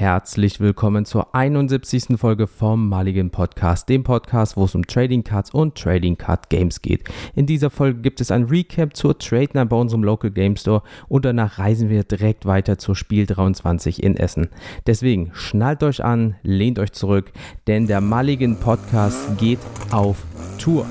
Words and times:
herzlich 0.00 0.60
willkommen 0.60 1.04
zur 1.04 1.34
71. 1.34 2.18
Folge 2.18 2.46
vom 2.46 2.88
Maligen 2.88 3.28
Podcast, 3.28 3.86
dem 3.90 4.02
Podcast, 4.02 4.56
wo 4.56 4.64
es 4.64 4.74
um 4.74 4.86
Trading 4.86 5.24
Cards 5.24 5.50
und 5.50 5.76
Trading 5.76 6.16
Card 6.16 6.48
Games 6.48 6.80
geht. 6.80 7.04
In 7.34 7.44
dieser 7.44 7.68
Folge 7.68 8.00
gibt 8.00 8.22
es 8.22 8.30
ein 8.30 8.44
Recap 8.44 8.96
zur 8.96 9.18
Trade 9.18 9.50
Night 9.52 9.68
bei 9.68 9.76
unserem 9.76 10.02
Local 10.02 10.30
Game 10.30 10.56
Store 10.56 10.82
und 11.08 11.26
danach 11.26 11.58
reisen 11.58 11.90
wir 11.90 12.02
direkt 12.02 12.46
weiter 12.46 12.78
zur 12.78 12.96
Spiel 12.96 13.26
23 13.26 14.02
in 14.02 14.16
Essen. 14.16 14.48
Deswegen 14.86 15.32
schnallt 15.34 15.82
euch 15.82 16.02
an, 16.02 16.36
lehnt 16.42 16.78
euch 16.78 16.92
zurück, 16.92 17.30
denn 17.66 17.86
der 17.86 18.00
Maligen 18.00 18.56
Podcast 18.58 19.36
geht 19.36 19.60
auf 19.90 20.16
Tour. 20.58 20.86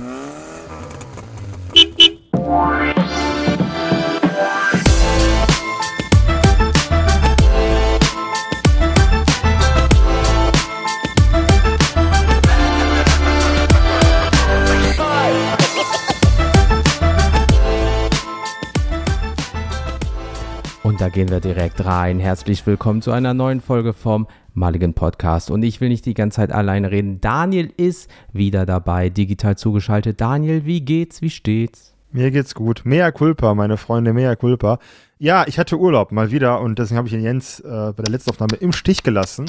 Da 20.99 21.07
gehen 21.07 21.29
wir 21.29 21.39
direkt 21.39 21.85
rein. 21.85 22.19
Herzlich 22.19 22.67
willkommen 22.67 23.01
zu 23.01 23.11
einer 23.11 23.33
neuen 23.33 23.61
Folge 23.61 23.93
vom 23.93 24.27
Maligen 24.53 24.93
Podcast. 24.93 25.49
Und 25.49 25.63
ich 25.63 25.79
will 25.79 25.87
nicht 25.87 26.05
die 26.05 26.13
ganze 26.13 26.35
Zeit 26.35 26.51
alleine 26.51 26.91
reden. 26.91 27.21
Daniel 27.21 27.71
ist 27.77 28.11
wieder 28.33 28.65
dabei, 28.65 29.09
digital 29.09 29.57
zugeschaltet. 29.57 30.19
Daniel, 30.19 30.65
wie 30.65 30.81
geht's? 30.81 31.21
Wie 31.21 31.29
steht's? 31.29 31.95
Mir 32.11 32.31
geht's 32.31 32.53
gut. 32.53 32.81
Mea 32.83 33.11
culpa, 33.11 33.55
meine 33.55 33.77
Freunde, 33.77 34.11
mea 34.11 34.35
culpa. 34.35 34.77
Ja, 35.19 35.47
ich 35.47 35.57
hatte 35.57 35.79
Urlaub 35.79 36.11
mal 36.11 36.31
wieder 36.31 36.59
und 36.59 36.79
deswegen 36.79 36.97
habe 36.97 37.07
ich 37.07 37.13
den 37.13 37.23
Jens 37.23 37.61
äh, 37.61 37.93
bei 37.95 38.03
der 38.03 38.11
letzten 38.11 38.31
Aufnahme 38.31 38.57
im 38.57 38.73
Stich 38.73 39.01
gelassen. 39.01 39.45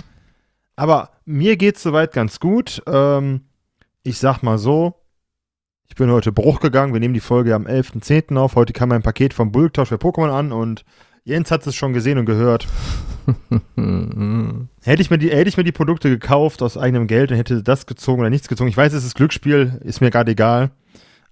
Aber 0.76 1.10
mir 1.24 1.56
geht's 1.56 1.82
soweit 1.82 2.12
ganz 2.12 2.38
gut. 2.38 2.80
Ähm, 2.86 3.40
ich 4.04 4.18
sag 4.18 4.44
mal 4.44 4.58
so, 4.58 4.94
ich 5.88 5.96
bin 5.96 6.12
heute 6.12 6.30
Bruch 6.30 6.60
gegangen. 6.60 6.92
Wir 6.92 7.00
nehmen 7.00 7.14
die 7.14 7.18
Folge 7.18 7.56
am 7.56 7.66
11.10. 7.66 8.36
auf. 8.38 8.54
Heute 8.54 8.72
kam 8.72 8.90
mein 8.90 9.02
Paket 9.02 9.34
vom 9.34 9.50
Bulktausch 9.50 9.88
für 9.88 9.96
Pokémon 9.96 10.30
an 10.30 10.52
und 10.52 10.84
Jens 11.24 11.50
hat 11.50 11.66
es 11.66 11.74
schon 11.74 11.92
gesehen 11.92 12.18
und 12.18 12.26
gehört. 12.26 12.66
hätte, 14.82 15.02
ich 15.02 15.10
mir 15.10 15.18
die, 15.18 15.30
hätte 15.30 15.48
ich 15.48 15.56
mir 15.56 15.64
die 15.64 15.72
Produkte 15.72 16.08
gekauft 16.08 16.62
aus 16.62 16.76
eigenem 16.76 17.06
Geld 17.06 17.30
und 17.30 17.36
hätte 17.36 17.62
das 17.62 17.86
gezogen 17.86 18.20
oder 18.20 18.30
nichts 18.30 18.48
gezogen. 18.48 18.70
Ich 18.70 18.76
weiß, 18.76 18.92
es 18.92 19.04
ist 19.04 19.14
Glücksspiel, 19.14 19.80
ist 19.84 20.00
mir 20.00 20.10
gerade 20.10 20.32
egal. 20.32 20.70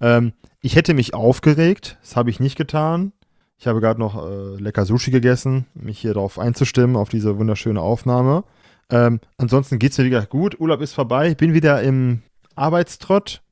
Ähm, 0.01 0.33
ich 0.61 0.77
hätte 0.77 0.95
mich 0.95 1.15
aufgeregt, 1.15 1.99
das 2.03 2.17
habe 2.17 2.31
ich 2.31 2.41
nicht 2.41 2.57
getan. 2.57 3.13
Ich 3.57 3.67
habe 3.67 3.81
gerade 3.81 3.99
noch 3.99 4.25
äh, 4.25 4.57
lecker 4.61 4.85
Sushi 4.85 5.11
gegessen, 5.11 5.67
mich 5.75 5.99
hier 5.99 6.15
darauf 6.15 6.39
einzustimmen, 6.39 6.97
auf 6.97 7.09
diese 7.09 7.39
wunderschöne 7.39 7.81
Aufnahme. 7.81 8.45
Ähm, 8.91 9.21
ansonsten 9.37 9.79
geht 9.79 9.93
es 9.93 9.99
mir 9.99 10.05
wieder 10.05 10.25
gut. 10.27 10.61
Urlaub 10.61 10.81
ist 10.81 10.95
vorbei. 10.95 11.29
Ich 11.31 11.37
bin 11.37 11.55
wieder 11.55 11.83
im 11.83 12.23
Arbeitstrott. 12.55 13.43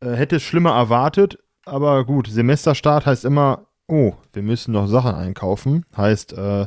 Äh, 0.00 0.12
hätte 0.12 0.36
es 0.36 0.42
schlimmer 0.42 0.72
erwartet, 0.72 1.38
aber 1.66 2.04
gut, 2.04 2.26
Semesterstart 2.26 3.04
heißt 3.04 3.24
immer, 3.24 3.66
oh, 3.90 4.14
wir 4.32 4.42
müssen 4.42 4.72
noch 4.72 4.86
Sachen 4.86 5.14
einkaufen. 5.14 5.84
Heißt, 5.96 6.32
äh, 6.32 6.62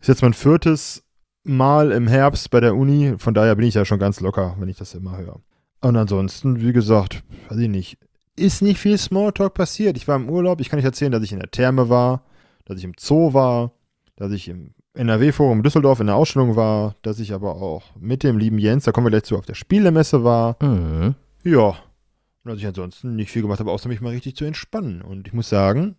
ist 0.00 0.08
jetzt 0.08 0.22
mein 0.22 0.34
viertes 0.34 1.04
Mal 1.44 1.92
im 1.92 2.06
Herbst 2.06 2.50
bei 2.50 2.60
der 2.60 2.74
Uni, 2.74 3.14
von 3.18 3.34
daher 3.34 3.54
bin 3.54 3.66
ich 3.66 3.74
ja 3.74 3.84
schon 3.84 3.98
ganz 3.98 4.20
locker, 4.20 4.56
wenn 4.58 4.68
ich 4.68 4.78
das 4.78 4.94
immer 4.94 5.18
höre. 5.18 5.40
Und 5.82 5.96
ansonsten, 5.96 6.62
wie 6.62 6.72
gesagt, 6.72 7.22
weiß 7.48 7.58
ich 7.58 7.68
nicht, 7.68 7.98
ist 8.36 8.62
nicht 8.62 8.78
viel 8.78 8.96
Smalltalk 8.96 9.52
passiert. 9.52 9.96
Ich 9.96 10.08
war 10.08 10.16
im 10.16 10.30
Urlaub, 10.30 10.60
ich 10.60 10.70
kann 10.70 10.78
nicht 10.78 10.86
erzählen, 10.86 11.12
dass 11.12 11.22
ich 11.22 11.32
in 11.32 11.40
der 11.40 11.50
Therme 11.50 11.90
war, 11.90 12.24
dass 12.64 12.78
ich 12.78 12.84
im 12.84 12.94
Zoo 12.98 13.34
war, 13.34 13.72
dass 14.16 14.32
ich 14.32 14.48
im 14.48 14.74
NRW-Forum 14.94 15.62
Düsseldorf 15.62 16.00
in 16.00 16.06
der 16.06 16.16
Ausstellung 16.16 16.56
war, 16.56 16.96
dass 17.02 17.18
ich 17.18 17.32
aber 17.32 17.56
auch 17.56 17.82
mit 17.98 18.22
dem 18.22 18.38
lieben 18.38 18.58
Jens, 18.58 18.84
da 18.84 18.92
kommen 18.92 19.06
wir 19.06 19.10
gleich 19.10 19.24
zu, 19.24 19.36
auf 19.36 19.46
der 19.46 19.54
Spielemesse 19.54 20.24
war. 20.24 20.56
Mhm. 20.62 21.14
Ja. 21.42 21.68
Und 21.68 22.50
dass 22.50 22.58
ich 22.58 22.66
ansonsten 22.66 23.16
nicht 23.16 23.30
viel 23.30 23.42
gemacht 23.42 23.60
habe, 23.60 23.70
außer 23.70 23.88
mich 23.88 24.00
mal 24.00 24.10
richtig 24.10 24.36
zu 24.36 24.44
entspannen. 24.44 25.02
Und 25.02 25.26
ich 25.26 25.32
muss 25.32 25.48
sagen, 25.48 25.96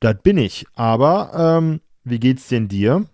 das 0.00 0.16
bin 0.22 0.38
ich. 0.38 0.66
Aber 0.74 1.58
ähm, 1.58 1.80
wie 2.04 2.20
geht's 2.20 2.48
denn 2.48 2.68
dir? 2.68 3.06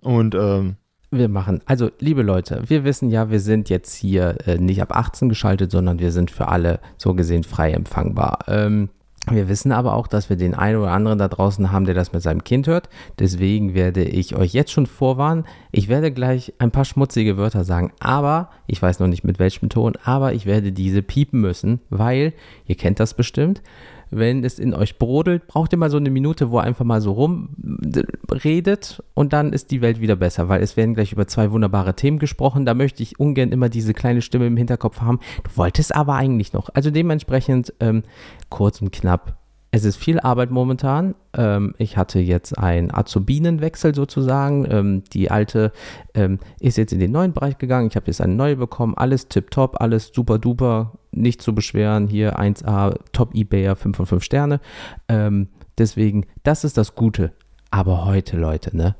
Und 0.00 0.34
ähm, 0.34 0.76
wir 1.10 1.28
machen, 1.28 1.60
also 1.66 1.90
liebe 2.00 2.22
Leute, 2.22 2.62
wir 2.66 2.84
wissen 2.84 3.10
ja, 3.10 3.30
wir 3.30 3.40
sind 3.40 3.70
jetzt 3.70 3.94
hier 3.94 4.36
äh, 4.46 4.58
nicht 4.58 4.82
ab 4.82 4.94
18 4.94 5.28
geschaltet, 5.28 5.70
sondern 5.70 5.98
wir 5.98 6.12
sind 6.12 6.30
für 6.30 6.48
alle 6.48 6.80
so 6.96 7.14
gesehen 7.14 7.44
frei 7.44 7.72
empfangbar. 7.72 8.40
Ähm, 8.46 8.90
wir 9.30 9.48
wissen 9.48 9.72
aber 9.72 9.94
auch, 9.94 10.06
dass 10.06 10.30
wir 10.30 10.36
den 10.36 10.54
einen 10.54 10.78
oder 10.78 10.92
anderen 10.92 11.18
da 11.18 11.28
draußen 11.28 11.70
haben, 11.70 11.84
der 11.84 11.94
das 11.94 12.12
mit 12.12 12.22
seinem 12.22 12.44
Kind 12.44 12.66
hört. 12.66 12.88
Deswegen 13.18 13.74
werde 13.74 14.04
ich 14.04 14.34
euch 14.36 14.52
jetzt 14.54 14.72
schon 14.72 14.86
vorwarnen. 14.86 15.44
Ich 15.70 15.88
werde 15.88 16.12
gleich 16.12 16.54
ein 16.58 16.70
paar 16.70 16.84
schmutzige 16.84 17.36
Wörter 17.36 17.64
sagen, 17.64 17.92
aber 18.00 18.50
ich 18.66 18.80
weiß 18.80 19.00
noch 19.00 19.06
nicht 19.06 19.24
mit 19.24 19.38
welchem 19.38 19.68
Ton, 19.68 19.94
aber 20.02 20.32
ich 20.32 20.46
werde 20.46 20.72
diese 20.72 21.02
piepen 21.02 21.40
müssen, 21.40 21.80
weil 21.90 22.32
ihr 22.66 22.76
kennt 22.76 23.00
das 23.00 23.14
bestimmt 23.14 23.62
wenn 24.10 24.44
es 24.44 24.58
in 24.58 24.74
euch 24.74 24.98
brodelt, 24.98 25.46
braucht 25.46 25.72
ihr 25.72 25.78
mal 25.78 25.90
so 25.90 25.96
eine 25.96 26.10
Minute, 26.10 26.50
wo 26.50 26.58
ihr 26.58 26.62
einfach 26.62 26.84
mal 26.84 27.00
so 27.00 27.12
rumredet 27.12 29.02
und 29.14 29.32
dann 29.32 29.52
ist 29.52 29.70
die 29.70 29.80
Welt 29.80 30.00
wieder 30.00 30.16
besser, 30.16 30.48
weil 30.48 30.62
es 30.62 30.76
werden 30.76 30.94
gleich 30.94 31.12
über 31.12 31.26
zwei 31.26 31.50
wunderbare 31.50 31.94
Themen 31.94 32.18
gesprochen. 32.18 32.66
Da 32.66 32.74
möchte 32.74 33.02
ich 33.02 33.18
ungern 33.18 33.50
immer 33.50 33.68
diese 33.68 33.94
kleine 33.94 34.22
Stimme 34.22 34.46
im 34.46 34.56
Hinterkopf 34.56 35.00
haben. 35.00 35.20
Du 35.44 35.56
wolltest 35.56 35.94
aber 35.94 36.14
eigentlich 36.14 36.52
noch. 36.52 36.68
Also 36.74 36.90
dementsprechend 36.90 37.72
ähm, 37.80 38.02
kurz 38.48 38.80
und 38.80 38.92
knapp 38.92 39.36
es 39.70 39.84
ist 39.84 39.96
viel 39.96 40.18
Arbeit 40.18 40.50
momentan. 40.50 41.14
Ähm, 41.36 41.74
ich 41.76 41.96
hatte 41.96 42.20
jetzt 42.20 42.58
einen 42.58 42.92
Azubinenwechsel 42.92 43.94
sozusagen. 43.94 44.66
Ähm, 44.70 45.04
die 45.12 45.30
alte 45.30 45.72
ähm, 46.14 46.38
ist 46.58 46.78
jetzt 46.78 46.92
in 46.92 47.00
den 47.00 47.12
neuen 47.12 47.34
Bereich 47.34 47.58
gegangen. 47.58 47.88
Ich 47.88 47.96
habe 47.96 48.06
jetzt 48.06 48.22
eine 48.22 48.34
neue 48.34 48.56
bekommen. 48.56 48.96
Alles 48.96 49.28
tipptopp, 49.28 49.80
alles 49.80 50.10
super 50.14 50.38
duper. 50.38 50.98
Nicht 51.12 51.42
zu 51.42 51.54
beschweren. 51.54 52.08
Hier 52.08 52.38
1A, 52.38 52.98
Top 53.12 53.34
Ebayer, 53.34 53.76
5 53.76 53.96
von 53.96 54.06
5 54.06 54.24
Sterne. 54.24 54.60
Ähm, 55.08 55.48
deswegen, 55.76 56.24
das 56.44 56.64
ist 56.64 56.78
das 56.78 56.94
Gute. 56.94 57.32
Aber 57.70 58.06
heute, 58.06 58.38
Leute, 58.38 58.74
ne? 58.74 58.96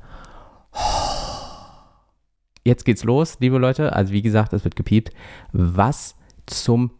Jetzt 2.63 2.85
geht's 2.85 3.03
los, 3.03 3.37
liebe 3.39 3.57
Leute. 3.57 3.93
Also, 3.93 4.13
wie 4.13 4.21
gesagt, 4.21 4.53
es 4.53 4.63
wird 4.63 4.75
gepiept. 4.75 5.11
Was 5.51 6.15
zum 6.45 6.91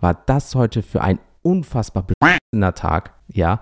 war 0.00 0.14
das 0.26 0.54
heute 0.54 0.82
für 0.82 1.00
ein 1.00 1.18
unfassbar 1.46 2.04
beschissener 2.06 2.74
Tag, 2.74 3.12
ja. 3.32 3.60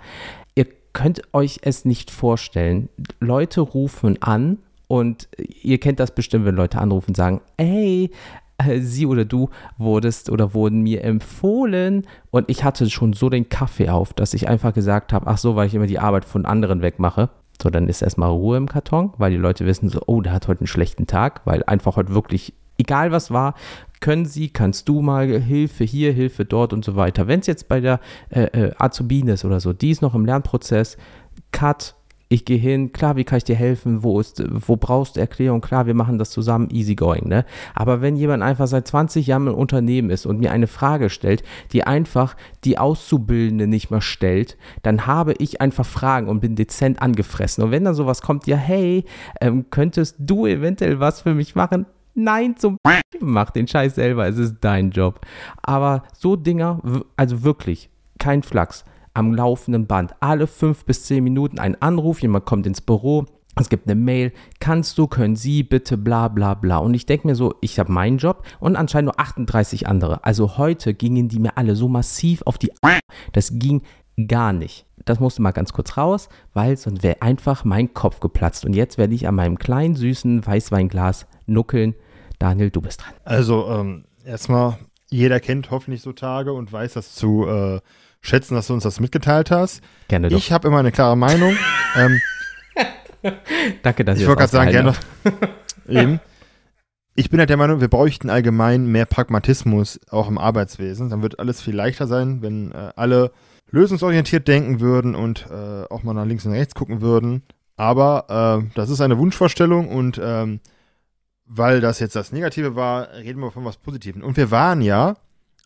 Ihr 0.55 0.67
könnt 0.93 1.23
euch 1.35 1.59
es 1.63 1.85
nicht 1.85 2.11
vorstellen. 2.11 2.89
Leute 3.21 3.61
rufen 3.61 4.23
an 4.23 4.59
und 4.89 5.29
ihr 5.63 5.79
kennt 5.79 6.01
das 6.01 6.15
bestimmt, 6.15 6.47
wenn 6.47 6.57
Leute 6.57 6.79
anrufen 6.79 7.11
und 7.11 7.17
sagen, 7.17 7.41
hey, 7.59 8.11
äh, 8.59 8.81
sie 8.81 9.05
oder 9.05 9.25
du 9.25 9.51
wurdest 9.77 10.31
oder 10.31 10.55
wurden 10.55 10.83
mir 10.83 11.05
empfohlen 11.05 12.07
und 12.31 12.49
ich 12.49 12.65
hatte 12.65 12.89
schon 12.89 13.13
so 13.13 13.29
den 13.29 13.49
Kaffee 13.49 13.91
auf, 13.91 14.15
dass 14.15 14.33
ich 14.35 14.49
einfach 14.49 14.73
gesagt 14.73 15.13
habe, 15.13 15.27
ach 15.27 15.39
so, 15.39 15.57
weil 15.57 15.67
ich 15.67 15.75
immer 15.75 15.87
die 15.87 15.99
Arbeit 15.99 16.25
von 16.25 16.47
anderen 16.47 16.81
wegmache. 16.81 17.31
So, 17.63 17.71
dann 17.71 17.89
ist 17.89 18.03
erstmal 18.03 18.31
Ruhe 18.31 18.57
im 18.57 18.69
Karton, 18.69 19.13
weil 19.17 19.31
die 19.31 19.37
Leute 19.37 19.65
wissen 19.67 19.89
so, 19.89 20.01
oh, 20.07 20.21
der 20.21 20.33
hat 20.33 20.49
heute 20.49 20.63
einen 20.63 20.67
schlechten 20.67 21.07
Tag, 21.07 21.43
weil 21.45 21.63
einfach 21.65 21.97
heute 21.97 22.13
wirklich, 22.13 22.53
egal 22.79 23.13
was 23.13 23.31
war, 23.31 23.55
können 24.01 24.27
Sie, 24.27 24.51
kannst 24.51 24.89
du 24.89 25.01
mal 25.01 25.41
Hilfe 25.41 25.85
hier, 25.85 26.13
Hilfe 26.13 26.45
dort 26.45 26.73
und 26.73 26.85
so 26.85 26.95
weiter. 26.95 27.27
Wenn 27.27 27.41
es 27.41 27.47
jetzt 27.47 27.69
bei 27.69 27.81
der 27.81 28.01
äh, 28.29 28.43
äh, 28.43 28.73
Azubine 28.77 29.33
ist 29.33 29.45
oder 29.45 29.61
so, 29.61 29.73
die 29.73 29.91
ist 29.91 30.03
noch 30.03 30.15
im 30.15 30.27
Lernprozess, 30.27 30.99
Cut, 31.53 31.95
ich 32.29 32.45
gehe 32.45 32.59
hin, 32.59 32.93
klar, 32.93 33.17
wie 33.17 33.25
kann 33.25 33.39
ich 33.39 33.45
dir 33.45 33.57
helfen, 33.57 34.03
wo 34.03 34.19
ist, 34.21 34.43
wo 34.49 34.77
brauchst 34.77 35.17
du 35.17 35.21
Erklärung, 35.21 35.61
klar, 35.61 35.87
wir 35.87 35.95
machen 35.95 36.19
das 36.19 36.31
zusammen, 36.31 36.69
easy 36.71 36.95
going, 36.95 37.29
ne? 37.29 37.45
Aber 37.75 38.01
wenn 38.01 38.17
jemand 38.17 38.43
einfach 38.43 38.67
seit 38.67 38.89
20 38.89 39.27
Jahren 39.27 39.47
im 39.47 39.55
Unternehmen 39.55 40.11
ist 40.11 40.27
und 40.27 40.39
mir 40.39 40.51
eine 40.51 40.67
Frage 40.67 41.11
stellt, 41.11 41.43
die 41.73 41.85
einfach 41.85 42.37
die 42.65 42.79
Auszubildende 42.79 43.67
nicht 43.67 43.91
mehr 43.91 44.01
stellt, 44.01 44.57
dann 44.83 45.07
habe 45.07 45.35
ich 45.39 45.61
einfach 45.61 45.87
Fragen 45.87 46.29
und 46.29 46.41
bin 46.41 46.57
dezent 46.57 47.01
angefressen. 47.01 47.65
Und 47.65 47.71
wenn 47.71 47.85
dann 47.85 47.95
sowas 47.95 48.21
kommt, 48.21 48.47
ja, 48.47 48.57
hey, 48.57 49.05
ähm, 49.41 49.67
könntest 49.71 50.17
du 50.19 50.47
eventuell 50.47 51.01
was 51.01 51.23
für 51.23 51.35
mich 51.35 51.55
machen? 51.55 51.87
Nein, 52.15 52.57
zum 52.57 52.79
mach 53.21 53.51
den 53.51 53.67
Scheiß 53.67 53.95
selber, 53.95 54.27
es 54.27 54.39
ist 54.39 54.57
dein 54.61 54.91
Job. 54.91 55.21
Aber 55.63 56.05
so 56.17 56.37
Dinger, 56.37 56.81
also 57.17 57.43
wirklich, 57.43 57.91
kein 58.19 58.43
Flachs, 58.43 58.85
am 59.15 59.35
laufenden 59.35 59.87
Band. 59.87 60.15
Alle 60.21 60.47
fünf 60.47 60.85
bis 60.85 61.05
zehn 61.05 61.25
Minuten 61.25 61.59
ein 61.59 61.81
Anruf, 61.81 62.21
jemand 62.23 62.47
kommt 62.47 62.67
ins 62.67 62.81
Büro, 62.81 63.27
es 63.57 63.69
gibt 63.69 63.87
eine 63.87 63.95
Mail, 63.95 64.33
kannst 64.59 64.99
du, 64.99 65.07
können 65.07 65.37
Sie 65.37 65.63
bitte, 65.63 65.97
bla 65.97 66.29
bla 66.29 66.55
bla. 66.55 66.79
Und 66.79 66.95
ich 66.95 67.07
denke 67.07 67.29
mir 67.29 67.37
so, 67.37 67.55
ich 67.61 67.79
habe 67.79 67.93
meinen 67.93 68.19
Job 68.19 68.45
und 68.59 68.77
anscheinend 68.77 69.07
nur 69.07 69.21
38 69.21 69.87
andere. 69.87 70.25
Also 70.25 70.59
heute 70.59 70.95
gingen 70.95 71.29
die 71.29 71.39
mir 71.39 71.57
alle 71.57 71.77
so 71.77 71.89
massiv 71.89 72.43
auf 72.47 72.59
die 72.59 72.73
Das 73.33 73.51
ging 73.55 73.83
gar 74.27 74.53
nicht. 74.53 74.87
Das 75.05 75.21
musste 75.21 75.43
mal 75.43 75.53
ganz 75.53 75.73
kurz 75.73 75.97
raus, 75.97 76.29
weil 76.53 76.77
sonst 76.77 77.03
wäre 77.03 77.23
einfach 77.23 77.65
mein 77.65 77.95
Kopf 77.95 78.21
geplatzt. 78.21 78.65
Und 78.65 78.75
jetzt 78.75 78.99
werde 78.99 79.15
ich 79.15 79.29
an 79.29 79.35
meinem 79.37 79.59
kleinen 79.59 79.95
süßen 79.95 80.45
Weißweinglas 80.45 81.27
nuckeln 81.47 81.95
Daniel, 82.45 82.71
du 82.71 82.83
bist 82.83 83.01
dran. 83.01 83.15
Also, 83.25 83.71
ähm, 83.71 84.05
erstmal, 84.23 84.77
jeder 85.09 85.41
kennt 85.41 85.71
hoffentlich 85.71 86.03
so 86.03 86.13
Tage 86.13 86.53
und 86.53 86.71
weiß 86.71 86.93
das 86.93 87.15
zu 87.15 87.49
äh, 87.49 87.81
schätzen, 88.21 88.55
dass 88.55 88.67
du 88.67 88.75
uns 88.75 88.83
das 88.83 89.01
mitgeteilt 89.01 89.51
hast. 89.51 89.81
Gerne 90.09 90.29
doch. 90.29 90.37
Ich 90.37 90.53
habe 90.53 90.69
immer 90.69 90.81
eine 90.81 90.93
klare 90.93 91.17
Meinung. 91.17 91.57
ähm, 91.97 92.21
Danke, 93.83 94.05
dass 94.05 94.21
ich 94.21 94.27
wollte 94.27 94.41
gerade 94.41 94.53
sagen, 94.53 94.71
gerne. 94.73 94.93
eben. 95.89 96.21
Ich 97.15 97.31
bin 97.31 97.39
halt 97.39 97.49
der 97.49 97.57
Meinung, 97.57 97.81
wir 97.81 97.89
bräuchten 97.89 98.29
allgemein 98.29 98.89
mehr 98.89 99.07
Pragmatismus 99.07 99.99
auch 100.11 100.29
im 100.29 100.37
Arbeitswesen. 100.37 101.09
Dann 101.09 101.23
wird 101.23 101.39
alles 101.39 101.63
viel 101.63 101.75
leichter 101.75 102.07
sein, 102.07 102.43
wenn 102.43 102.73
äh, 102.73 102.91
alle 102.95 103.33
lösungsorientiert 103.71 104.47
denken 104.47 104.81
würden 104.81 105.15
und 105.15 105.47
äh, 105.51 105.85
auch 105.89 106.03
mal 106.03 106.13
nach 106.13 106.27
links 106.27 106.45
und 106.45 106.53
rechts 106.53 106.75
gucken 106.75 107.01
würden. 107.01 107.43
Aber 107.79 108.61
äh, 108.63 108.71
das 108.75 108.91
ist 108.91 109.01
eine 109.01 109.17
Wunschvorstellung 109.17 109.89
und 109.89 110.21
ähm, 110.23 110.61
weil 111.47 111.81
das 111.81 112.01
jetzt 112.01 112.17
das 112.17 112.33
Negative 112.33 112.75
war, 112.77 113.09
reden 113.13 113.41
wir 113.41 113.51
von 113.51 113.65
was 113.65 113.77
Positiven. 113.77 114.23
Und 114.23 114.37
wir 114.37 114.51
waren 114.51 114.81
ja 114.83 115.17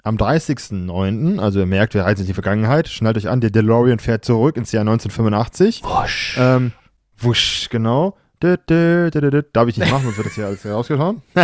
am 0.03 0.17
30.09., 0.17 1.39
also 1.39 1.61
ihr 1.61 1.67
merkt, 1.67 1.95
wir 1.95 2.05
reisen 2.05 2.23
in 2.23 2.27
die 2.29 2.35
Vergangenheit, 2.35 2.89
schnallt 2.89 3.17
euch 3.17 3.29
an, 3.29 3.41
der 3.41 3.51
DeLorean 3.51 3.99
fährt 3.99 4.25
zurück 4.25 4.57
ins 4.57 4.73
Jahr 4.73 4.83
1985. 4.83 5.83
Wusch. 5.85 6.37
Ähm, 6.41 6.73
wusch, 7.19 7.69
genau. 7.71 8.17
Dö, 8.43 8.57
dö, 8.69 9.11
dö. 9.11 9.43
Darf 9.53 9.67
ich 9.69 9.77
nicht 9.79 9.91
machen, 9.91 10.05
sonst 10.05 10.17
wird 10.17 10.29
das 10.29 10.35
hier 10.35 10.47
alles 10.47 10.65
rausgehauen. 10.65 11.23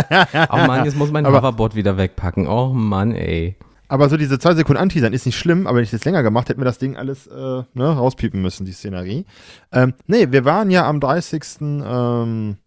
Oh 0.49 0.57
Mann, 0.57 0.85
jetzt 0.85 0.95
muss 0.95 1.11
mein 1.11 1.25
Aber- 1.25 1.37
Hoverboard 1.39 1.75
wieder 1.75 1.97
wegpacken. 1.97 2.47
Oh 2.47 2.69
Mann, 2.73 3.11
ey. 3.11 3.57
Aber 3.87 4.09
so 4.09 4.17
diese 4.17 4.39
zwei 4.39 4.55
Sekunden 4.55 4.81
Anteasern 4.81 5.13
ist 5.13 5.25
nicht 5.27 5.37
schlimm, 5.37 5.67
aber 5.67 5.77
wenn 5.77 5.83
ich 5.83 5.91
das 5.91 6.05
länger 6.05 6.23
gemacht 6.23 6.49
hätte, 6.49 6.57
mir 6.59 6.65
das 6.65 6.79
Ding 6.79 6.95
alles 6.97 7.27
äh, 7.27 7.33
ne, 7.73 7.87
rauspiepen 7.89 8.41
müssen, 8.41 8.65
die 8.65 8.71
Szenerie. 8.71 9.25
Ähm, 9.71 9.93
nee, 10.07 10.27
wir 10.31 10.43
waren 10.45 10.71
ja 10.71 10.87
am 10.87 10.99
30. 10.99 11.43
Ähm, 11.61 12.57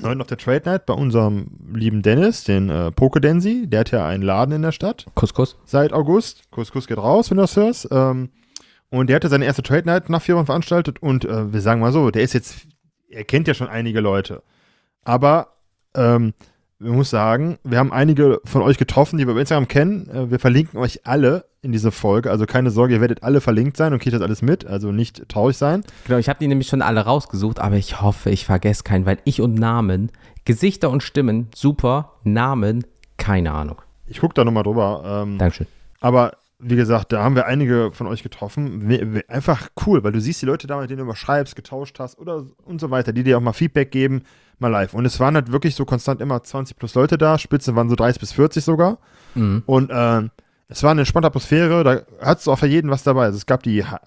9. 0.00 0.20
auf 0.20 0.26
der 0.26 0.38
Trade 0.38 0.62
Night 0.64 0.86
bei 0.86 0.94
unserem 0.94 1.48
lieben 1.74 2.02
Dennis, 2.02 2.44
den 2.44 2.70
äh, 2.70 2.90
Pokedensi. 2.90 3.66
Der 3.66 3.80
hat 3.80 3.90
ja 3.90 4.06
einen 4.06 4.22
Laden 4.22 4.54
in 4.54 4.62
der 4.62 4.72
Stadt 4.72 5.06
Couscous. 5.14 5.56
seit 5.64 5.92
August. 5.92 6.50
Kuss, 6.50 6.72
Kuss 6.72 6.86
geht 6.86 6.98
raus, 6.98 7.30
wenn 7.30 7.36
du 7.36 7.42
das 7.42 7.56
hörst. 7.56 7.88
Ähm, 7.90 8.30
und 8.90 9.08
der 9.08 9.16
hatte 9.16 9.28
seine 9.28 9.44
erste 9.44 9.62
Trade 9.62 9.86
Night 9.86 10.08
nach 10.08 10.22
vier 10.22 10.36
Wochen 10.36 10.46
veranstaltet 10.46 11.02
und 11.02 11.24
äh, 11.24 11.52
wir 11.52 11.60
sagen 11.60 11.80
mal 11.80 11.92
so, 11.92 12.10
der 12.10 12.22
ist 12.22 12.32
jetzt, 12.32 12.66
er 13.08 13.24
kennt 13.24 13.48
ja 13.48 13.54
schon 13.54 13.68
einige 13.68 14.00
Leute. 14.00 14.42
Aber 15.02 15.54
ähm, 15.96 16.34
man 16.78 16.96
muss 16.96 17.10
sagen, 17.10 17.58
wir 17.64 17.78
haben 17.78 17.92
einige 17.92 18.40
von 18.44 18.62
euch 18.62 18.78
getroffen, 18.78 19.18
die 19.18 19.26
wir 19.26 19.34
bei 19.34 19.40
Instagram 19.40 19.68
kennen. 19.68 20.08
Äh, 20.10 20.30
wir 20.30 20.38
verlinken 20.38 20.78
euch 20.78 21.06
alle 21.06 21.46
in 21.62 21.72
diese 21.72 21.90
Folge. 21.90 22.30
Also 22.30 22.46
keine 22.46 22.70
Sorge, 22.70 22.94
ihr 22.94 23.00
werdet 23.00 23.22
alle 23.22 23.40
verlinkt 23.40 23.76
sein 23.76 23.92
und 23.92 24.00
kriegt 24.00 24.14
das 24.14 24.22
alles 24.22 24.42
mit. 24.42 24.66
Also 24.66 24.92
nicht 24.92 25.28
traurig 25.28 25.56
sein. 25.56 25.82
Genau, 26.06 26.18
ich 26.18 26.28
habe 26.28 26.38
die 26.38 26.48
nämlich 26.48 26.68
schon 26.68 26.82
alle 26.82 27.00
rausgesucht, 27.00 27.58
aber 27.58 27.76
ich 27.76 28.02
hoffe, 28.02 28.30
ich 28.30 28.44
vergesse 28.44 28.82
keinen, 28.82 29.06
weil 29.06 29.18
ich 29.24 29.40
und 29.40 29.54
Namen, 29.54 30.10
Gesichter 30.44 30.90
und 30.90 31.02
Stimmen, 31.02 31.48
super, 31.54 32.12
Namen, 32.22 32.84
keine 33.16 33.52
Ahnung. 33.52 33.80
Ich 34.06 34.20
gucke 34.20 34.34
da 34.34 34.44
nochmal 34.44 34.64
drüber. 34.64 35.22
Ähm, 35.24 35.38
Dankeschön. 35.38 35.66
Aber 36.00 36.32
wie 36.58 36.76
gesagt, 36.76 37.12
da 37.12 37.22
haben 37.22 37.34
wir 37.34 37.46
einige 37.46 37.90
von 37.92 38.06
euch 38.06 38.22
getroffen. 38.22 39.22
Einfach 39.28 39.68
cool, 39.86 40.04
weil 40.04 40.12
du 40.12 40.20
siehst 40.20 40.40
die 40.42 40.46
Leute 40.46 40.66
da, 40.66 40.80
mit 40.80 40.90
denen 40.90 40.98
du 40.98 41.04
immer 41.04 41.16
schreibst, 41.16 41.56
getauscht 41.56 41.98
hast 41.98 42.18
oder 42.18 42.44
und 42.64 42.80
so 42.80 42.90
weiter, 42.90 43.12
die 43.12 43.22
dir 43.22 43.38
auch 43.38 43.42
mal 43.42 43.52
Feedback 43.52 43.90
geben, 43.90 44.22
mal 44.58 44.68
live. 44.68 44.94
Und 44.94 45.04
es 45.04 45.18
waren 45.20 45.34
halt 45.34 45.52
wirklich 45.52 45.74
so 45.74 45.84
konstant 45.84 46.20
immer 46.20 46.42
20 46.42 46.76
plus 46.76 46.94
Leute 46.94 47.18
da, 47.18 47.38
Spitze 47.38 47.74
waren 47.76 47.88
so 47.88 47.96
30 47.96 48.20
bis 48.20 48.32
40 48.32 48.64
sogar. 48.64 48.98
Mhm. 49.34 49.62
Und 49.66 49.90
ähm, 49.92 50.30
es 50.68 50.82
war 50.82 50.90
eine 50.92 51.02
entspannte 51.02 51.26
Atmosphäre, 51.28 51.84
da 51.84 52.00
hattest 52.24 52.46
du 52.46 52.52
auch 52.52 52.58
für 52.58 52.66
jeden 52.66 52.90
was 52.90 53.02
dabei. 53.02 53.24
Also 53.24 53.36
es 53.36 53.46
gab 53.46 53.62
die 53.62 53.84
Hi- 53.84 53.98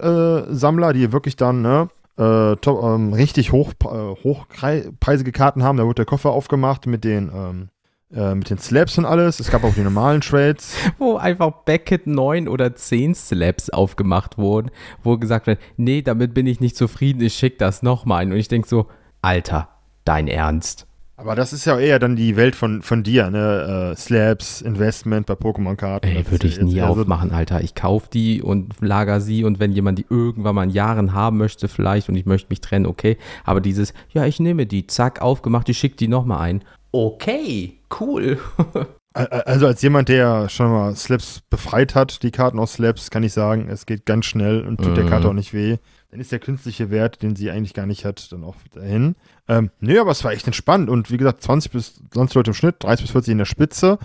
High-End-Sammler, 0.00 0.92
die 0.92 1.12
wirklich 1.12 1.36
dann 1.36 1.62
ne, 1.62 1.88
äh, 2.18 2.56
top, 2.56 2.82
ähm, 2.82 3.12
richtig 3.12 3.52
hoch, 3.52 3.72
äh, 3.84 3.86
hochpreisige 4.24 5.32
Karten 5.32 5.62
haben. 5.62 5.76
Da 5.78 5.84
wurde 5.84 5.96
der 5.96 6.04
Koffer 6.06 6.30
aufgemacht 6.30 6.86
mit 6.86 7.04
den, 7.04 7.30
ähm, 7.34 7.68
äh, 8.12 8.34
mit 8.34 8.50
den 8.50 8.58
Slabs 8.58 8.98
und 8.98 9.04
alles. 9.04 9.40
Es 9.40 9.50
gab 9.50 9.64
auch 9.64 9.74
die 9.74 9.80
normalen 9.82 10.20
Trades. 10.20 10.74
Wo 10.98 11.16
einfach 11.16 11.50
Beckett 11.64 12.06
9 12.06 12.48
oder 12.48 12.74
10 12.74 13.14
Slaps 13.14 13.70
aufgemacht 13.70 14.38
wurden, 14.38 14.70
wo 15.02 15.16
gesagt 15.18 15.46
wird, 15.46 15.60
nee, 15.76 16.02
damit 16.02 16.34
bin 16.34 16.46
ich 16.46 16.60
nicht 16.60 16.76
zufrieden, 16.76 17.20
ich 17.22 17.34
schick 17.34 17.58
das 17.58 17.82
nochmal 17.82 18.22
ein. 18.22 18.32
Und 18.32 18.38
ich 18.38 18.48
denke 18.48 18.68
so, 18.68 18.86
Alter, 19.26 19.68
dein 20.04 20.28
Ernst. 20.28 20.86
Aber 21.18 21.34
das 21.34 21.52
ist 21.54 21.64
ja 21.64 21.78
eher 21.78 21.98
dann 21.98 22.14
die 22.14 22.36
Welt 22.36 22.54
von, 22.54 22.82
von 22.82 23.02
dir, 23.02 23.30
ne? 23.30 23.92
Äh, 23.92 23.96
Slabs, 23.96 24.60
Investment 24.60 25.26
bei 25.26 25.32
Pokémon-Karten. 25.34 26.06
Ey, 26.06 26.30
würde 26.30 26.46
ich 26.46 26.60
nie 26.60 26.78
so- 26.78 26.84
aufmachen, 26.84 27.32
Alter. 27.32 27.62
Ich 27.62 27.74
kaufe 27.74 28.08
die 28.12 28.42
und 28.42 28.74
lager 28.80 29.20
sie 29.22 29.42
und 29.42 29.58
wenn 29.58 29.72
jemand 29.72 29.98
die 29.98 30.06
irgendwann 30.10 30.54
mal 30.54 30.64
in 30.64 30.70
Jahren 30.70 31.12
haben 31.14 31.38
möchte, 31.38 31.68
vielleicht 31.68 32.08
und 32.10 32.16
ich 32.16 32.26
möchte 32.26 32.48
mich 32.50 32.60
trennen, 32.60 32.86
okay. 32.86 33.16
Aber 33.44 33.60
dieses, 33.62 33.94
ja, 34.12 34.26
ich 34.26 34.38
nehme 34.40 34.66
die, 34.66 34.86
zack, 34.86 35.22
aufgemacht, 35.22 35.68
ich 35.70 35.78
schicke 35.78 35.96
die 35.96 36.08
nochmal 36.08 36.40
ein. 36.40 36.62
Okay, 36.92 37.78
cool. 38.00 38.38
Also 39.18 39.66
als 39.66 39.80
jemand, 39.80 40.10
der 40.10 40.50
schon 40.50 40.70
mal 40.70 40.94
Slabs 40.94 41.40
befreit 41.48 41.94
hat, 41.94 42.22
die 42.22 42.30
Karten 42.30 42.58
aus 42.58 42.74
Slabs, 42.74 43.10
kann 43.10 43.22
ich 43.22 43.32
sagen, 43.32 43.66
es 43.70 43.86
geht 43.86 44.04
ganz 44.04 44.26
schnell 44.26 44.60
und 44.66 44.82
tut 44.82 44.94
der 44.94 45.04
Mhm. 45.04 45.08
Karte 45.08 45.28
auch 45.28 45.32
nicht 45.32 45.54
weh. 45.54 45.78
Dann 46.10 46.20
ist 46.20 46.32
der 46.32 46.38
künstliche 46.38 46.90
Wert, 46.90 47.22
den 47.22 47.36
sie 47.36 47.50
eigentlich 47.50 47.74
gar 47.74 47.86
nicht 47.86 48.04
hat, 48.04 48.30
dann 48.32 48.44
auch 48.44 48.56
dahin. 48.74 49.16
Ähm, 49.48 49.70
nö, 49.80 50.00
aber 50.00 50.12
es 50.12 50.24
war 50.24 50.32
echt 50.32 50.46
entspannt 50.46 50.88
und 50.88 51.10
wie 51.10 51.16
gesagt, 51.16 51.42
20 51.42 51.72
bis 51.72 52.00
20 52.10 52.34
Leute 52.34 52.50
im 52.50 52.54
Schnitt, 52.54 52.76
30 52.80 53.04
bis 53.04 53.12
40 53.12 53.32
in 53.32 53.38
der 53.38 53.44
Spitze, 53.44 53.98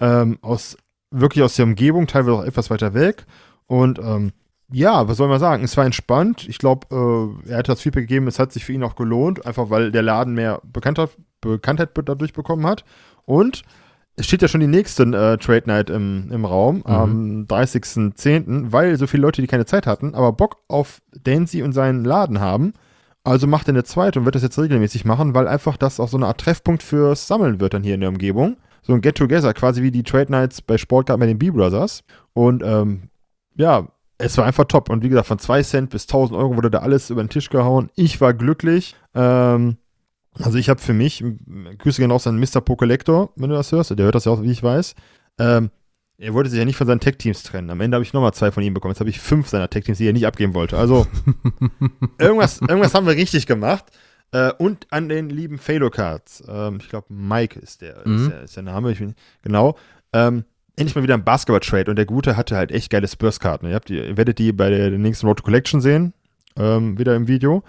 ähm, 0.00 0.38
aus, 0.42 0.76
wirklich 1.10 1.44
aus 1.44 1.56
der 1.56 1.66
Umgebung, 1.66 2.06
teilweise 2.06 2.36
auch 2.36 2.44
etwas 2.44 2.70
weiter 2.70 2.94
weg 2.94 3.26
und 3.66 3.98
ähm, 3.98 4.32
ja, 4.72 5.06
was 5.08 5.18
soll 5.18 5.28
man 5.28 5.40
sagen? 5.40 5.62
Es 5.62 5.76
war 5.76 5.84
entspannt. 5.84 6.48
Ich 6.48 6.58
glaube, 6.58 7.36
äh, 7.46 7.50
er 7.50 7.58
hat 7.58 7.68
das 7.68 7.82
Feedback 7.82 8.08
gegeben, 8.08 8.26
es 8.26 8.38
hat 8.38 8.52
sich 8.52 8.64
für 8.64 8.72
ihn 8.72 8.82
auch 8.82 8.96
gelohnt, 8.96 9.46
einfach 9.46 9.70
weil 9.70 9.92
der 9.92 10.02
Laden 10.02 10.34
mehr 10.34 10.60
Bekanntheit, 10.64 11.10
Bekanntheit 11.40 11.90
dadurch 11.94 12.32
bekommen 12.32 12.66
hat. 12.66 12.84
Und 13.24 13.62
es 14.16 14.26
steht 14.26 14.42
ja 14.42 14.48
schon 14.48 14.60
die 14.60 14.66
nächste 14.66 15.02
äh, 15.02 15.38
Trade 15.38 15.64
Night 15.66 15.90
im, 15.90 16.30
im 16.30 16.44
Raum 16.44 16.84
am 16.84 17.46
30.10., 17.48 18.72
weil 18.72 18.96
so 18.96 19.06
viele 19.06 19.22
Leute, 19.22 19.42
die 19.42 19.48
keine 19.48 19.66
Zeit 19.66 19.86
hatten, 19.86 20.14
aber 20.14 20.32
Bock 20.32 20.58
auf 20.68 21.02
Dancy 21.24 21.62
und 21.62 21.72
seinen 21.72 22.04
Laden 22.04 22.40
haben. 22.40 22.74
Also 23.24 23.46
macht 23.46 23.68
er 23.68 23.74
eine 23.74 23.84
zweite 23.84 24.20
und 24.20 24.24
wird 24.26 24.34
das 24.34 24.42
jetzt 24.42 24.58
regelmäßig 24.58 25.04
machen, 25.04 25.34
weil 25.34 25.48
einfach 25.48 25.76
das 25.76 25.98
auch 25.98 26.08
so 26.08 26.16
eine 26.16 26.26
Art 26.26 26.40
Treffpunkt 26.40 26.82
fürs 26.82 27.26
Sammeln 27.26 27.58
wird 27.58 27.74
dann 27.74 27.82
hier 27.82 27.94
in 27.94 28.00
der 28.00 28.10
Umgebung. 28.10 28.58
So 28.82 28.92
ein 28.92 29.00
Get-Together, 29.00 29.54
quasi 29.54 29.82
wie 29.82 29.90
die 29.90 30.02
Trade 30.02 30.30
Nights 30.30 30.60
bei 30.60 30.76
Sportgarten 30.76 31.20
bei 31.20 31.26
den 31.26 31.38
B-Brothers. 31.38 32.04
Und 32.34 32.62
ähm, 32.62 33.08
ja, 33.56 33.88
es 34.18 34.36
war 34.36 34.44
einfach 34.44 34.64
top. 34.64 34.90
Und 34.90 35.02
wie 35.02 35.08
gesagt, 35.08 35.26
von 35.26 35.38
2 35.38 35.62
Cent 35.62 35.90
bis 35.90 36.04
1000 36.04 36.38
Euro 36.38 36.56
wurde 36.56 36.70
da 36.70 36.80
alles 36.80 37.08
über 37.08 37.24
den 37.24 37.30
Tisch 37.30 37.48
gehauen. 37.48 37.90
Ich 37.96 38.20
war 38.20 38.34
glücklich. 38.34 38.94
Ähm, 39.14 39.78
also 40.42 40.58
ich 40.58 40.68
habe 40.68 40.80
für 40.80 40.92
mich, 40.94 41.22
Grüße 41.78 42.00
gehen 42.00 42.10
raus 42.10 42.26
an 42.26 42.38
Mr. 42.38 42.60
Pokelector, 42.60 43.32
wenn 43.36 43.50
du 43.50 43.56
das 43.56 43.72
hörst. 43.72 43.90
Der 43.90 44.04
hört 44.04 44.14
das 44.14 44.24
ja 44.24 44.32
auch, 44.32 44.42
wie 44.42 44.50
ich 44.50 44.62
weiß. 44.62 44.94
Ähm, 45.38 45.70
er 46.18 46.32
wollte 46.34 46.48
sich 46.50 46.58
ja 46.58 46.64
nicht 46.64 46.76
von 46.76 46.86
seinen 46.86 47.00
Tech-Teams 47.00 47.42
trennen. 47.42 47.70
Am 47.70 47.80
Ende 47.80 47.96
habe 47.96 48.04
ich 48.04 48.12
nochmal 48.12 48.34
zwei 48.34 48.52
von 48.52 48.62
ihm 48.62 48.72
bekommen. 48.74 48.92
Jetzt 48.92 49.00
habe 49.00 49.10
ich 49.10 49.20
fünf 49.20 49.48
seiner 49.48 49.68
Tech-Teams, 49.68 49.98
die 49.98 50.06
er 50.06 50.12
nicht 50.12 50.26
abgeben 50.26 50.54
wollte. 50.54 50.78
Also 50.78 51.06
irgendwas, 52.18 52.60
irgendwas 52.60 52.94
haben 52.94 53.06
wir 53.06 53.14
richtig 53.16 53.46
gemacht. 53.46 53.84
Äh, 54.32 54.52
und 54.58 54.86
an 54.90 55.08
den 55.08 55.28
lieben 55.30 55.58
Falo-Cards. 55.58 56.44
Ähm, 56.48 56.78
ich 56.80 56.88
glaube, 56.88 57.06
Mike 57.12 57.58
ist 57.58 57.82
der, 57.82 58.02
Mhm. 58.06 58.16
ist 58.16 58.30
der, 58.30 58.42
ist 58.42 58.56
der 58.56 58.62
Name. 58.62 58.92
Ich 58.92 58.98
bin, 58.98 59.14
genau. 59.42 59.76
Ähm, 60.12 60.44
endlich 60.76 60.94
mal 60.94 61.02
wieder 61.02 61.14
ein 61.14 61.24
Basketball-Trade. 61.24 61.90
Und 61.90 61.96
der 61.96 62.06
Gute 62.06 62.36
hatte 62.36 62.56
halt 62.56 62.70
echt 62.72 62.90
geile 62.90 63.08
Spurs-Karten. 63.08 63.66
Ihr, 63.66 63.74
habt 63.74 63.88
die, 63.88 63.96
ihr 63.98 64.16
werdet 64.16 64.38
die 64.38 64.52
bei 64.52 64.70
der, 64.70 64.90
der 64.90 64.98
nächsten 64.98 65.26
Road 65.26 65.38
to 65.38 65.44
Collection 65.44 65.80
sehen. 65.80 66.12
Ähm, 66.56 66.96
wieder 66.98 67.16
im 67.16 67.26
Video. 67.28 67.64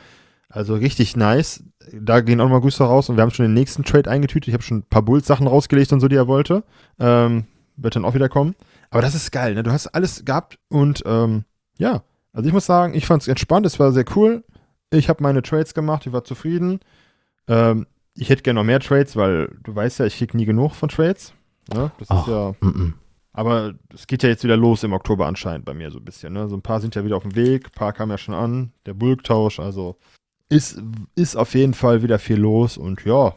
Also 0.50 0.76
richtig 0.76 1.16
nice. 1.16 1.64
Da 1.92 2.22
gehen 2.22 2.40
auch 2.40 2.46
nochmal 2.46 2.62
Grüße 2.62 2.84
raus. 2.84 3.10
Und 3.10 3.18
wir 3.18 3.24
haben 3.24 3.32
schon 3.32 3.46
den 3.46 3.54
nächsten 3.54 3.84
Trade 3.84 4.10
eingetütet. 4.10 4.48
Ich 4.48 4.54
habe 4.54 4.64
schon 4.64 4.80
ein 4.80 4.84
paar 4.84 5.02
Bulls-Sachen 5.02 5.48
rausgelegt 5.48 5.92
und 5.92 6.00
so, 6.00 6.08
die 6.08 6.16
er 6.16 6.28
wollte. 6.28 6.64
Ähm, 7.00 7.46
wird 7.78 7.96
dann 7.96 8.06
auch 8.06 8.14
wieder 8.14 8.30
kommen. 8.30 8.56
Aber 8.90 9.02
das 9.02 9.16
ist 9.16 9.32
geil, 9.32 9.56
ne? 9.56 9.64
Du 9.64 9.72
hast 9.72 9.88
alles 9.88 10.24
gehabt 10.24 10.58
und 10.70 11.04
ähm, 11.06 11.44
ja. 11.78 12.04
Also 12.32 12.48
ich 12.48 12.54
muss 12.54 12.66
sagen, 12.66 12.94
ich 12.94 13.06
fand 13.06 13.22
es 13.22 13.28
entspannt, 13.28 13.66
es 13.66 13.80
war 13.80 13.92
sehr 13.92 14.06
cool. 14.16 14.44
Ich 14.92 15.10
habe 15.10 15.24
meine 15.24 15.42
Trades 15.42 15.74
gemacht, 15.74 16.06
ich 16.06 16.14
war 16.14 16.24
zufrieden. 16.24 16.80
Ähm, 17.48 17.88
ich 18.14 18.30
hätte 18.30 18.44
gerne 18.44 18.60
noch 18.60 18.66
mehr 18.66 18.80
Trades, 18.80 19.16
weil 19.16 19.58
du 19.64 19.76
weißt 19.76 20.00
ja, 20.00 20.06
ich 20.06 20.18
krieg 20.18 20.34
nie 20.34 20.46
genug 20.46 20.74
von 20.74 20.90
Trades. 20.90 21.34
Ne? 21.74 21.92
Das 22.00 22.10
Ach. 22.10 22.22
ist 22.22 22.32
ja. 22.32 22.50
Mm-mm. 22.62 22.94
Aber 23.34 23.74
es 23.94 24.08
geht 24.08 24.24
ja 24.24 24.30
jetzt 24.30 24.46
wieder 24.46 24.56
los 24.56 24.84
im 24.84 24.94
Oktober 24.94 25.28
anscheinend 25.28 25.66
bei 25.66 25.74
mir 25.74 25.92
so 25.92 26.00
ein 26.00 26.06
bisschen. 26.06 26.32
Ne? 26.32 26.48
So 26.48 26.56
ein 26.56 26.62
paar 26.62 26.80
sind 26.80 26.96
ja 26.96 27.04
wieder 27.04 27.18
auf 27.18 27.24
dem 27.24 27.36
Weg, 27.36 27.68
ein 27.68 27.72
paar 27.72 27.92
kamen 27.92 28.12
ja 28.12 28.18
schon 28.18 28.34
an. 28.34 28.72
Der 28.86 28.94
Bulktausch, 28.94 29.60
also 29.60 29.98
ist, 30.50 30.82
ist 31.16 31.36
auf 31.36 31.54
jeden 31.56 31.74
Fall 31.74 32.04
wieder 32.04 32.20
viel 32.20 32.38
los 32.38 32.78
und 32.78 33.04
ja, 33.06 33.34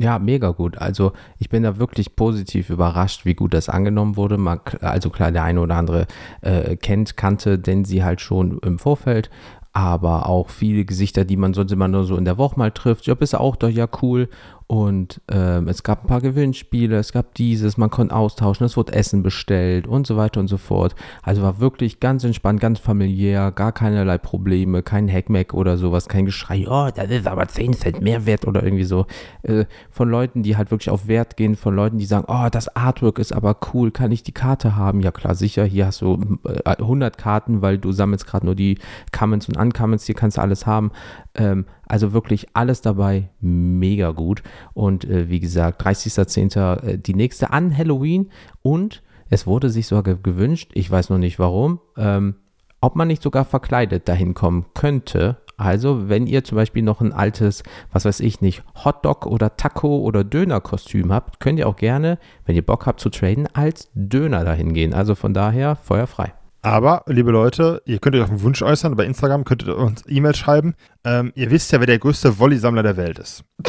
Ja, 0.00 0.18
mega 0.18 0.50
gut. 0.50 0.76
Also 0.78 1.12
ich 1.38 1.48
bin 1.48 1.62
da 1.62 1.78
wirklich 1.78 2.16
positiv 2.16 2.68
überrascht, 2.70 3.24
wie 3.24 3.34
gut 3.34 3.54
das 3.54 3.68
angenommen 3.68 4.16
wurde. 4.16 4.38
Man, 4.38 4.60
also 4.80 5.08
klar, 5.10 5.30
der 5.30 5.44
eine 5.44 5.60
oder 5.60 5.76
andere 5.76 6.06
äh, 6.40 6.76
kennt, 6.76 7.16
kannte, 7.16 7.58
denn 7.60 7.84
sie 7.84 8.02
halt 8.02 8.20
schon 8.20 8.58
im 8.58 8.78
Vorfeld. 8.80 9.30
Aber 9.72 10.28
auch 10.28 10.50
viele 10.50 10.84
Gesichter, 10.84 11.24
die 11.24 11.36
man 11.36 11.54
sonst 11.54 11.72
immer 11.72 11.88
nur 11.88 12.04
so 12.04 12.16
in 12.16 12.24
der 12.24 12.38
Woche 12.38 12.58
mal 12.58 12.72
trifft. 12.72 13.06
Ja, 13.06 13.14
bist 13.14 13.34
auch 13.36 13.56
doch, 13.56 13.68
ja, 13.68 13.86
cool. 14.02 14.28
Und 14.66 15.20
ähm, 15.30 15.68
es 15.68 15.82
gab 15.82 16.04
ein 16.04 16.06
paar 16.06 16.22
Gewinnspiele, 16.22 16.96
es 16.96 17.12
gab 17.12 17.34
dieses, 17.34 17.76
man 17.76 17.90
konnte 17.90 18.14
austauschen, 18.14 18.64
es 18.64 18.76
wurde 18.78 18.94
Essen 18.94 19.22
bestellt 19.22 19.86
und 19.86 20.06
so 20.06 20.16
weiter 20.16 20.40
und 20.40 20.48
so 20.48 20.56
fort. 20.56 20.94
Also 21.22 21.42
war 21.42 21.60
wirklich 21.60 22.00
ganz 22.00 22.24
entspannt, 22.24 22.60
ganz 22.60 22.78
familiär, 22.78 23.52
gar 23.52 23.72
keinerlei 23.72 24.16
Probleme, 24.16 24.82
kein 24.82 25.10
Hackmack 25.10 25.52
oder 25.52 25.76
sowas, 25.76 26.08
kein 26.08 26.24
Geschrei, 26.24 26.64
oh, 26.66 26.88
das 26.94 27.10
ist 27.10 27.26
aber 27.26 27.46
10 27.46 27.74
Cent 27.74 28.00
mehr 28.00 28.24
wert 28.24 28.46
oder 28.46 28.62
irgendwie 28.62 28.84
so. 28.84 29.06
Äh, 29.42 29.66
von 29.90 30.08
Leuten, 30.08 30.42
die 30.42 30.56
halt 30.56 30.70
wirklich 30.70 30.88
auf 30.88 31.08
Wert 31.08 31.36
gehen, 31.36 31.56
von 31.56 31.76
Leuten, 31.76 31.98
die 31.98 32.06
sagen, 32.06 32.24
oh, 32.28 32.48
das 32.50 32.74
Artwork 32.74 33.18
ist 33.18 33.32
aber 33.32 33.58
cool, 33.74 33.90
kann 33.90 34.12
ich 34.12 34.22
die 34.22 34.32
Karte 34.32 34.76
haben? 34.76 35.00
Ja 35.00 35.12
klar, 35.12 35.34
sicher, 35.34 35.64
hier 35.64 35.86
hast 35.86 36.00
du 36.00 36.38
äh, 36.46 36.70
100 36.70 37.18
Karten, 37.18 37.60
weil 37.60 37.76
du 37.76 37.92
sammelst 37.92 38.26
gerade 38.26 38.46
nur 38.46 38.54
die 38.54 38.78
Comments 39.12 39.46
und 39.46 39.58
Uncomments, 39.58 40.06
hier 40.06 40.14
kannst 40.14 40.38
du 40.38 40.40
alles 40.40 40.66
haben. 40.66 40.90
Ähm, 41.34 41.66
Also 41.86 42.12
wirklich 42.12 42.48
alles 42.54 42.80
dabei, 42.80 43.30
mega 43.40 44.10
gut. 44.10 44.42
Und 44.72 45.04
äh, 45.04 45.28
wie 45.28 45.40
gesagt, 45.40 45.84
30.10. 45.84 46.82
Äh, 46.82 46.98
die 46.98 47.14
nächste 47.14 47.50
an 47.50 47.76
Halloween 47.76 48.30
und 48.62 49.02
es 49.30 49.46
wurde 49.46 49.70
sich 49.70 49.86
sogar 49.86 50.14
gewünscht, 50.14 50.70
ich 50.74 50.90
weiß 50.90 51.10
noch 51.10 51.18
nicht 51.18 51.38
warum, 51.38 51.80
ähm, 51.96 52.36
ob 52.80 52.96
man 52.96 53.08
nicht 53.08 53.22
sogar 53.22 53.44
verkleidet 53.44 54.08
dahin 54.08 54.34
kommen 54.34 54.66
könnte. 54.74 55.38
Also, 55.56 56.08
wenn 56.08 56.26
ihr 56.26 56.44
zum 56.44 56.56
Beispiel 56.56 56.82
noch 56.82 57.00
ein 57.00 57.12
altes, 57.12 57.62
was 57.92 58.04
weiß 58.04 58.20
ich 58.20 58.40
nicht, 58.40 58.62
Hotdog 58.84 59.24
oder 59.26 59.56
Taco 59.56 59.98
oder 60.00 60.24
Döner-Kostüm 60.24 61.12
habt, 61.12 61.40
könnt 61.40 61.58
ihr 61.58 61.68
auch 61.68 61.76
gerne, 61.76 62.18
wenn 62.44 62.56
ihr 62.56 62.66
Bock 62.66 62.86
habt 62.86 63.00
zu 63.00 63.08
traden, 63.08 63.48
als 63.54 63.88
Döner 63.94 64.44
dahin 64.44 64.74
gehen. 64.74 64.92
Also 64.92 65.14
von 65.14 65.32
daher 65.32 65.76
feuerfrei. 65.76 66.34
Aber, 66.64 67.04
liebe 67.06 67.30
Leute, 67.30 67.82
ihr 67.84 67.98
könnt 67.98 68.16
euch 68.16 68.22
auch 68.22 68.30
einen 68.30 68.42
Wunsch 68.42 68.62
äußern. 68.62 68.96
Bei 68.96 69.04
Instagram 69.04 69.44
könnt 69.44 69.64
ihr 69.64 69.76
uns 69.76 70.02
E-Mail 70.08 70.34
schreiben. 70.34 70.74
Ähm, 71.04 71.32
ihr 71.34 71.50
wisst 71.50 71.72
ja, 71.72 71.80
wer 71.80 71.86
der 71.86 71.98
größte 71.98 72.38
Volley-Sammler 72.38 72.82
der 72.82 72.96
Welt 72.96 73.18
ist. 73.18 73.44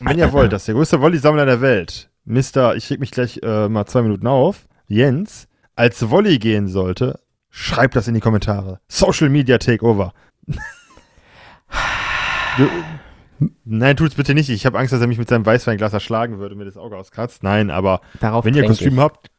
wenn 0.00 0.18
ihr 0.18 0.32
wollt, 0.32 0.52
dass 0.52 0.66
der 0.66 0.74
größte 0.74 1.00
Volley-Sammler 1.00 1.46
der 1.46 1.60
Welt, 1.60 2.10
Mister, 2.24 2.76
ich 2.76 2.90
reg 2.90 3.00
mich 3.00 3.10
gleich 3.10 3.40
äh, 3.42 3.68
mal 3.68 3.86
zwei 3.86 4.02
Minuten 4.02 4.26
auf, 4.26 4.68
Jens, 4.86 5.48
als 5.76 6.10
Volley 6.10 6.38
gehen 6.38 6.68
sollte, 6.68 7.18
Schreibt 7.50 7.96
das 7.96 8.06
in 8.06 8.14
die 8.14 8.20
Kommentare. 8.20 8.80
Social 8.88 9.28
Media 9.28 9.58
Takeover. 9.58 10.14
du, 12.56 12.68
nein, 13.64 13.96
tut's 13.96 14.14
bitte 14.14 14.34
nicht. 14.34 14.48
Ich 14.50 14.66
habe 14.66 14.78
Angst, 14.78 14.92
dass 14.92 15.00
er 15.00 15.08
mich 15.08 15.18
mit 15.18 15.28
seinem 15.28 15.44
Weißweinglas 15.44 15.92
erschlagen 15.92 16.38
würde 16.38 16.54
und 16.54 16.60
mir 16.60 16.64
das 16.64 16.76
Auge 16.76 16.96
auskratzt. 16.96 17.42
Nein, 17.42 17.70
aber 17.70 18.00
Darauf 18.20 18.44
wenn 18.44 18.54
ihr 18.54 18.64
Kostüm 18.64 18.94
ich. 18.94 19.00
habt, 19.00 19.30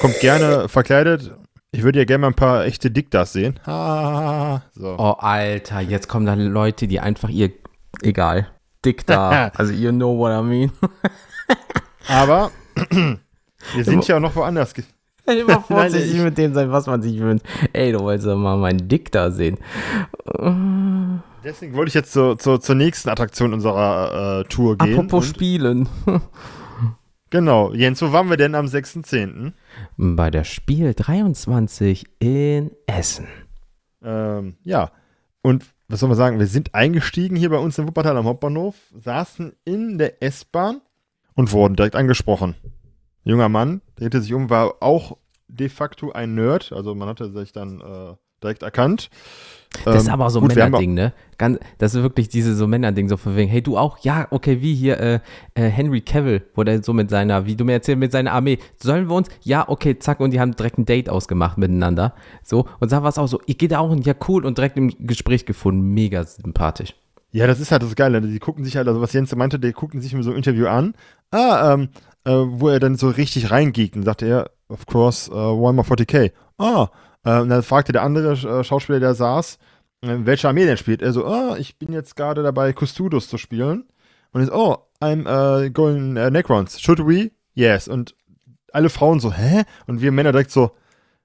kommt 0.00 0.20
gerne 0.20 0.68
verkleidet. 0.68 1.36
Ich 1.74 1.82
würde 1.82 1.98
ja 1.98 2.04
gerne 2.04 2.20
mal 2.22 2.26
ein 2.28 2.34
paar 2.34 2.64
echte 2.66 2.90
Dickdas 2.90 3.32
sehen. 3.32 3.58
So. 3.64 4.96
Oh, 4.96 5.16
Alter, 5.18 5.80
jetzt 5.80 6.08
kommen 6.08 6.24
dann 6.24 6.40
Leute, 6.40 6.86
die 6.86 7.00
einfach 7.00 7.28
ihr, 7.28 7.50
egal, 8.00 8.46
dick 8.84 9.04
da. 9.06 9.48
also, 9.56 9.72
you 9.72 9.90
know 9.90 10.16
what 10.16 10.32
I 10.32 10.42
mean. 10.42 10.70
aber 12.08 12.52
wir 13.74 13.84
sind 13.84 14.06
ja 14.06 14.16
auch 14.16 14.20
noch 14.20 14.36
woanders. 14.36 14.72
Immer 15.26 15.60
vorsichtig 15.66 16.20
mit 16.20 16.38
dem 16.38 16.54
sein, 16.54 16.70
was 16.70 16.86
man 16.86 17.02
sich 17.02 17.18
wünscht. 17.18 17.44
Ey, 17.72 17.90
du 17.90 18.00
wolltest 18.00 18.28
doch 18.28 18.36
mal 18.36 18.56
meinen 18.56 18.88
Dick 18.88 19.10
da 19.10 19.30
sehen. 19.30 19.58
Deswegen 21.42 21.74
wollte 21.74 21.88
ich 21.88 21.94
jetzt 21.94 22.12
so, 22.12 22.36
so, 22.38 22.58
zur 22.58 22.74
nächsten 22.74 23.08
Attraktion 23.08 23.52
unserer 23.52 24.40
äh, 24.40 24.44
Tour 24.44 24.78
gehen. 24.78 24.94
Apropos 24.94 25.26
Spielen. 25.26 25.88
genau. 27.30 27.72
Jens, 27.72 28.00
wo 28.00 28.12
waren 28.12 28.30
wir 28.30 28.36
denn 28.36 28.54
am 28.54 28.66
6.10.? 28.66 29.52
Bei 29.96 30.30
der 30.30 30.44
Spiel 30.44 30.94
23 30.94 32.04
in 32.18 32.72
Essen. 32.86 33.28
Ähm, 34.02 34.56
ja. 34.62 34.90
Und 35.42 35.64
was 35.88 36.00
soll 36.00 36.08
man 36.08 36.18
sagen? 36.18 36.38
Wir 36.38 36.46
sind 36.46 36.74
eingestiegen 36.74 37.36
hier 37.36 37.50
bei 37.50 37.58
uns 37.58 37.78
in 37.78 37.86
Wuppertal 37.86 38.16
am 38.16 38.26
Hauptbahnhof, 38.26 38.74
saßen 38.98 39.52
in 39.64 39.98
der 39.98 40.22
S-Bahn 40.22 40.80
und 41.34 41.52
wurden 41.52 41.76
direkt 41.76 41.96
angesprochen 41.96 42.54
junger 43.24 43.48
Mann, 43.48 43.80
drehte 43.96 44.20
sich 44.20 44.32
um, 44.32 44.50
war 44.50 44.76
auch 44.80 45.16
de 45.48 45.68
facto 45.68 46.12
ein 46.12 46.34
Nerd. 46.34 46.72
Also 46.72 46.94
man 46.94 47.08
hatte 47.08 47.30
sich 47.30 47.52
dann 47.52 47.80
äh, 47.80 48.14
direkt 48.44 48.62
erkannt. 48.62 49.10
Das 49.84 50.02
ist 50.02 50.06
ähm, 50.06 50.14
aber 50.14 50.30
so 50.30 50.40
ein 50.40 50.46
Männerding, 50.46 50.94
ne? 50.94 51.12
Ganz, 51.36 51.58
das 51.78 51.94
ist 51.94 52.02
wirklich 52.02 52.28
diese 52.28 52.54
so 52.54 52.68
Männerding, 52.68 53.08
so 53.08 53.16
von 53.16 53.36
wegen, 53.36 53.50
hey, 53.50 53.60
du 53.60 53.76
auch? 53.76 53.98
Ja, 53.98 54.28
okay, 54.30 54.62
wie 54.62 54.74
hier 54.74 55.00
äh, 55.00 55.20
äh, 55.54 55.68
Henry 55.68 56.00
Cavill, 56.00 56.42
wo 56.54 56.62
der 56.62 56.82
so 56.82 56.92
mit 56.92 57.10
seiner, 57.10 57.46
wie 57.46 57.56
du 57.56 57.64
mir 57.64 57.72
erzählst, 57.72 57.98
mit 57.98 58.12
seiner 58.12 58.32
Armee, 58.32 58.58
sollen 58.80 59.08
wir 59.08 59.16
uns? 59.16 59.28
Ja, 59.42 59.68
okay, 59.68 59.98
zack, 59.98 60.20
und 60.20 60.30
die 60.30 60.38
haben 60.38 60.54
direkt 60.54 60.78
ein 60.78 60.84
Date 60.84 61.08
ausgemacht 61.08 61.58
miteinander. 61.58 62.14
So, 62.44 62.66
und 62.78 62.92
da 62.92 63.02
war 63.02 63.08
es 63.08 63.18
auch 63.18 63.26
so, 63.26 63.40
ich 63.46 63.58
gehe 63.58 63.68
da 63.68 63.80
auch 63.80 63.90
hin, 63.90 64.02
ja, 64.02 64.14
cool, 64.28 64.46
und 64.46 64.58
direkt 64.58 64.76
im 64.76 64.92
Gespräch 65.06 65.44
gefunden, 65.44 65.92
mega 65.92 66.22
sympathisch. 66.22 66.94
Ja, 67.32 67.48
das 67.48 67.58
ist 67.58 67.72
halt 67.72 67.82
das 67.82 67.96
Geile, 67.96 68.20
die 68.20 68.38
gucken 68.38 68.64
sich 68.64 68.76
halt, 68.76 68.86
also 68.86 69.00
was 69.00 69.12
Jens 69.12 69.34
meinte, 69.34 69.58
die 69.58 69.72
gucken 69.72 70.00
sich 70.00 70.14
mir 70.14 70.22
so 70.22 70.30
ein 70.30 70.36
Interview 70.36 70.68
an. 70.68 70.94
Ah, 71.32 71.72
ähm, 71.72 71.88
äh, 72.24 72.30
wo 72.32 72.68
er 72.68 72.78
dann 72.78 72.96
so 72.96 73.08
richtig 73.08 73.50
reingeekt 73.50 73.96
und 73.96 74.04
sagte 74.04 74.26
er, 74.26 74.50
of 74.68 74.86
course, 74.86 75.30
uh, 75.30 75.60
Warhammer 75.60 75.82
40k. 75.82 76.30
Ah, 76.58 76.88
äh, 77.24 77.40
und 77.40 77.48
dann 77.48 77.62
fragte 77.62 77.92
der 77.92 78.02
andere 78.02 78.32
äh, 78.32 78.64
Schauspieler, 78.64 79.00
der 79.00 79.14
saß, 79.14 79.58
äh, 80.02 80.16
welche 80.20 80.48
Armee 80.48 80.66
denn 80.66 80.76
spielt. 80.76 81.02
Er 81.02 81.12
so, 81.12 81.26
ah, 81.26 81.56
ich 81.58 81.78
bin 81.78 81.92
jetzt 81.92 82.16
gerade 82.16 82.42
dabei, 82.42 82.72
Custodus 82.72 83.28
zu 83.28 83.38
spielen. 83.38 83.84
Und 84.32 84.40
er 84.42 84.46
so, 84.46 84.54
oh, 84.54 84.76
I'm 85.00 85.26
uh, 85.26 85.70
going 85.70 86.16
uh, 86.16 86.30
Necrons. 86.30 86.80
Should 86.80 87.00
we? 87.00 87.30
Yes. 87.54 87.88
Und 87.88 88.14
alle 88.72 88.88
Frauen 88.88 89.20
so, 89.20 89.32
hä? 89.32 89.62
Und 89.86 90.00
wir 90.00 90.12
Männer 90.12 90.32
direkt 90.32 90.50
so, 90.50 90.72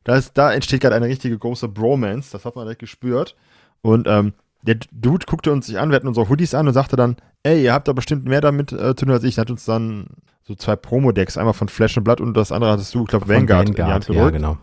da, 0.04 0.16
ist, 0.16 0.38
da 0.38 0.54
entsteht 0.54 0.82
gerade 0.82 0.96
eine 0.96 1.08
richtige 1.08 1.38
große 1.38 1.68
Bromance. 1.68 2.32
Das 2.32 2.46
hat 2.46 2.56
man 2.56 2.66
direkt 2.66 2.80
gespürt. 2.80 3.36
Und 3.82 4.08
ähm, 4.08 4.34
der 4.62 4.76
Dude 4.92 5.26
guckte 5.26 5.52
uns 5.52 5.68
sich 5.68 5.80
an, 5.80 5.90
wir 5.90 5.96
hatten 5.96 6.08
unsere 6.08 6.30
Hoodies 6.30 6.54
an 6.54 6.68
und 6.68 6.74
sagte 6.74 6.96
dann, 6.96 7.16
ey, 7.44 7.64
ihr 7.64 7.74
habt 7.74 7.88
da 7.88 7.94
bestimmt 7.94 8.26
mehr 8.26 8.42
damit 8.42 8.72
äh, 8.72 8.96
zu 8.96 9.06
tun 9.06 9.12
als 9.12 9.24
ich. 9.24 9.38
Er 9.38 9.42
hat 9.42 9.52
uns 9.52 9.66
dann 9.66 10.08
so 10.44 10.56
zwei 10.56 10.76
Promo-Decks, 10.76 11.38
einmal 11.38 11.54
von 11.54 11.70
Flash 11.70 11.98
and 11.98 12.04
Blood 12.04 12.22
und 12.22 12.36
das 12.36 12.52
andere 12.52 12.72
hattest 12.72 12.94
du, 12.94 13.04
ich 13.04 13.08
glaube, 13.08 13.28
Vanguard, 13.28 13.70
Vanguard, 13.70 13.70
in 13.70 13.76
die 13.76 13.84
Hand 13.84 14.08
gedrückt. 14.08 14.26
Ja, 14.26 14.30
genau. 14.32 14.58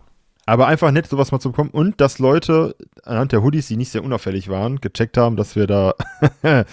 Aber 0.47 0.67
einfach 0.67 0.91
nett, 0.91 1.07
sowas 1.07 1.31
mal 1.31 1.39
zu 1.39 1.51
bekommen 1.51 1.71
und 1.71 1.99
dass 1.99 2.19
Leute 2.19 2.75
anhand 3.03 3.33
der 3.33 3.43
Hoodies, 3.43 3.67
die 3.67 3.75
nicht 3.75 3.91
sehr 3.91 4.03
unauffällig 4.03 4.47
waren, 4.47 4.79
gecheckt 4.79 5.17
haben, 5.17 5.35
dass 5.35 5.57
wir 5.57 5.67
da 5.67 5.93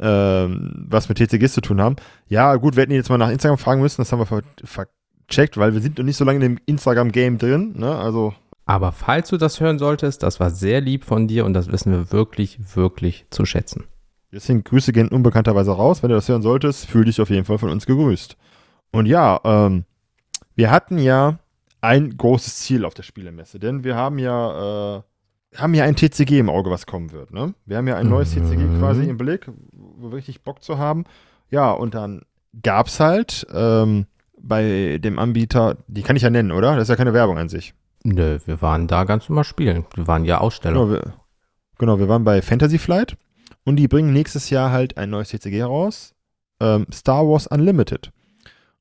ähm, 0.00 0.86
was 0.88 1.10
mit 1.10 1.18
TCGs 1.18 1.52
zu 1.52 1.60
tun 1.60 1.80
haben. 1.80 1.96
Ja, 2.26 2.56
gut, 2.56 2.74
wir 2.74 2.82
hätten 2.82 2.92
jetzt 2.92 3.10
mal 3.10 3.18
nach 3.18 3.30
Instagram 3.30 3.58
fragen 3.58 3.82
müssen, 3.82 4.00
das 4.00 4.10
haben 4.10 4.20
wir 4.20 4.42
vercheckt, 4.64 5.58
weil 5.58 5.74
wir 5.74 5.82
sind 5.82 5.98
noch 5.98 6.06
nicht 6.06 6.16
so 6.16 6.24
lange 6.24 6.36
in 6.44 6.54
dem 6.54 6.58
Instagram-Game 6.64 7.36
drin, 7.36 7.74
ne? 7.76 7.94
Also 7.94 8.32
aber 8.64 8.92
falls 8.92 9.30
du 9.30 9.38
das 9.38 9.60
hören 9.60 9.78
solltest, 9.78 10.22
das 10.22 10.40
war 10.40 10.50
sehr 10.50 10.82
lieb 10.82 11.04
von 11.04 11.26
dir 11.26 11.46
und 11.46 11.54
das 11.54 11.72
wissen 11.72 11.90
wir 11.90 12.12
wirklich, 12.12 12.76
wirklich 12.76 13.24
zu 13.30 13.46
schätzen. 13.46 13.84
Deswegen 14.30 14.62
Grüße 14.62 14.92
gehen 14.92 15.08
unbekannterweise 15.08 15.70
raus. 15.70 16.02
Wenn 16.02 16.10
du 16.10 16.16
das 16.16 16.28
hören 16.28 16.42
solltest, 16.42 16.86
fühl 16.86 17.06
dich 17.06 17.18
auf 17.20 17.30
jeden 17.30 17.46
Fall 17.46 17.56
von 17.56 17.70
uns 17.70 17.86
gegrüßt. 17.86 18.36
Und 18.92 19.06
ja, 19.06 19.40
ähm, 19.44 19.84
wir 20.54 20.70
hatten 20.70 20.98
ja 20.98 21.38
ein 21.80 22.16
großes 22.16 22.56
Ziel 22.56 22.84
auf 22.84 22.94
der 22.94 23.02
Spielemesse, 23.02 23.58
denn 23.58 23.84
wir 23.84 23.96
haben 23.96 24.18
ja, 24.18 24.96
äh, 24.96 25.02
haben 25.56 25.74
ja 25.74 25.84
ein 25.84 25.96
TCG 25.96 26.38
im 26.38 26.50
Auge, 26.50 26.70
was 26.70 26.86
kommen 26.86 27.12
wird. 27.12 27.32
Ne? 27.32 27.54
Wir 27.66 27.76
haben 27.76 27.88
ja 27.88 27.96
ein 27.96 28.08
neues 28.08 28.34
mhm. 28.34 28.44
TCG 28.44 28.78
quasi 28.78 29.04
im 29.04 29.16
Blick, 29.16 29.50
wo 29.72 30.10
wir 30.10 30.16
richtig 30.16 30.42
Bock 30.42 30.62
zu 30.62 30.78
haben. 30.78 31.04
Ja, 31.50 31.70
und 31.70 31.94
dann 31.94 32.22
gab 32.62 32.88
es 32.88 33.00
halt 33.00 33.46
ähm, 33.52 34.06
bei 34.40 34.98
dem 35.02 35.18
Anbieter, 35.18 35.76
die 35.86 36.02
kann 36.02 36.16
ich 36.16 36.22
ja 36.22 36.30
nennen, 36.30 36.52
oder? 36.52 36.74
Das 36.74 36.84
ist 36.84 36.88
ja 36.88 36.96
keine 36.96 37.14
Werbung 37.14 37.38
an 37.38 37.48
sich. 37.48 37.74
Nö, 38.04 38.38
wir 38.44 38.62
waren 38.62 38.86
da 38.86 39.04
ganz 39.04 39.28
normal 39.28 39.44
spielen. 39.44 39.84
Wir 39.94 40.06
waren 40.06 40.24
ja 40.24 40.38
Aussteller. 40.38 40.74
Genau 40.74 40.90
wir, 40.90 41.14
genau, 41.78 41.98
wir 41.98 42.08
waren 42.08 42.24
bei 42.24 42.42
Fantasy 42.42 42.78
Flight 42.78 43.16
und 43.64 43.76
die 43.76 43.88
bringen 43.88 44.12
nächstes 44.12 44.50
Jahr 44.50 44.70
halt 44.70 44.96
ein 44.96 45.10
neues 45.10 45.28
TCG 45.30 45.62
raus. 45.62 46.14
Ähm, 46.60 46.86
Star 46.92 47.26
Wars 47.26 47.46
Unlimited. 47.46 48.10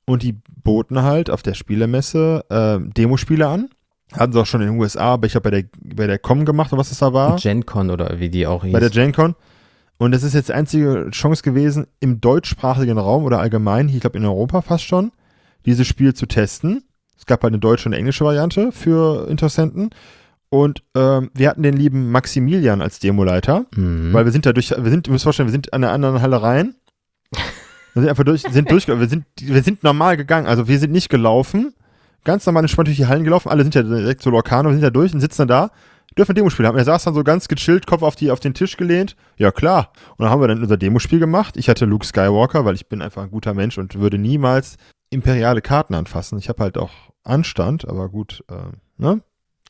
Und 0.08 0.24
die 0.24 0.40
boten 0.64 1.04
halt 1.04 1.30
auf 1.30 1.44
der 1.44 1.54
Spielemesse 1.54 2.46
ähm, 2.50 2.94
Demospiele 2.94 3.48
an. 3.48 3.70
Hatten 4.14 4.32
sie 4.32 4.40
auch 4.40 4.46
schon 4.46 4.62
in 4.62 4.68
den 4.68 4.80
USA, 4.80 5.14
aber 5.14 5.28
ich 5.28 5.36
habe 5.36 5.50
bei 5.50 5.62
der, 5.62 5.70
bei 5.96 6.08
der 6.08 6.18
Com 6.18 6.46
gemacht, 6.46 6.72
was 6.72 6.92
es 6.92 7.00
da 7.00 7.12
war. 7.12 7.36
GenCon 7.36 7.90
oder 7.90 8.20
wie 8.20 8.30
die 8.30 8.48
auch 8.48 8.64
hieß. 8.64 8.72
Bei 8.72 8.80
der 8.80 8.90
GenCon. 8.90 9.36
Und 9.98 10.12
das 10.12 10.24
ist 10.24 10.34
jetzt 10.34 10.50
die 10.50 10.54
einzige 10.54 11.10
Chance 11.12 11.44
gewesen, 11.44 11.88
im 12.00 12.22
deutschsprachigen 12.22 12.98
Raum 12.98 13.26
oder 13.26 13.40
allgemein, 13.40 13.90
ich 13.90 14.00
glaube 14.00 14.18
in 14.18 14.26
Europa 14.26 14.62
fast 14.62 14.86
schon, 14.86 15.12
dieses 15.66 15.88
Spiel 15.88 16.14
zu 16.14 16.26
testen. 16.26 16.84
Es 17.18 17.26
gab 17.26 17.44
halt 17.44 17.52
eine 17.52 17.60
deutsche 17.60 17.90
und 17.90 17.94
eine 17.94 18.00
englische 18.00 18.24
Variante 18.24 18.72
für 18.72 19.28
Interessenten. 19.28 19.90
Und 20.50 20.84
ähm, 20.96 21.32
wir 21.34 21.50
hatten 21.50 21.64
den 21.64 21.76
lieben 21.76 22.12
Maximilian 22.12 22.82
als 22.82 23.00
Demoleiter, 23.00 23.66
mhm. 23.76 24.14
weil 24.14 24.24
wir 24.24 24.32
sind 24.32 24.46
da 24.46 24.54
durch, 24.54 24.70
wir 24.70 24.90
sind, 24.90 25.08
ihr 25.08 25.12
müsst 25.12 25.24
vorstellen, 25.24 25.48
wir 25.48 25.52
sind 25.52 25.74
an 25.74 25.84
einer 25.84 25.92
anderen 25.92 26.22
Halle 26.22 26.42
rein. 26.42 26.76
Wir 27.98 28.04
sind 28.04 28.10
einfach 28.10 28.24
durch, 28.24 28.42
sind 28.42 28.72
durch, 28.72 28.88
wir 28.88 29.10
sind, 29.10 29.26
wir 29.40 29.64
sind 29.64 29.84
normal 29.84 30.18
gegangen, 30.18 30.48
also 30.48 30.68
wir 30.68 30.80
sind 30.80 30.92
nicht 30.92 31.10
gelaufen, 31.10 31.74
ganz 32.24 32.46
normal 32.46 32.64
entspannt 32.64 32.88
durch 32.88 32.98
die 32.98 33.08
Hallen 33.08 33.24
gelaufen, 33.24 33.50
alle 33.50 33.64
sind 33.64 33.76
ja 33.76 33.84
direkt 33.84 34.22
so 34.22 34.30
Lorcano, 34.30 34.70
wir 34.70 34.74
sind 34.74 34.84
da 34.84 34.90
durch 34.90 35.14
und 35.14 35.20
sitzen 35.20 35.48
dann 35.48 35.48
da, 35.48 35.72
dürfen 36.18 36.32
ein 36.32 36.36
Demospiel 36.36 36.66
haben. 36.66 36.78
Er 36.78 36.86
saß 36.86 37.04
dann 37.04 37.14
so 37.14 37.24
ganz 37.24 37.48
gechillt, 37.48 37.88
Kopf 37.88 38.02
auf, 38.02 38.16
die, 38.16 38.32
auf 38.32 38.40
den 38.40 38.54
Tisch 38.54 38.78
gelehnt. 38.78 39.16
Ja, 39.38 39.52
klar. 39.52 39.92
Und 40.18 40.24
dann 40.24 40.30
haben 40.30 40.42
wir 40.42 40.48
dann 40.48 40.62
unser 40.62 40.78
Demospiel 40.78 41.20
gemacht. 41.20 41.58
Ich 41.58 41.70
hatte 41.70 41.86
Luke 41.86 42.06
Skywalker, 42.06 42.66
weil 42.66 42.76
ich 42.76 42.88
bin 42.88 43.02
einfach 43.02 43.24
ein 43.24 43.32
guter 43.32 43.54
Mensch 43.54 43.78
und 43.78 43.96
würde 44.00 44.18
niemals 44.18 44.78
imperiale 45.10 45.62
Karten 45.62 45.94
anfassen. 45.94 46.38
Ich 46.40 46.50
habe 46.50 46.64
halt 46.64 46.78
auch 46.78 46.92
Anstand, 47.24 47.88
aber 47.88 48.10
gut, 48.10 48.44
äh, 48.50 48.56
ne? 48.98 49.22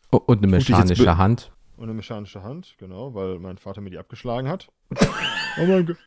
Und 0.09 0.37
eine 0.37 0.47
mechanische 0.47 1.17
Hand. 1.17 1.51
Und 1.77 1.83
eine 1.83 1.93
mechanische 1.93 2.41
Hand, 2.41 2.73
genau, 2.79 3.13
weil 3.13 3.37
mein 3.37 3.59
Vater 3.59 3.81
mir 3.81 3.91
die 3.91 3.99
abgeschlagen 3.99 4.49
hat. 4.49 4.69
oh 4.99 5.65
mein 5.65 5.85
Gott. 5.85 5.97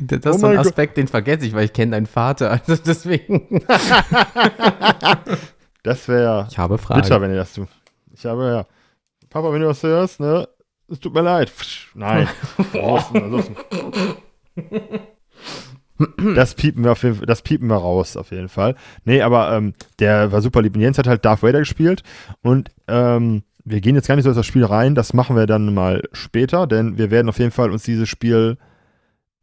Das 0.00 0.20
ist 0.20 0.26
oh 0.26 0.38
so 0.38 0.46
ein 0.46 0.58
Aspekt, 0.58 0.96
den 0.96 1.08
vergesse 1.08 1.44
ich, 1.44 1.54
weil 1.54 1.64
ich 1.64 1.72
kenne 1.72 1.90
deinen 1.92 2.06
Vater. 2.06 2.52
Also 2.52 2.76
deswegen. 2.76 3.64
das 5.82 6.06
wäre 6.06 6.46
ich 6.48 6.56
habe 6.56 6.78
Fragen. 6.78 7.02
bitter, 7.02 7.20
wenn 7.20 7.32
ihr 7.32 7.36
das 7.36 7.54
tut. 7.54 7.66
Ich 8.12 8.24
habe 8.24 8.44
ja. 8.44 8.64
Papa, 9.28 9.52
wenn 9.52 9.60
du 9.60 9.66
das 9.66 9.82
hörst, 9.82 10.20
ne? 10.20 10.48
Es 10.88 11.00
tut 11.00 11.14
mir 11.14 11.22
leid. 11.22 11.52
Nein. 11.94 12.28
Das 16.34 16.54
piepen 16.54 16.84
wir 16.84 16.92
auf 16.92 17.02
jeden 17.02 17.16
Fall, 17.16 17.26
das 17.26 17.42
piepen 17.42 17.68
wir 17.68 17.76
raus, 17.76 18.16
auf 18.16 18.32
jeden 18.32 18.48
Fall. 18.48 18.74
Nee, 19.04 19.22
aber 19.22 19.52
ähm, 19.52 19.74
der 19.98 20.32
war 20.32 20.40
super 20.40 20.62
lieb. 20.62 20.74
Und 20.74 20.80
Jens 20.80 20.98
hat 20.98 21.06
halt 21.06 21.24
Darth 21.24 21.42
Vader 21.42 21.60
gespielt 21.60 22.02
und 22.42 22.70
ähm, 22.88 23.42
wir 23.64 23.80
gehen 23.80 23.94
jetzt 23.94 24.08
gar 24.08 24.16
nicht 24.16 24.24
so 24.24 24.30
in 24.30 24.36
das 24.36 24.46
Spiel 24.46 24.64
rein, 24.64 24.94
das 24.94 25.14
machen 25.14 25.36
wir 25.36 25.46
dann 25.46 25.72
mal 25.72 26.02
später, 26.12 26.66
denn 26.66 26.98
wir 26.98 27.10
werden 27.10 27.28
auf 27.28 27.38
jeden 27.38 27.50
Fall 27.50 27.70
uns 27.70 27.82
dieses 27.84 28.08
Spiel 28.08 28.58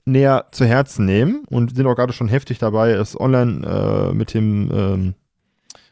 näher 0.06 0.48
zu 0.52 0.66
Herzen 0.66 1.06
nehmen 1.06 1.44
und 1.50 1.76
sind 1.76 1.86
auch 1.88 1.96
gerade 1.96 2.14
schon 2.14 2.28
heftig 2.28 2.58
dabei, 2.60 2.92
es 2.92 3.20
online 3.20 3.66
äh, 3.66 4.14
mit 4.14 4.34
dem, 4.34 4.70
ähm, 4.74 5.14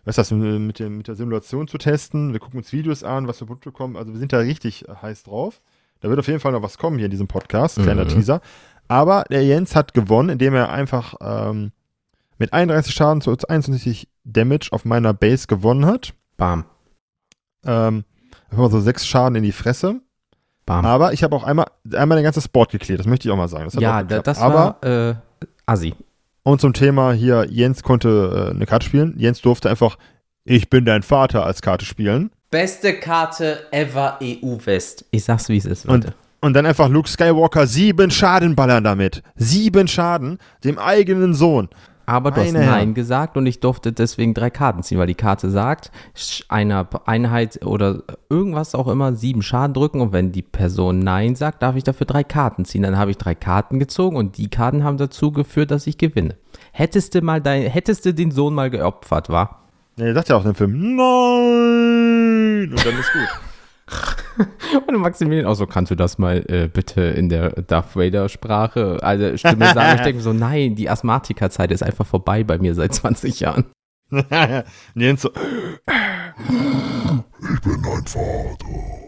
was 0.03 0.17
ist 0.17 0.31
das, 0.31 0.31
mit, 0.31 0.79
dem, 0.79 0.97
mit 0.97 1.07
der 1.07 1.15
Simulation 1.15 1.67
zu 1.67 1.77
testen. 1.77 2.33
Wir 2.33 2.39
gucken 2.39 2.59
uns 2.59 2.73
Videos 2.73 3.03
an, 3.03 3.27
was 3.27 3.41
wir 3.41 3.47
bekommen. 3.47 3.97
Also 3.97 4.13
wir 4.13 4.19
sind 4.19 4.33
da 4.33 4.39
richtig 4.39 4.85
heiß 5.01 5.23
drauf. 5.23 5.61
Da 5.99 6.09
wird 6.09 6.19
auf 6.19 6.27
jeden 6.27 6.39
Fall 6.39 6.51
noch 6.51 6.61
was 6.61 6.77
kommen 6.77 6.97
hier 6.97 7.05
in 7.05 7.11
diesem 7.11 7.27
Podcast, 7.27 7.81
kleiner 7.81 8.05
mhm. 8.05 8.09
Teaser. 8.09 8.41
Aber 8.87 9.25
der 9.29 9.43
Jens 9.43 9.75
hat 9.75 9.93
gewonnen, 9.93 10.29
indem 10.29 10.53
er 10.53 10.69
einfach 10.69 11.15
ähm, 11.19 11.71
mit 12.37 12.53
31 12.53 12.93
Schaden 12.93 13.21
zu 13.21 13.31
21 13.31 14.07
Damage 14.23 14.69
auf 14.71 14.85
meiner 14.85 15.13
Base 15.13 15.47
gewonnen 15.47 15.85
hat. 15.85 16.13
Bam. 16.37 16.65
Ähm, 17.65 18.05
einfach 18.49 18.63
mal 18.63 18.71
so 18.71 18.79
sechs 18.79 19.05
Schaden 19.05 19.35
in 19.35 19.43
die 19.43 19.51
Fresse. 19.51 20.01
Bam. 20.65 20.85
Aber 20.85 21.13
ich 21.13 21.23
habe 21.23 21.35
auch 21.35 21.43
einmal, 21.43 21.67
einmal 21.93 22.17
den 22.17 22.23
ganzen 22.25 22.41
Sport 22.41 22.71
geklärt, 22.71 22.99
das 22.99 23.07
möchte 23.07 23.27
ich 23.27 23.31
auch 23.31 23.37
mal 23.37 23.47
sagen. 23.47 23.69
ja, 23.79 24.03
das 24.03 24.37
Aber, 24.39 24.77
war 24.81 25.09
äh, 25.09 25.15
Assi. 25.65 25.95
Und 26.43 26.61
zum 26.61 26.73
Thema 26.73 27.13
hier, 27.13 27.45
Jens 27.49 27.83
konnte 27.83 28.49
äh, 28.51 28.55
eine 28.55 28.65
Karte 28.65 28.85
spielen. 28.85 29.15
Jens 29.17 29.41
durfte 29.41 29.69
einfach 29.69 29.97
Ich 30.45 30.69
bin 30.69 30.85
dein 30.85 31.03
Vater 31.03 31.45
als 31.45 31.61
Karte 31.61 31.85
spielen. 31.85 32.31
Beste 32.51 32.93
Karte 32.93 33.65
ever 33.71 34.19
EU 34.21 34.57
West. 34.63 35.05
Ich 35.11 35.25
sag's, 35.25 35.49
wie 35.49 35.57
es 35.57 35.65
ist, 35.65 35.85
Leute. 35.85 36.07
Und, 36.07 36.15
und 36.47 36.53
dann 36.53 36.65
einfach 36.65 36.87
Luke 36.87 37.09
Skywalker 37.09 37.67
sieben 37.67 38.11
Schaden 38.11 38.55
ballern 38.55 38.83
damit. 38.83 39.23
Sieben 39.35 39.87
Schaden 39.87 40.37
dem 40.63 40.79
eigenen 40.79 41.33
Sohn. 41.33 41.67
Aber 42.09 42.31
du 42.31 42.39
hast 42.39 42.53
Nein 42.53 42.93
gesagt 42.93 43.35
und 43.35 43.45
ich 43.47 43.59
durfte 43.59 43.91
deswegen 43.91 44.33
drei 44.33 44.49
Karten 44.49 44.81
ziehen, 44.81 44.97
weil 44.97 45.07
die 45.07 45.13
Karte 45.13 45.49
sagt, 45.49 45.91
einer 46.47 46.87
Einheit 47.05 47.65
oder 47.65 48.03
irgendwas 48.29 48.75
auch 48.75 48.87
immer 48.87 49.13
sieben 49.13 49.41
Schaden 49.41 49.73
drücken 49.73 49.99
und 49.99 50.13
wenn 50.13 50.31
die 50.31 50.41
Person 50.41 50.99
Nein 50.99 51.35
sagt, 51.35 51.61
darf 51.61 51.75
ich 51.75 51.83
dafür 51.83 52.07
drei 52.07 52.23
Karten 52.23 52.63
ziehen. 52.63 52.83
Dann 52.83 52.97
habe 52.97 53.11
ich 53.11 53.17
drei 53.17 53.35
Karten 53.35 53.77
gezogen 53.77 54.15
und 54.15 54.37
die 54.37 54.49
Karten 54.49 54.85
haben 54.85 54.95
dazu 54.95 55.33
geführt, 55.33 55.69
dass 55.69 55.85
ich 55.85 55.97
gewinne. 55.97 56.37
Hättest 56.71 57.13
du 57.13 57.21
mal 57.21 57.41
dein, 57.41 57.63
hättest 57.63 58.05
du 58.05 58.13
den 58.13 58.31
Sohn 58.31 58.55
mal 58.55 58.69
geopfert, 58.69 59.27
war? 59.27 59.63
Ja, 59.97 60.05
er 60.05 60.13
sagt 60.13 60.29
ja 60.29 60.37
auch 60.37 60.45
in 60.45 60.53
dem 60.53 60.55
Film, 60.55 60.95
Nein! 60.95 62.69
Und 62.71 62.85
dann 62.85 62.97
ist 62.97 63.11
gut. 63.11 63.41
Und 64.87 64.97
Maximilian 64.97 65.45
auch 65.45 65.55
so, 65.55 65.65
kannst 65.65 65.91
du 65.91 65.95
das 65.95 66.17
mal 66.17 66.43
äh, 66.47 66.67
bitte 66.67 67.01
in 67.01 67.29
der 67.29 67.49
Darth 67.49 67.95
Vader-Sprache, 67.95 68.99
also 69.01 69.37
Stimme 69.37 69.73
sagen? 69.73 69.97
Ich 69.97 70.03
denke 70.03 70.21
so, 70.21 70.33
nein, 70.33 70.75
die 70.75 70.89
Asthmatikerzeit 70.89 71.71
ist 71.71 71.83
einfach 71.83 72.05
vorbei 72.05 72.43
bei 72.43 72.57
mir 72.57 72.75
seit 72.75 72.93
20 72.93 73.39
Jahren. 73.39 73.65
Jens 74.95 75.21
so, 75.21 75.31
ich 77.53 77.61
bin 77.61 77.81
dein 77.83 78.05
Vater. 78.05 79.07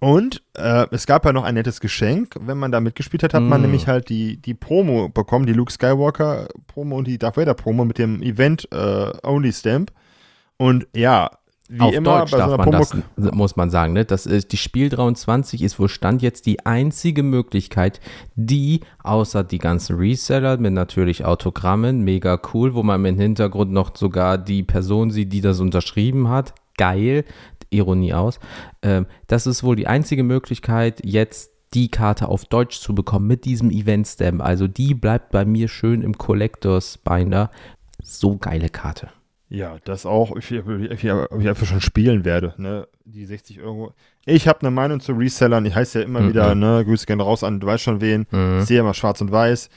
Und 0.00 0.42
äh, 0.54 0.86
es 0.90 1.06
gab 1.06 1.24
ja 1.24 1.32
noch 1.32 1.44
ein 1.44 1.54
nettes 1.54 1.80
Geschenk. 1.80 2.34
Wenn 2.38 2.58
man 2.58 2.70
da 2.70 2.80
mitgespielt 2.80 3.22
hat, 3.22 3.32
hat 3.32 3.42
mm. 3.42 3.48
man 3.48 3.62
nämlich 3.62 3.86
halt 3.86 4.10
die, 4.10 4.36
die 4.36 4.52
Promo 4.52 5.08
bekommen, 5.08 5.46
die 5.46 5.54
Luke 5.54 5.72
Skywalker 5.72 6.48
Promo 6.66 6.98
und 6.98 7.06
die 7.06 7.16
Darth 7.16 7.38
Vader 7.38 7.54
Promo 7.54 7.86
mit 7.86 7.96
dem 7.96 8.22
Event 8.22 8.68
äh, 8.70 9.12
Only 9.22 9.50
Stamp. 9.50 9.92
Und 10.58 10.86
ja, 10.94 11.30
wie 11.68 11.80
Auf 11.80 11.94
immer 11.94 12.18
Deutsch 12.20 12.32
darf 12.32 12.58
man 12.58 12.70
das, 12.70 12.94
muss 13.16 13.56
man 13.56 13.70
sagen. 13.70 13.94
Ne? 13.94 14.04
Das 14.04 14.26
ist, 14.26 14.52
die 14.52 14.58
Spiel 14.58 14.90
23 14.90 15.62
ist 15.62 15.78
wohl 15.78 15.88
Stand 15.88 16.20
jetzt 16.20 16.44
die 16.44 16.66
einzige 16.66 17.22
Möglichkeit, 17.22 18.00
die, 18.34 18.80
außer 19.02 19.44
die 19.44 19.58
ganzen 19.58 19.96
Reseller 19.96 20.58
mit 20.58 20.74
natürlich 20.74 21.24
Autogrammen, 21.24 22.02
mega 22.02 22.38
cool, 22.52 22.74
wo 22.74 22.82
man 22.82 23.02
im 23.04 23.18
Hintergrund 23.18 23.72
noch 23.72 23.96
sogar 23.96 24.36
die 24.36 24.62
Person 24.62 25.10
sieht, 25.10 25.32
die 25.32 25.40
das 25.40 25.60
unterschrieben 25.60 26.28
hat. 26.28 26.54
Geil, 26.76 27.24
Ironie 27.70 28.12
aus. 28.12 28.40
Ähm, 28.82 29.06
das 29.26 29.46
ist 29.46 29.62
wohl 29.62 29.76
die 29.76 29.86
einzige 29.86 30.22
Möglichkeit, 30.22 31.00
jetzt 31.02 31.50
die 31.72 31.88
Karte 31.88 32.28
auf 32.28 32.44
Deutsch 32.44 32.78
zu 32.78 32.94
bekommen 32.94 33.26
mit 33.26 33.46
diesem 33.46 33.70
Event-Stamp. 33.70 34.42
Also 34.42 34.68
die 34.68 34.92
bleibt 34.92 35.30
bei 35.30 35.46
mir 35.46 35.68
schön 35.68 36.02
im 36.02 36.18
Collectors 36.18 36.98
Binder. 36.98 37.50
So 38.02 38.36
geile 38.36 38.68
Karte. 38.68 39.08
Ja, 39.48 39.76
das 39.84 40.06
auch, 40.06 40.34
ich, 40.36 40.50
ich, 40.50 40.66
ich, 40.66 41.04
ich 41.04 41.10
einfach 41.10 41.66
schon 41.66 41.80
spielen 41.80 42.24
werde, 42.24 42.54
ne? 42.56 42.88
Die 43.04 43.26
60 43.26 43.60
Euro. 43.60 43.94
Ich 44.24 44.48
habe 44.48 44.60
eine 44.62 44.70
Meinung 44.70 45.00
zu 45.00 45.12
Resellern, 45.12 45.66
ich 45.66 45.74
heiße 45.74 46.00
ja 46.00 46.04
immer 46.04 46.20
mhm. 46.20 46.28
wieder, 46.30 46.54
ne, 46.54 46.82
Grüße 46.84 47.06
gerne 47.06 47.22
raus 47.22 47.44
an, 47.44 47.60
du 47.60 47.66
weißt 47.66 47.82
schon 47.82 48.00
wen, 48.00 48.26
mhm. 48.30 48.60
ich 48.60 48.66
sehe 48.66 48.80
immer 48.80 48.94
schwarz 48.94 49.20
und 49.20 49.30
weiß. 49.30 49.68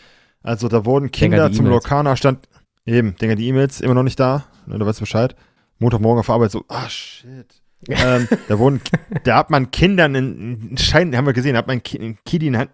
Also 0.42 0.70
da 0.70 0.86
wurden 0.86 1.12
Kinder 1.12 1.52
zum 1.52 1.66
Lokana 1.66 2.16
stand, 2.16 2.48
eben, 2.86 3.16
denke 3.18 3.36
die 3.36 3.48
E-Mails, 3.48 3.82
immer 3.82 3.94
noch 3.94 4.04
nicht 4.04 4.20
da, 4.20 4.46
ne, 4.66 4.80
du 4.80 4.86
weißt 4.86 5.02
Bescheid. 5.02 5.36
Montagmorgen 5.80 6.22
auf 6.22 6.30
Arbeit 6.30 6.52
so, 6.52 6.64
ah, 6.70 6.88
shit. 6.90 7.62
ähm, 7.88 8.28
da 8.48 8.58
wurden, 8.58 8.82
da 9.26 9.38
hat 9.38 9.50
man 9.50 9.70
Kindern 9.70 10.16
einen 10.16 10.78
Schein, 10.78 11.16
haben 11.16 11.28
wir 11.28 11.34
gesehen, 11.34 11.54
da 11.54 11.60
hat 11.60 11.68
man 11.68 11.82
einen 12.00 12.18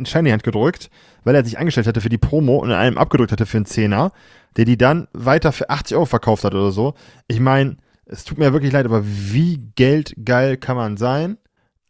Schein 0.05 0.19
in 0.19 0.25
die 0.25 0.31
Hand 0.31 0.43
gedrückt, 0.43 0.89
weil 1.23 1.35
er 1.35 1.43
sich 1.43 1.57
angestellt 1.57 1.87
hatte 1.87 1.99
für 1.99 2.09
die 2.09 2.17
Promo 2.19 2.57
und 2.57 2.69
in 2.69 2.75
einem 2.75 2.97
abgedrückt 2.97 3.31
hatte 3.31 3.47
für 3.47 3.57
einen 3.57 3.65
Zehner 3.65 4.13
der 4.57 4.65
die 4.65 4.77
dann 4.77 5.07
weiter 5.13 5.51
für 5.51 5.69
80 5.69 5.95
Euro 5.95 6.05
verkauft 6.05 6.43
hat 6.43 6.53
oder 6.53 6.71
so. 6.71 6.93
Ich 7.27 7.39
meine, 7.39 7.77
es 8.05 8.23
tut 8.23 8.37
mir 8.37 8.53
wirklich 8.53 8.73
leid, 8.73 8.85
aber 8.85 9.03
wie 9.05 9.57
geldgeil 9.75 10.57
kann 10.57 10.75
man 10.75 10.97
sein? 10.97 11.37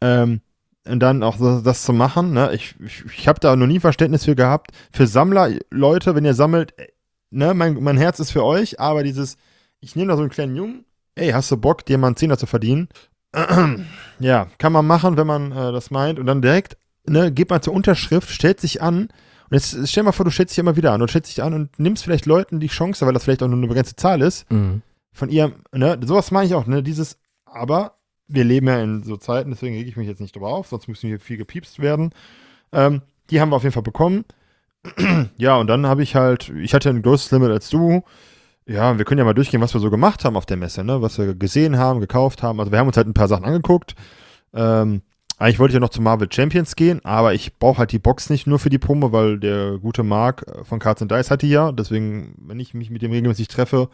Ähm, 0.00 0.40
und 0.86 1.00
dann 1.00 1.22
auch 1.22 1.38
das, 1.38 1.62
das 1.62 1.82
zu 1.82 1.92
machen. 1.92 2.32
Ne? 2.32 2.50
Ich, 2.54 2.74
ich, 2.84 3.04
ich 3.06 3.28
habe 3.28 3.40
da 3.40 3.56
noch 3.56 3.66
nie 3.66 3.80
Verständnis 3.80 4.24
für 4.24 4.34
gehabt. 4.34 4.70
Für 4.92 5.06
Sammler, 5.06 5.50
Leute, 5.70 6.14
wenn 6.14 6.24
ihr 6.24 6.34
sammelt, 6.34 6.78
äh, 6.78 6.88
ne, 7.30 7.54
mein, 7.54 7.82
mein 7.82 7.96
Herz 7.96 8.20
ist 8.20 8.30
für 8.30 8.44
euch, 8.44 8.80
aber 8.80 9.02
dieses, 9.02 9.36
ich 9.80 9.96
nehme 9.96 10.08
da 10.08 10.16
so 10.16 10.22
einen 10.22 10.30
kleinen 10.30 10.56
Jungen, 10.56 10.84
ey, 11.14 11.30
hast 11.30 11.50
du 11.50 11.56
Bock, 11.56 11.86
dir 11.86 11.98
mal 11.98 12.08
einen 12.08 12.16
Zehner 12.16 12.38
zu 12.38 12.46
verdienen? 12.46 12.88
ja, 14.18 14.46
kann 14.58 14.72
man 14.72 14.86
machen, 14.86 15.16
wenn 15.16 15.26
man 15.26 15.52
äh, 15.52 15.72
das 15.72 15.90
meint. 15.90 16.18
Und 16.18 16.26
dann 16.26 16.42
direkt, 16.42 16.76
ne, 17.06 17.32
geht 17.32 17.50
man 17.50 17.62
zur 17.62 17.74
Unterschrift, 17.74 18.30
stellt 18.30 18.60
sich 18.60 18.82
an 18.82 19.08
und 19.50 19.54
jetzt 19.54 19.88
stell 19.88 20.02
mal 20.02 20.12
vor, 20.12 20.24
du 20.24 20.30
stellst 20.30 20.52
dich 20.52 20.58
immer 20.58 20.76
wieder 20.76 20.92
an 20.92 21.02
und 21.02 21.08
stellst 21.08 21.30
dich 21.30 21.42
an 21.42 21.54
und 21.54 21.78
nimmst 21.78 22.04
vielleicht 22.04 22.26
Leuten 22.26 22.60
die 22.60 22.68
Chance, 22.68 23.04
weil 23.06 23.12
das 23.12 23.24
vielleicht 23.24 23.42
auch 23.42 23.48
nur 23.48 23.58
eine 23.58 23.68
begrenzte 23.68 23.96
Zahl 23.96 24.22
ist, 24.22 24.50
mhm. 24.50 24.82
von 25.12 25.28
ihrem, 25.28 25.54
ne, 25.72 25.98
sowas 26.04 26.30
meine 26.30 26.46
ich 26.46 26.54
auch, 26.54 26.66
ne, 26.66 26.82
dieses, 26.82 27.18
aber 27.44 27.98
wir 28.26 28.44
leben 28.44 28.66
ja 28.66 28.80
in 28.80 29.02
so 29.02 29.16
Zeiten, 29.16 29.50
deswegen 29.50 29.76
rege 29.76 29.88
ich 29.88 29.96
mich 29.96 30.08
jetzt 30.08 30.20
nicht 30.20 30.34
drüber 30.34 30.48
auf, 30.48 30.68
sonst 30.68 30.88
müssen 30.88 31.08
hier 31.08 31.20
viel 31.20 31.36
gepiepst 31.36 31.78
werden. 31.78 32.10
Ähm, 32.72 33.02
die 33.30 33.40
haben 33.40 33.50
wir 33.50 33.56
auf 33.56 33.62
jeden 33.62 33.74
Fall 33.74 33.82
bekommen. 33.82 34.24
ja, 35.36 35.56
und 35.56 35.66
dann 35.66 35.86
habe 35.86 36.02
ich 36.02 36.14
halt, 36.14 36.50
ich 36.50 36.74
hatte 36.74 36.90
ein 36.90 37.02
größeres 37.02 37.32
Limit 37.32 37.50
als 37.50 37.70
du. 37.70 38.02
Ja, 38.66 38.96
wir 38.96 39.04
können 39.04 39.18
ja 39.18 39.24
mal 39.24 39.34
durchgehen, 39.34 39.60
was 39.60 39.74
wir 39.74 39.80
so 39.80 39.90
gemacht 39.90 40.24
haben 40.24 40.36
auf 40.36 40.46
der 40.46 40.56
Messe, 40.56 40.84
ne? 40.84 41.02
Was 41.02 41.18
wir 41.18 41.34
gesehen 41.34 41.76
haben, 41.76 42.00
gekauft 42.00 42.42
haben. 42.42 42.60
Also 42.60 42.72
wir 42.72 42.78
haben 42.78 42.86
uns 42.86 42.96
halt 42.96 43.06
ein 43.06 43.14
paar 43.14 43.28
Sachen 43.28 43.44
angeguckt. 43.44 43.94
Ähm, 44.54 45.02
eigentlich 45.38 45.58
wollte 45.58 45.72
ich 45.72 45.74
ja 45.74 45.80
noch 45.80 45.88
zu 45.88 46.00
Marvel 46.00 46.28
Champions 46.30 46.76
gehen, 46.76 47.00
aber 47.04 47.34
ich 47.34 47.58
brauche 47.58 47.78
halt 47.78 47.92
die 47.92 47.98
Box 47.98 48.30
nicht 48.30 48.46
nur 48.46 48.58
für 48.58 48.70
die 48.70 48.78
Promo, 48.78 49.12
weil 49.12 49.38
der 49.38 49.78
gute 49.78 50.02
Mark 50.02 50.44
äh, 50.46 50.64
von 50.64 50.78
Cards 50.78 51.02
and 51.02 51.10
Dice 51.10 51.30
hat 51.30 51.42
die 51.42 51.50
ja. 51.50 51.72
Deswegen, 51.72 52.34
wenn 52.38 52.60
ich 52.60 52.74
mich 52.74 52.90
mit 52.90 53.02
dem 53.02 53.10
regelmäßig 53.10 53.48
treffe, 53.48 53.88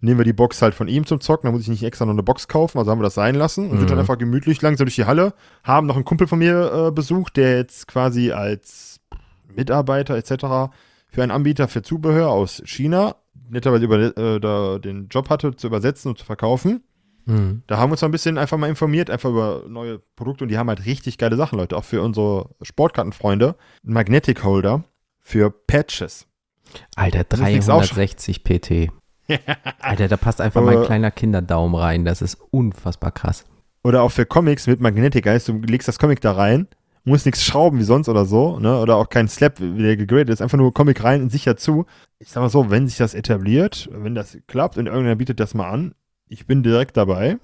nehmen 0.00 0.18
wir 0.18 0.24
die 0.24 0.32
Box 0.32 0.62
halt 0.62 0.74
von 0.74 0.88
ihm 0.88 1.06
zum 1.06 1.20
Zocken. 1.20 1.48
Da 1.48 1.52
muss 1.52 1.62
ich 1.62 1.68
nicht 1.68 1.82
extra 1.82 2.04
noch 2.04 2.12
eine 2.12 2.22
Box 2.22 2.48
kaufen, 2.48 2.78
also 2.78 2.90
haben 2.90 3.00
wir 3.00 3.04
das 3.04 3.14
sein 3.14 3.34
lassen 3.34 3.68
und 3.68 3.74
mhm. 3.74 3.78
sind 3.80 3.90
dann 3.90 3.98
einfach 3.98 4.18
gemütlich 4.18 4.62
langsam 4.62 4.86
durch 4.86 4.96
die 4.96 5.06
Halle. 5.06 5.34
Haben 5.64 5.86
noch 5.86 5.96
einen 5.96 6.04
Kumpel 6.04 6.28
von 6.28 6.38
mir 6.38 6.88
äh, 6.88 6.90
besucht, 6.92 7.36
der 7.36 7.56
jetzt 7.56 7.88
quasi 7.88 8.30
als 8.32 9.00
Mitarbeiter 9.54 10.16
etc. 10.16 10.72
für 11.08 11.22
einen 11.22 11.32
Anbieter 11.32 11.66
für 11.66 11.82
Zubehör 11.82 12.30
aus 12.30 12.62
China 12.64 13.16
netterweise 13.48 13.84
über, 13.84 14.16
äh, 14.16 14.40
da 14.40 14.78
den 14.78 15.08
Job 15.08 15.30
hatte, 15.30 15.54
zu 15.56 15.66
übersetzen 15.66 16.10
und 16.10 16.18
zu 16.18 16.24
verkaufen. 16.24 16.82
Mhm. 17.26 17.62
Da 17.66 17.76
haben 17.76 17.90
wir 17.90 17.94
uns 17.94 18.02
ein 18.02 18.10
bisschen 18.10 18.38
einfach 18.38 18.56
mal 18.56 18.68
informiert, 18.68 19.10
einfach 19.10 19.30
über 19.30 19.64
neue 19.68 20.00
Produkte 20.16 20.44
und 20.44 20.48
die 20.48 20.58
haben 20.58 20.68
halt 20.68 20.86
richtig 20.86 21.18
geile 21.18 21.36
Sachen, 21.36 21.58
Leute. 21.58 21.76
Auch 21.76 21.84
für 21.84 22.02
unsere 22.02 22.50
Sportkartenfreunde. 22.62 23.56
Ein 23.84 23.92
Magnetic 23.92 24.44
Holder 24.44 24.84
für 25.20 25.50
Patches. 25.50 26.26
Alter, 26.94 27.24
360 27.24 28.44
PT. 28.44 28.90
Alter, 29.80 30.08
da 30.08 30.16
passt 30.16 30.40
einfach 30.40 30.62
mein 30.62 30.84
kleiner 30.84 31.10
Kinderdaumen 31.10 31.74
rein. 31.74 32.04
Das 32.04 32.22
ist 32.22 32.38
unfassbar 32.50 33.12
krass. 33.12 33.44
Oder 33.82 34.02
auch 34.02 34.10
für 34.10 34.26
Comics 34.26 34.66
mit 34.66 34.80
Magnetic 34.80 35.26
heißt, 35.26 35.48
du 35.48 35.58
legst 35.58 35.88
das 35.88 35.98
Comic 35.98 36.20
da 36.20 36.32
rein, 36.32 36.66
musst 37.04 37.24
nichts 37.24 37.44
schrauben 37.44 37.78
wie 37.78 37.84
sonst 37.84 38.08
oder 38.08 38.24
so, 38.24 38.58
ne? 38.58 38.80
Oder 38.80 38.96
auch 38.96 39.08
kein 39.08 39.28
Slap, 39.28 39.60
wie 39.60 39.82
der 39.82 39.96
gegradet 39.96 40.28
ist, 40.30 40.42
einfach 40.42 40.58
nur 40.58 40.74
Comic 40.74 41.04
rein 41.04 41.22
und 41.22 41.30
sicher 41.30 41.56
zu. 41.56 41.86
Ich 42.18 42.30
sag 42.30 42.40
mal 42.40 42.48
so, 42.48 42.70
wenn 42.70 42.88
sich 42.88 42.98
das 42.98 43.14
etabliert, 43.14 43.88
wenn 43.92 44.14
das 44.14 44.38
klappt 44.48 44.76
und 44.76 44.86
irgendwer 44.86 45.14
bietet 45.14 45.38
das 45.38 45.54
mal 45.54 45.70
an, 45.70 45.94
ich 46.28 46.46
bin 46.46 46.62
direkt 46.62 46.96
dabei. 46.96 47.38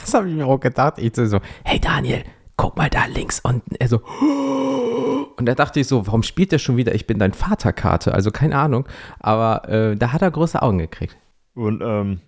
Das 0.00 0.14
habe 0.14 0.28
ich 0.28 0.34
mir 0.34 0.46
auch 0.46 0.60
gedacht. 0.60 0.98
Ich 0.98 1.14
so, 1.14 1.40
hey 1.64 1.80
Daniel, 1.80 2.22
guck 2.56 2.76
mal 2.76 2.90
da 2.90 3.06
links 3.06 3.40
unten. 3.40 3.74
Er 3.76 3.88
so, 3.88 4.00
und 5.36 5.46
da 5.46 5.54
dachte 5.54 5.80
ich 5.80 5.86
so, 5.86 6.06
warum 6.06 6.22
spielt 6.22 6.52
der 6.52 6.58
schon 6.58 6.76
wieder 6.76 6.94
Ich 6.94 7.06
bin 7.06 7.18
dein 7.18 7.32
Vaterkarte? 7.32 8.14
Also 8.14 8.30
keine 8.30 8.56
Ahnung. 8.58 8.86
Aber 9.18 9.68
äh, 9.68 9.96
da 9.96 10.12
hat 10.12 10.22
er 10.22 10.30
große 10.30 10.60
Augen 10.60 10.78
gekriegt. 10.78 11.16
Und 11.54 11.82
ähm, 11.82 12.20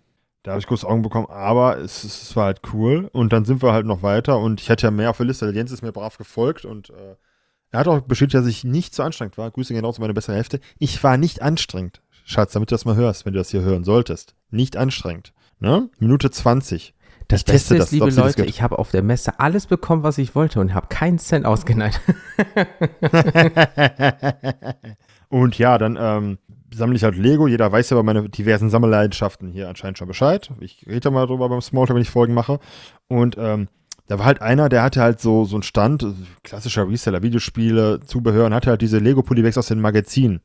da 0.42 0.52
habe 0.52 0.60
ich 0.60 0.66
große 0.66 0.88
Augen 0.88 1.02
bekommen, 1.02 1.26
aber 1.28 1.78
es, 1.78 2.04
es, 2.04 2.34
war 2.34 2.46
halt 2.46 2.60
cool. 2.72 3.10
Und 3.12 3.32
dann 3.32 3.44
sind 3.44 3.62
wir 3.62 3.72
halt 3.72 3.86
noch 3.86 4.02
weiter 4.02 4.38
und 4.38 4.60
ich 4.60 4.70
hatte 4.70 4.86
ja 4.86 4.90
mehr 4.90 5.10
auf 5.10 5.18
der 5.18 5.26
Liste. 5.26 5.46
Der 5.46 5.54
Jens 5.54 5.72
ist 5.72 5.82
mir 5.82 5.92
brav 5.92 6.16
gefolgt 6.16 6.64
und 6.64 6.90
äh, 6.90 7.16
er 7.70 7.80
hat 7.80 7.88
auch 7.88 8.00
bestätigt, 8.00 8.34
dass 8.34 8.46
ich 8.46 8.64
nicht 8.64 8.94
so 8.94 9.02
anstrengend 9.02 9.36
war. 9.36 9.50
Grüße 9.50 9.74
genau 9.74 9.92
zu 9.92 10.00
meiner 10.00 10.14
bessere 10.14 10.36
Hälfte. 10.36 10.60
Ich 10.78 11.04
war 11.04 11.18
nicht 11.18 11.42
anstrengend. 11.42 12.00
Schatz, 12.24 12.52
damit 12.52 12.70
du 12.70 12.74
das 12.74 12.84
mal 12.84 12.96
hörst, 12.96 13.26
wenn 13.26 13.34
du 13.34 13.38
das 13.38 13.50
hier 13.50 13.60
hören 13.60 13.84
solltest. 13.84 14.34
Nicht 14.50 14.76
anstrengend. 14.76 15.32
Ne? 15.60 15.90
Minute 15.98 16.30
20. 16.30 16.94
Das 17.28 17.40
Ich 17.40 17.44
teste 17.44 17.74
Beste 17.74 17.74
ist, 17.74 17.82
das, 17.82 17.90
liebe 17.92 18.10
Leute, 18.10 18.44
ich 18.46 18.62
habe 18.62 18.78
auf 18.78 18.90
der 18.90 19.02
Messe 19.02 19.38
alles 19.38 19.66
bekommen, 19.66 20.02
was 20.02 20.16
ich 20.18 20.34
wollte 20.34 20.60
und 20.60 20.72
habe 20.72 20.86
keinen 20.88 21.18
Cent 21.18 21.44
ausgeneigt. 21.44 22.00
Und 25.28 25.58
ja, 25.58 25.76
dann 25.76 25.98
ähm, 26.00 26.38
sammle 26.72 26.96
ich 26.96 27.04
halt 27.04 27.16
Lego. 27.16 27.46
Jeder 27.46 27.70
weiß 27.70 27.90
ja 27.90 27.96
über 27.96 28.02
meine 28.02 28.28
diversen 28.28 28.70
Sammelleidenschaften 28.70 29.50
hier 29.50 29.68
anscheinend 29.68 29.98
schon 29.98 30.08
Bescheid. 30.08 30.50
Ich 30.60 30.86
rede 30.86 31.08
ja 31.08 31.10
mal 31.10 31.26
drüber 31.26 31.48
beim 31.48 31.60
Smalltalk, 31.60 31.96
wenn 31.96 32.02
ich 32.02 32.10
Folgen 32.10 32.34
mache. 32.34 32.60
Und 33.08 33.36
ähm, 33.38 33.68
da 34.06 34.18
war 34.18 34.24
halt 34.24 34.40
einer, 34.40 34.70
der 34.70 34.82
hatte 34.82 35.02
halt 35.02 35.20
so, 35.20 35.44
so 35.44 35.56
einen 35.56 35.62
Stand, 35.62 36.06
klassischer 36.42 36.88
Reseller, 36.88 37.22
Videospiele, 37.22 38.00
Zubehör 38.00 38.46
und 38.46 38.54
hatte 38.54 38.70
halt 38.70 38.80
diese 38.80 38.98
Lego 38.98 39.22
Polybags 39.22 39.58
aus 39.58 39.66
den 39.68 39.80
Magazinen. 39.80 40.40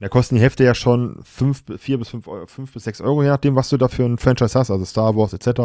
Da 0.00 0.08
kosten 0.08 0.34
die 0.34 0.40
Hefte 0.42 0.64
ja 0.64 0.74
schon 0.74 1.18
5, 1.22 1.64
4 1.78 1.98
bis 1.98 2.08
5, 2.10 2.28
Euro, 2.28 2.46
5 2.46 2.72
bis 2.72 2.84
6 2.84 3.00
Euro, 3.00 3.22
je 3.22 3.28
nachdem, 3.28 3.54
was 3.56 3.68
du 3.70 3.76
da 3.76 3.88
für 3.88 4.04
ein 4.04 4.18
Franchise 4.18 4.58
hast, 4.58 4.70
also 4.70 4.84
Star 4.84 5.16
Wars 5.16 5.32
etc., 5.32 5.60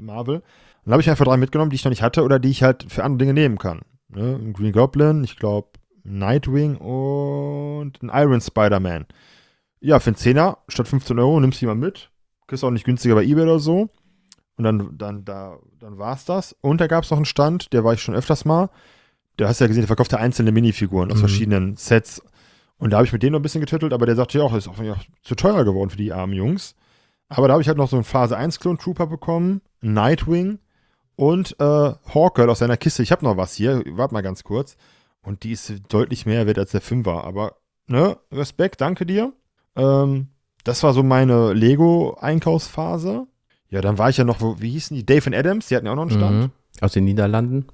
Marvel. 0.00 0.36
Und 0.36 0.42
dann 0.86 0.92
habe 0.92 1.02
ich 1.02 1.10
einfach 1.10 1.24
drei 1.24 1.36
mitgenommen, 1.36 1.70
die 1.70 1.76
ich 1.76 1.84
noch 1.84 1.90
nicht 1.90 2.02
hatte 2.02 2.22
oder 2.22 2.38
die 2.38 2.50
ich 2.50 2.62
halt 2.62 2.86
für 2.88 3.04
andere 3.04 3.18
Dinge 3.18 3.34
nehmen 3.34 3.58
kann. 3.58 3.80
Ne? 4.08 4.38
Ein 4.40 4.52
Green 4.52 4.72
Goblin, 4.72 5.24
ich 5.24 5.36
glaube 5.36 5.68
Nightwing 6.04 6.76
und 6.76 7.92
ein 8.02 8.10
Iron 8.12 8.40
Spider-Man. 8.40 9.06
Ja, 9.80 9.98
für 10.00 10.10
einen 10.10 10.16
Zehner 10.16 10.58
statt 10.68 10.88
15 10.88 11.18
Euro 11.18 11.38
nimmst 11.40 11.58
du 11.60 11.60
die 11.60 11.66
mal 11.66 11.74
mit. 11.74 12.10
Kriegst 12.46 12.64
auch 12.64 12.70
nicht 12.70 12.84
günstiger 12.84 13.14
bei 13.16 13.24
eBay 13.24 13.42
oder 13.44 13.58
so. 13.58 13.88
Und 14.56 14.64
dann, 14.64 14.96
dann, 14.98 15.24
da, 15.24 15.58
dann 15.80 15.98
war's 15.98 16.24
das. 16.24 16.54
Und 16.60 16.80
da 16.80 16.86
gab 16.86 17.04
es 17.04 17.10
noch 17.10 17.18
einen 17.18 17.24
Stand, 17.24 17.72
der 17.72 17.82
war 17.84 17.92
ich 17.94 18.02
schon 18.02 18.14
öfters 18.14 18.44
mal. 18.44 18.70
Da 19.36 19.48
hast 19.48 19.60
du 19.60 19.64
ja 19.64 19.68
gesehen, 19.68 19.82
der 19.82 19.86
verkaufte 19.88 20.18
einzelne 20.18 20.52
Minifiguren 20.52 21.10
aus 21.10 21.16
Mhm. 21.16 21.20
verschiedenen 21.20 21.76
Sets. 21.76 22.22
Und 22.82 22.90
da 22.90 22.96
habe 22.96 23.06
ich 23.06 23.12
mit 23.12 23.22
denen 23.22 23.32
noch 23.32 23.38
ein 23.38 23.42
bisschen 23.42 23.60
getüttelt, 23.60 23.92
aber 23.92 24.06
der 24.06 24.16
sagte 24.16 24.38
ja 24.38 24.44
auch, 24.44 24.52
ist 24.54 24.66
auch 24.66 24.74
zu 25.22 25.34
teuer 25.36 25.64
geworden 25.64 25.90
für 25.90 25.96
die 25.96 26.12
armen 26.12 26.32
Jungs. 26.32 26.74
Aber 27.28 27.46
da 27.46 27.52
habe 27.52 27.62
ich 27.62 27.68
halt 27.68 27.78
noch 27.78 27.88
so 27.88 27.94
einen 27.94 28.04
Phase 28.04 28.36
1 28.36 28.58
Clone 28.58 28.76
Trooper 28.76 29.06
bekommen, 29.06 29.60
Nightwing 29.82 30.58
und 31.14 31.54
äh, 31.60 31.64
Hawkgirl 31.64 32.50
aus 32.50 32.58
seiner 32.58 32.76
Kiste. 32.76 33.04
Ich 33.04 33.12
habe 33.12 33.24
noch 33.24 33.36
was 33.36 33.54
hier, 33.54 33.84
warte 33.90 34.14
mal 34.14 34.22
ganz 34.22 34.42
kurz. 34.42 34.76
Und 35.22 35.44
die 35.44 35.52
ist 35.52 35.72
deutlich 35.90 36.26
mehr 36.26 36.48
wert 36.48 36.58
als 36.58 36.72
der 36.72 36.80
Fünfer. 36.80 37.22
Aber, 37.22 37.54
ne, 37.86 38.18
Respekt, 38.32 38.80
danke 38.80 39.06
dir. 39.06 39.32
Ähm, 39.76 40.30
das 40.64 40.82
war 40.82 40.92
so 40.92 41.04
meine 41.04 41.52
Lego-Einkaufsphase. 41.52 43.28
Ja, 43.68 43.80
dann 43.80 43.96
war 43.96 44.10
ich 44.10 44.16
ja 44.16 44.24
noch, 44.24 44.40
wo, 44.40 44.60
wie 44.60 44.70
hießen 44.70 44.96
die? 44.96 45.06
Dave 45.06 45.26
and 45.26 45.36
Adams, 45.36 45.68
die 45.68 45.76
hatten 45.76 45.86
ja 45.86 45.92
auch 45.92 45.96
noch 45.96 46.02
einen 46.02 46.10
Stand 46.10 46.36
Mhm. 46.40 46.50
Aus 46.80 46.92
den 46.92 47.04
Niederlanden. 47.04 47.66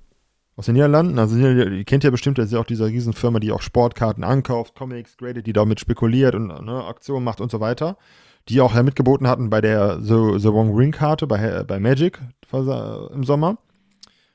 Aus 0.59 0.66
den 0.66 0.75
Niederlanden. 0.75 1.18
Also 1.21 1.37
ihr 1.37 1.85
kennt 1.85 2.03
ja 2.03 2.11
bestimmt, 2.11 2.37
das 2.37 2.47
ist 2.47 2.53
ja 2.53 2.59
auch 2.59 2.64
diese 2.64 2.87
Riesenfirma, 2.87 3.38
die 3.38 3.53
auch 3.53 3.62
Sportkarten 3.62 4.25
ankauft, 4.25 4.75
Comics, 4.75 5.16
gradet, 5.16 5.47
die 5.47 5.53
damit 5.53 5.79
spekuliert 5.79 6.35
und 6.35 6.49
ne, 6.49 6.85
Aktionen 6.85 7.23
macht 7.23 7.40
und 7.40 7.51
so 7.51 7.61
weiter. 7.61 7.97
Die 8.49 8.61
auch 8.61 8.75
ja 8.75 8.83
mitgeboten 8.83 9.29
hatten 9.29 9.51
bei 9.51 9.61
der 9.61 10.01
The, 10.01 10.38
The 10.38 10.49
Wrong 10.49 10.75
Ring 10.75 10.90
Karte 10.90 11.29
bei, 11.29 11.62
bei 11.62 11.79
Magic 11.79 12.21
äh, 12.53 13.12
im 13.12 13.23
Sommer. 13.23 13.59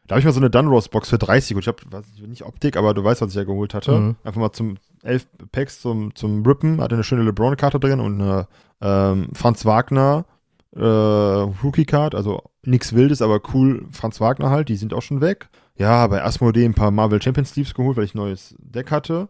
Da 0.08 0.16
habe 0.16 0.20
ich 0.20 0.26
mal 0.26 0.32
so 0.32 0.40
eine 0.40 0.50
Dunrose 0.50 0.90
Box 0.90 1.10
für 1.10 1.18
30 1.18 1.56
und 1.56 1.62
ich 1.64 1.68
habe, 1.68 1.78
weiß 1.90 2.06
ich 2.16 2.28
nicht 2.28 2.46
Optik, 2.46 2.78
aber 2.78 2.94
du 2.94 3.04
weißt, 3.04 3.22
was 3.22 3.30
ich 3.32 3.36
ja 3.36 3.44
geholt 3.44 3.74
hatte. 3.74 3.92
Mhm. 3.92 4.16
Einfach 4.24 4.40
mal 4.40 4.54
zum 4.54 4.78
11 5.04 5.28
Packs 5.52 5.82
zum, 5.82 6.16
zum 6.16 6.46
Rippen, 6.46 6.80
hatte 6.80 6.96
eine 6.96 7.04
schöne 7.04 7.24
LeBron-Karte 7.24 7.80
drin 7.82 8.00
und 8.00 8.22
eine 8.22 8.48
ähm, 8.82 9.30
Franz 9.34 9.66
Wagner 9.66 10.26
äh, 10.74 10.80
Rookie-Card, 10.82 12.16
also 12.16 12.44
nichts 12.64 12.94
Wildes, 12.94 13.22
aber 13.22 13.42
cool 13.54 13.86
Franz 13.92 14.22
Wagner 14.22 14.50
halt, 14.52 14.70
die 14.70 14.78
sind 14.78 14.94
auch 14.94 15.02
schon 15.02 15.20
weg. 15.20 15.50
Ja, 15.78 16.06
bei 16.08 16.24
Asmodee 16.24 16.66
ein 16.66 16.76
paar 16.76 16.92
Marvel 16.92 17.22
Champions 17.22 17.52
Sleeves 17.52 17.74
geholt, 17.74 17.98
weil 17.98 18.06
ich 18.06 18.14
ein 18.14 18.20
neues 18.20 18.56
Deck 18.60 18.92
hatte. 18.92 19.30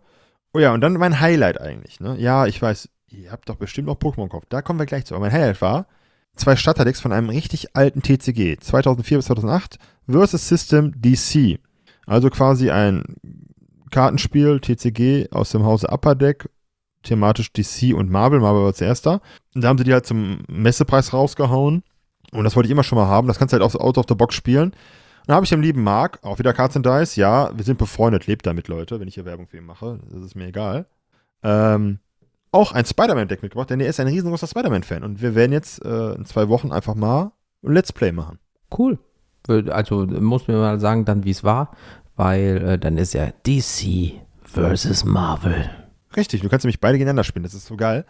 Oh 0.54 0.60
ja, 0.60 0.74
und 0.74 0.82
dann 0.82 0.94
mein 0.94 1.20
Highlight 1.20 1.60
eigentlich, 1.60 2.00
ne? 2.00 2.16
Ja, 2.18 2.46
ich 2.46 2.62
weiß, 2.62 2.90
ihr 3.08 3.32
habt 3.32 3.50
doch 3.50 3.56
bestimmt 3.56 3.88
noch 3.88 3.98
Pokémon 3.98 4.24
gekauft. 4.24 4.48
Da 4.50 4.62
kommen 4.62 4.80
wir 4.80 4.86
gleich 4.86 5.06
zu. 5.06 5.16
Aber 5.16 5.26
mein 5.26 5.32
Highlight 5.32 5.62
war 5.62 5.88
zwei 6.36 6.56
Starterdecks 6.56 7.02
von 7.02 7.12
einem 7.12 7.30
richtig 7.30 7.76
alten 7.76 8.02
TCG, 8.02 8.58
2004 8.60 9.18
bis 9.18 9.26
2008, 9.28 9.78
versus 10.08 10.48
System 10.48 10.94
DC. 11.02 11.60
Also 12.06 12.30
quasi 12.30 12.70
ein 12.72 13.04
Kartenspiel, 13.92 14.60
TCG 14.60 15.32
aus 15.32 15.52
dem 15.52 15.64
Hause 15.64 15.88
Upper 15.90 16.16
Deck, 16.16 16.50
thematisch 17.04 17.54
DC 17.54 17.94
und 17.96 18.10
Marvel. 18.10 18.40
Marvel 18.40 18.64
war 18.64 18.74
zuerst 18.74 19.06
da. 19.06 19.22
Und 19.56 19.64
da 19.64 19.70
haben 19.70 19.78
sie 19.78 19.84
die 19.84 19.94
halt 19.94 20.06
zum 20.06 20.40
Messepreis 20.50 21.14
rausgehauen. 21.14 21.84
Und 22.32 22.44
das 22.44 22.56
wollte 22.56 22.68
ich 22.68 22.72
immer 22.72 22.84
schon 22.84 22.98
mal 22.98 23.08
haben. 23.08 23.28
Das 23.28 23.38
kannst 23.38 23.54
du 23.54 23.60
halt 23.60 23.64
auch 23.64 23.80
out 23.80 23.98
of 23.98 24.06
the 24.10 24.16
box 24.16 24.36
spielen. 24.36 24.74
Und 25.24 25.30
dann 25.30 25.36
habe 25.38 25.46
ich 25.46 25.50
dem 25.52 25.62
lieben 25.62 25.84
Marc, 25.84 26.20
auch 26.22 26.38
wieder 26.38 26.52
Cards 26.52 26.76
and 26.76 26.86
Dice, 26.86 27.16
ja, 27.16 27.50
wir 27.56 27.64
sind 27.64 27.78
befreundet, 27.78 28.28
lebt 28.28 28.46
damit, 28.46 28.68
Leute, 28.68 29.00
wenn 29.00 29.08
ich 29.08 29.14
hier 29.14 29.24
Werbung 29.24 29.48
für 29.48 29.56
ihn 29.56 29.66
mache. 29.66 30.00
Das 30.12 30.22
ist 30.22 30.36
mir 30.36 30.48
egal. 30.48 30.86
Ähm, 31.44 32.00
auch 32.52 32.74
ein 32.74 32.86
Spider-Man-Deck 32.86 33.42
mitgebracht, 33.42 33.70
denn 33.70 33.80
er 33.80 33.88
ist 33.88 34.02
ein 34.02 34.08
riesengroßer 34.08 34.48
Spider-Man-Fan. 34.48 35.02
Und 35.02 35.22
wir 35.22 35.34
werden 35.34 35.54
jetzt 35.54 35.84
äh, 35.86 36.14
in 36.16 36.26
zwei 36.26 36.50
Wochen 36.50 36.74
einfach 36.74 36.94
mal 36.94 37.32
ein 37.64 37.72
Let's 37.72 37.94
Play 37.94 38.12
machen. 38.12 38.38
Cool. 38.78 39.00
Also 39.48 40.06
muss 40.06 40.48
mir 40.50 40.58
mal 40.58 40.80
sagen, 40.82 41.06
dann 41.06 41.24
wie 41.24 41.32
es 41.32 41.46
war, 41.46 41.72
weil 42.18 42.62
äh, 42.66 42.78
dann 42.78 42.98
ist 42.98 43.14
ja 43.14 43.32
DC 43.48 44.20
versus 44.42 45.06
Marvel. 45.06 45.70
Richtig, 46.18 46.42
du 46.42 46.50
kannst 46.50 46.66
nämlich 46.66 46.82
beide 46.82 46.98
gegeneinander 46.98 47.24
spielen, 47.24 47.44
das 47.44 47.54
ist 47.54 47.66
so 47.66 47.78
geil. 47.78 48.06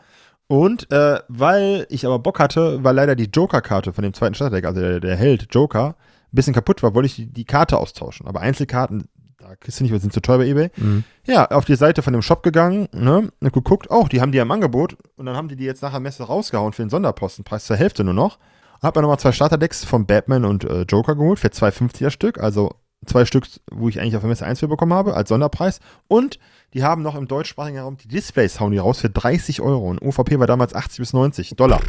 Und 0.47 0.91
äh, 0.91 1.19
weil 1.29 1.85
ich 1.89 2.05
aber 2.05 2.19
Bock 2.19 2.39
hatte, 2.39 2.83
weil 2.83 2.95
leider 2.95 3.15
die 3.15 3.29
Joker-Karte 3.31 3.93
von 3.93 4.03
dem 4.03 4.13
zweiten 4.13 4.35
Starterdeck, 4.35 4.65
also 4.65 4.81
der, 4.81 4.99
der 4.99 5.15
Held 5.15 5.47
Joker, 5.51 5.95
bisschen 6.35 6.53
kaputt 6.53 6.83
war, 6.83 6.93
wollte 6.95 7.07
ich 7.07 7.15
die, 7.15 7.25
die 7.27 7.45
Karte 7.45 7.77
austauschen. 7.77 8.27
Aber 8.27 8.41
Einzelkarten, 8.41 9.07
da 9.37 9.55
kriegst 9.55 9.79
du 9.79 9.83
nicht, 9.83 9.91
weil 9.91 9.99
sie 9.99 10.03
sind 10.03 10.13
zu 10.13 10.21
teuer 10.21 10.37
bei 10.37 10.47
eBay. 10.47 10.71
Mhm. 10.77 11.03
Ja, 11.25 11.45
auf 11.45 11.65
die 11.65 11.75
Seite 11.75 12.01
von 12.01 12.13
dem 12.13 12.21
Shop 12.21 12.43
gegangen, 12.43 12.87
ne, 12.93 13.31
und 13.39 13.53
geguckt, 13.53 13.87
oh, 13.89 14.07
die 14.11 14.21
haben 14.21 14.31
die 14.31 14.37
ja 14.37 14.43
im 14.43 14.51
Angebot. 14.51 14.97
Und 15.15 15.25
dann 15.25 15.35
haben 15.35 15.49
die 15.49 15.55
die 15.55 15.65
jetzt 15.65 15.81
nach 15.81 15.91
der 15.91 15.99
Messe 15.99 16.23
rausgehauen 16.23 16.73
für 16.73 16.83
den 16.83 16.89
Sonderpostenpreis 16.89 17.65
zur 17.65 17.75
Hälfte 17.75 18.03
nur 18.03 18.13
noch. 18.13 18.39
Hab 18.81 18.95
mir 18.95 19.01
nochmal 19.01 19.19
zwei 19.19 19.31
Starterdecks 19.31 19.85
von 19.85 20.05
Batman 20.05 20.43
und 20.43 20.65
äh, 20.65 20.81
Joker 20.81 21.15
geholt 21.15 21.39
für 21.39 21.47
2,50er 21.47 22.09
Stück. 22.09 22.39
Also 22.39 22.75
zwei 23.05 23.25
Stück, 23.25 23.45
wo 23.71 23.89
ich 23.89 23.99
eigentlich 23.99 24.15
auf 24.15 24.21
der 24.21 24.29
Messe 24.29 24.45
1 24.45 24.59
für 24.59 24.67
bekommen 24.67 24.93
habe, 24.93 25.13
als 25.13 25.29
Sonderpreis. 25.29 25.79
Und 26.07 26.39
die 26.73 26.83
haben 26.83 27.01
noch 27.01 27.15
im 27.15 27.27
deutschsprachigen 27.27 27.79
Raum 27.79 27.97
die 27.97 28.07
Displays, 28.07 28.59
hauen 28.59 28.71
die 28.71 28.77
raus 28.79 28.99
für 28.99 29.09
30 29.09 29.61
Euro. 29.61 29.89
Und 29.89 30.01
OVP 30.01 30.39
war 30.39 30.47
damals 30.47 30.73
80 30.73 30.99
bis 30.99 31.13
90 31.13 31.55
Dollar. 31.55 31.81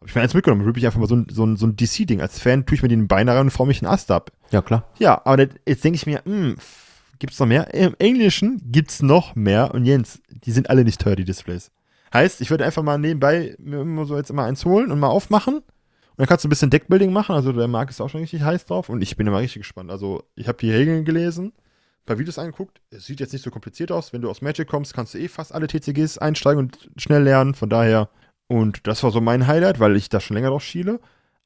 Hab 0.00 0.08
ich 0.08 0.14
mir 0.14 0.22
eins 0.22 0.34
mitgenommen, 0.34 0.64
rübe 0.64 0.78
ich 0.78 0.86
einfach 0.86 0.98
mal 1.00 1.06
so 1.08 1.16
ein, 1.16 1.26
so 1.30 1.44
ein, 1.44 1.56
so 1.56 1.66
ein 1.66 1.76
DC-Ding. 1.76 2.20
Als 2.20 2.38
Fan 2.40 2.64
tue 2.64 2.74
ich 2.74 2.82
mir 2.82 2.88
den 2.88 3.06
Beine 3.06 3.32
rein 3.32 3.40
und 3.42 3.50
forme 3.50 3.68
mich 3.68 3.82
einen 3.82 3.92
Ast 3.92 4.10
ab. 4.10 4.30
Ja, 4.50 4.62
klar. 4.62 4.88
Ja, 4.98 5.20
aber 5.24 5.46
das- 5.46 5.56
jetzt 5.66 5.84
denke 5.84 5.96
ich 5.96 6.06
mir, 6.06 6.22
hm, 6.24 6.54
f- 6.56 6.86
gibt's 7.18 7.38
noch 7.38 7.46
mehr? 7.46 7.72
Im 7.74 7.94
Englischen 7.98 8.60
gibt's 8.72 9.02
noch 9.02 9.34
mehr. 9.36 9.74
Und 9.74 9.84
Jens, 9.84 10.20
die 10.30 10.52
sind 10.52 10.70
alle 10.70 10.84
nicht 10.84 11.00
teuer, 11.00 11.16
die 11.16 11.24
Displays. 11.24 11.70
Heißt, 12.14 12.40
ich 12.40 12.50
würde 12.50 12.64
einfach 12.64 12.82
mal 12.82 12.98
nebenbei 12.98 13.54
mir 13.58 13.82
immer 13.82 14.06
so 14.06 14.16
jetzt 14.16 14.30
immer 14.30 14.44
eins 14.44 14.64
holen 14.64 14.90
und 14.90 14.98
mal 14.98 15.08
aufmachen. 15.08 15.56
Und 15.56 15.64
dann 16.16 16.26
kannst 16.26 16.44
du 16.44 16.48
ein 16.48 16.50
bisschen 16.50 16.70
Deckbuilding 16.70 17.12
machen. 17.12 17.34
Also 17.34 17.52
der 17.52 17.68
Marc 17.68 17.90
ist 17.90 18.00
auch 18.00 18.08
schon 18.08 18.20
richtig 18.22 18.42
heiß 18.42 18.64
drauf. 18.66 18.88
Und 18.88 19.02
ich 19.02 19.16
bin 19.16 19.26
immer 19.26 19.38
richtig 19.38 19.62
gespannt. 19.62 19.90
Also 19.90 20.24
ich 20.34 20.48
habe 20.48 20.58
die 20.58 20.70
Regeln 20.72 21.04
gelesen, 21.04 21.48
ein 21.48 22.06
paar 22.06 22.18
Videos 22.18 22.38
angeguckt. 22.38 22.80
Es 22.90 23.04
sieht 23.06 23.20
jetzt 23.20 23.32
nicht 23.34 23.42
so 23.42 23.50
kompliziert 23.50 23.92
aus. 23.92 24.12
Wenn 24.14 24.22
du 24.22 24.30
aus 24.30 24.40
Magic 24.42 24.66
kommst, 24.66 24.94
kannst 24.94 25.12
du 25.14 25.18
eh 25.18 25.28
fast 25.28 25.54
alle 25.54 25.66
TCGs 25.66 26.16
einsteigen 26.18 26.58
und 26.58 26.90
schnell 26.96 27.22
lernen. 27.22 27.54
Von 27.54 27.68
daher. 27.68 28.08
Und 28.50 28.88
das 28.88 29.04
war 29.04 29.12
so 29.12 29.20
mein 29.20 29.46
Highlight, 29.46 29.78
weil 29.78 29.94
ich 29.94 30.08
da 30.08 30.18
schon 30.18 30.34
länger 30.34 30.48
drauf 30.48 30.64
schiele. 30.64 30.98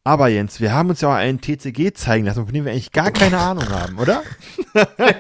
Aber 0.05 0.29
Jens, 0.29 0.59
wir 0.63 0.73
haben 0.73 0.89
uns 0.89 1.03
ja 1.03 1.11
auch 1.11 1.15
einen 1.15 1.39
TCG 1.39 1.93
zeigen 1.93 2.25
lassen, 2.25 2.47
von 2.47 2.55
dem 2.55 2.65
wir 2.65 2.73
eigentlich 2.73 2.93
gar 2.93 3.11
keine 3.11 3.37
Ahnung 3.37 3.69
haben, 3.69 3.99
oder? 3.99 4.23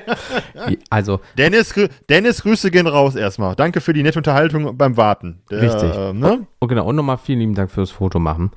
Also, 0.91 1.21
Dennis, 1.37 1.75
Dennis, 2.09 2.43
Grüße 2.43 2.71
gehen 2.71 2.87
raus 2.87 3.17
erstmal. 3.17 3.55
Danke 3.55 3.83
für 3.83 3.93
die 3.93 4.03
nette 4.03 4.19
Unterhaltung 4.19 4.77
beim 4.79 4.97
Warten. 4.97 5.43
Der, 5.51 5.61
Richtig. 5.63 5.93
ähm, 5.95 6.19
ne? 6.19 6.47
und 6.59 6.69
genau, 6.69 6.87
und 6.87 6.97
nochmal 6.97 7.19
vielen 7.19 7.41
lieben 7.41 7.55
Dank 7.55 7.71
fürs 7.71 7.91
Foto 7.91 8.19
machen. 8.19 8.51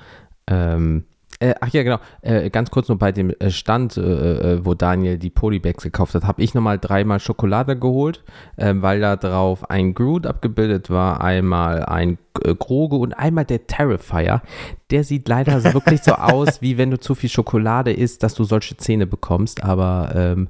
Ähm, 0.47 1.05
äh, 1.39 1.53
ach 1.61 1.69
ja, 1.69 1.83
genau. 1.83 1.99
Äh, 2.21 2.49
ganz 2.49 2.71
kurz 2.71 2.87
nur 2.87 2.97
bei 2.97 3.11
dem 3.11 3.29
äh, 3.39 3.51
Stand, 3.51 3.97
äh, 3.97 4.01
äh, 4.01 4.65
wo 4.65 4.73
Daniel 4.73 5.17
die 5.17 5.29
Polybags 5.29 5.83
gekauft 5.83 6.15
hat, 6.15 6.23
habe 6.23 6.41
ich 6.41 6.53
nochmal 6.53 6.79
dreimal 6.79 7.19
Schokolade 7.19 7.77
geholt, 7.77 8.23
äh, 8.55 8.73
weil 8.77 8.99
da 8.99 9.15
drauf 9.15 9.69
ein 9.69 9.93
Groot 9.93 10.25
abgebildet 10.25 10.89
war, 10.89 11.21
einmal 11.21 11.85
ein 11.85 12.17
äh, 12.43 12.55
Groge 12.55 12.95
und 12.95 13.13
einmal 13.13 13.45
der 13.45 13.67
Terrifier. 13.67 14.41
Der 14.89 15.03
sieht 15.03 15.27
leider 15.27 15.61
so 15.61 15.73
wirklich 15.73 16.01
so 16.01 16.13
aus, 16.15 16.61
wie 16.61 16.77
wenn 16.77 16.89
du 16.89 16.99
zu 16.99 17.13
viel 17.13 17.29
Schokolade 17.29 17.93
isst, 17.93 18.23
dass 18.23 18.33
du 18.33 18.43
solche 18.43 18.77
Zähne 18.77 19.05
bekommst, 19.05 19.63
aber 19.63 20.13
ähm, 20.15 20.49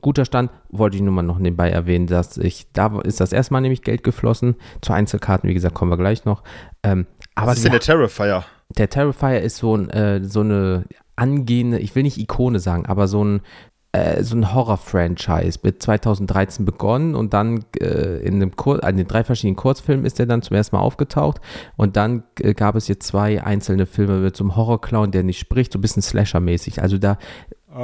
guter 0.00 0.24
Stand, 0.24 0.50
wollte 0.68 0.96
ich 0.96 1.02
nur 1.02 1.12
mal 1.12 1.22
noch 1.22 1.38
nebenbei 1.38 1.70
erwähnen, 1.70 2.06
dass 2.06 2.36
ich, 2.36 2.66
da 2.72 3.00
ist 3.00 3.20
das 3.20 3.32
erste 3.32 3.52
Mal 3.52 3.62
nämlich 3.62 3.82
Geld 3.82 4.04
geflossen, 4.04 4.56
zu 4.82 4.92
Einzelkarten, 4.92 5.48
wie 5.48 5.54
gesagt, 5.54 5.74
kommen 5.74 5.90
wir 5.90 5.96
gleich 5.96 6.24
noch. 6.24 6.42
Ähm, 6.82 7.06
aber 7.34 7.48
Was 7.52 7.58
ist 7.58 7.64
denn 7.64 7.72
der 7.72 7.80
Terrifier? 7.80 8.44
der 8.78 8.88
Terrifier 8.90 9.40
ist 9.40 9.56
so, 9.58 9.76
ein, 9.76 9.90
äh, 9.90 10.24
so 10.24 10.40
eine 10.40 10.84
angehende, 11.16 11.78
ich 11.78 11.94
will 11.94 12.02
nicht 12.02 12.18
Ikone 12.18 12.58
sagen, 12.58 12.86
aber 12.86 13.06
so 13.08 13.24
ein, 13.24 13.40
äh, 13.92 14.24
so 14.24 14.34
ein 14.36 14.52
Horror-Franchise. 14.52 15.60
Mit 15.62 15.80
2013 15.82 16.64
begonnen 16.64 17.14
und 17.14 17.32
dann 17.34 17.64
äh, 17.80 18.18
in, 18.26 18.40
dem 18.40 18.56
Kur 18.56 18.82
in 18.82 18.96
den 18.96 19.06
drei 19.06 19.22
verschiedenen 19.22 19.54
Kurzfilmen 19.56 20.04
ist 20.04 20.18
er 20.18 20.26
dann 20.26 20.42
zum 20.42 20.56
ersten 20.56 20.74
Mal 20.74 20.82
aufgetaucht. 20.82 21.40
Und 21.76 21.96
dann 21.96 22.24
äh, 22.40 22.54
gab 22.54 22.74
es 22.74 22.88
jetzt 22.88 23.06
zwei 23.06 23.42
einzelne 23.44 23.86
Filme 23.86 24.18
mit 24.18 24.36
so 24.36 24.42
einem 24.42 24.56
Horrorclown, 24.56 25.12
der 25.12 25.22
nicht 25.22 25.38
spricht, 25.38 25.72
so 25.72 25.78
ein 25.78 25.82
bisschen 25.82 26.02
Slasher-mäßig. 26.02 26.82
Also 26.82 26.98
da 26.98 27.18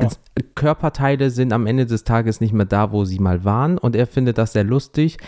es- 0.01 0.19
Körperteile 0.57 1.31
sind 1.31 1.53
am 1.53 1.67
Ende 1.67 1.87
des 1.87 2.03
Tages 2.05 2.41
nicht 2.41 2.53
mehr 2.53 2.67
da, 2.67 2.91
wo 2.93 3.05
sie 3.05 3.19
mal 3.21 3.45
waren. 3.45 3.79
Und 3.79 3.95
er 3.95 4.07
findet 4.09 4.39
das 4.39 4.53
sehr 4.53 4.65
lustig. 4.65 5.19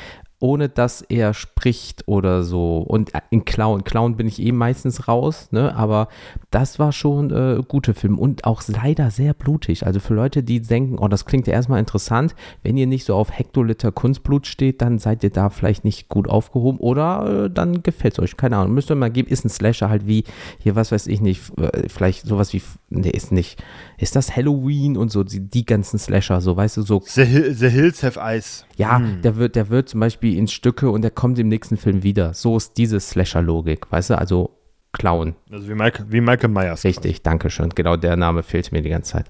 Ohne 0.43 0.69
dass 0.69 1.03
er 1.03 1.35
spricht 1.35 2.09
oder 2.09 2.43
so. 2.43 2.79
Und 2.79 3.13
in 3.31 3.45
Clown, 3.45 3.85
Clown 3.85 4.17
bin 4.17 4.27
ich 4.27 4.43
eh 4.43 4.51
meistens 4.51 5.07
raus, 5.07 5.49
ne? 5.53 5.75
Aber 5.77 6.09
das 6.51 6.81
war 6.81 6.91
schon 6.93 7.31
äh, 7.31 7.63
guter 7.67 7.95
Film 7.95 8.19
und 8.19 8.45
auch 8.45 8.63
leider 8.67 9.11
sehr 9.13 9.35
blutig. 9.35 9.87
Also 9.87 10.01
für 10.01 10.15
Leute, 10.15 10.43
die 10.43 10.61
denken, 10.61 10.99
oh, 10.99 11.07
das 11.07 11.27
klingt 11.27 11.47
ja 11.47 11.53
erstmal 11.53 11.79
interessant, 11.79 12.35
wenn 12.65 12.77
ihr 12.77 12.89
nicht 12.89 13.05
so 13.05 13.15
auf 13.15 13.31
Hektoliter 13.31 13.93
Kunstblut 13.93 14.49
steht, 14.49 14.83
dann 14.83 14.99
seid 14.99 15.23
ihr 15.23 15.31
da 15.31 15.49
vielleicht 15.49 15.85
nicht 15.85 16.09
gut 16.09 16.29
aufgehoben 16.29 16.79
oder 16.81 17.45
äh, 17.45 17.51
dann 17.51 17.85
gefällt 17.85 18.15
es 18.15 18.19
euch. 18.19 18.37
Keine 18.37 18.57
Ahnung. 18.57 18.75
Müsst 18.75 18.91
ihr 18.91 18.97
mal 18.97 19.11
geben, 19.11 19.29
ist 19.29 19.45
ein 19.45 19.49
Slasher 19.49 19.89
halt 19.89 20.09
wie, 20.09 20.25
hier, 20.59 20.75
was 20.75 20.91
weiß 20.91 21.07
ich 21.07 21.21
nicht, 21.21 21.57
äh, 21.57 21.89
vielleicht 21.89 22.27
sowas 22.27 22.53
wie, 22.53 22.63
nee, 22.91 23.11
ist 23.11 23.31
nicht, 23.31 23.63
ist 23.97 24.17
das 24.17 24.35
Halloween 24.35 24.97
und 24.97 25.13
so, 25.13 25.23
die, 25.23 25.39
die 25.39 25.65
ganzen 25.65 26.01
Slasher, 26.01 26.41
so, 26.41 26.57
weißt 26.57 26.79
du, 26.79 26.83
so. 26.83 27.01
The, 27.07 27.53
The 27.53 27.69
Hills 27.69 28.03
Have 28.03 28.19
Eyes. 28.19 28.67
Ja, 28.77 28.99
hm. 28.99 29.23
der 29.23 29.37
wird, 29.37 29.55
der 29.55 29.69
wird 29.69 29.89
zum 29.89 30.01
Beispiel 30.01 30.32
in 30.39 30.49
Stücke 30.49 30.91
und 30.91 31.03
der 31.03 31.11
kommt 31.11 31.39
im 31.39 31.49
nächsten 31.49 31.77
Film 31.77 32.03
wieder. 32.03 32.35
So 32.35 32.57
ist 32.57 32.77
diese 32.79 33.01
Slasher-Logik, 33.01 33.91
weißt 33.91 34.11
du, 34.11 34.19
also 34.19 34.51
Clown. 34.93 35.35
Also 35.51 35.69
wie, 35.69 35.75
Mike, 35.75 36.07
wie 36.09 36.21
Michael 36.21 36.51
Myers. 36.51 36.85
Richtig, 36.85 37.13
quasi. 37.13 37.23
danke 37.23 37.51
schön. 37.51 37.71
Genau 37.71 37.97
der 37.97 38.17
Name 38.17 38.43
fehlt 38.43 38.73
mir 38.73 38.83
die 38.83 38.91
ganze 38.91 39.13
Zeit. 39.13 39.27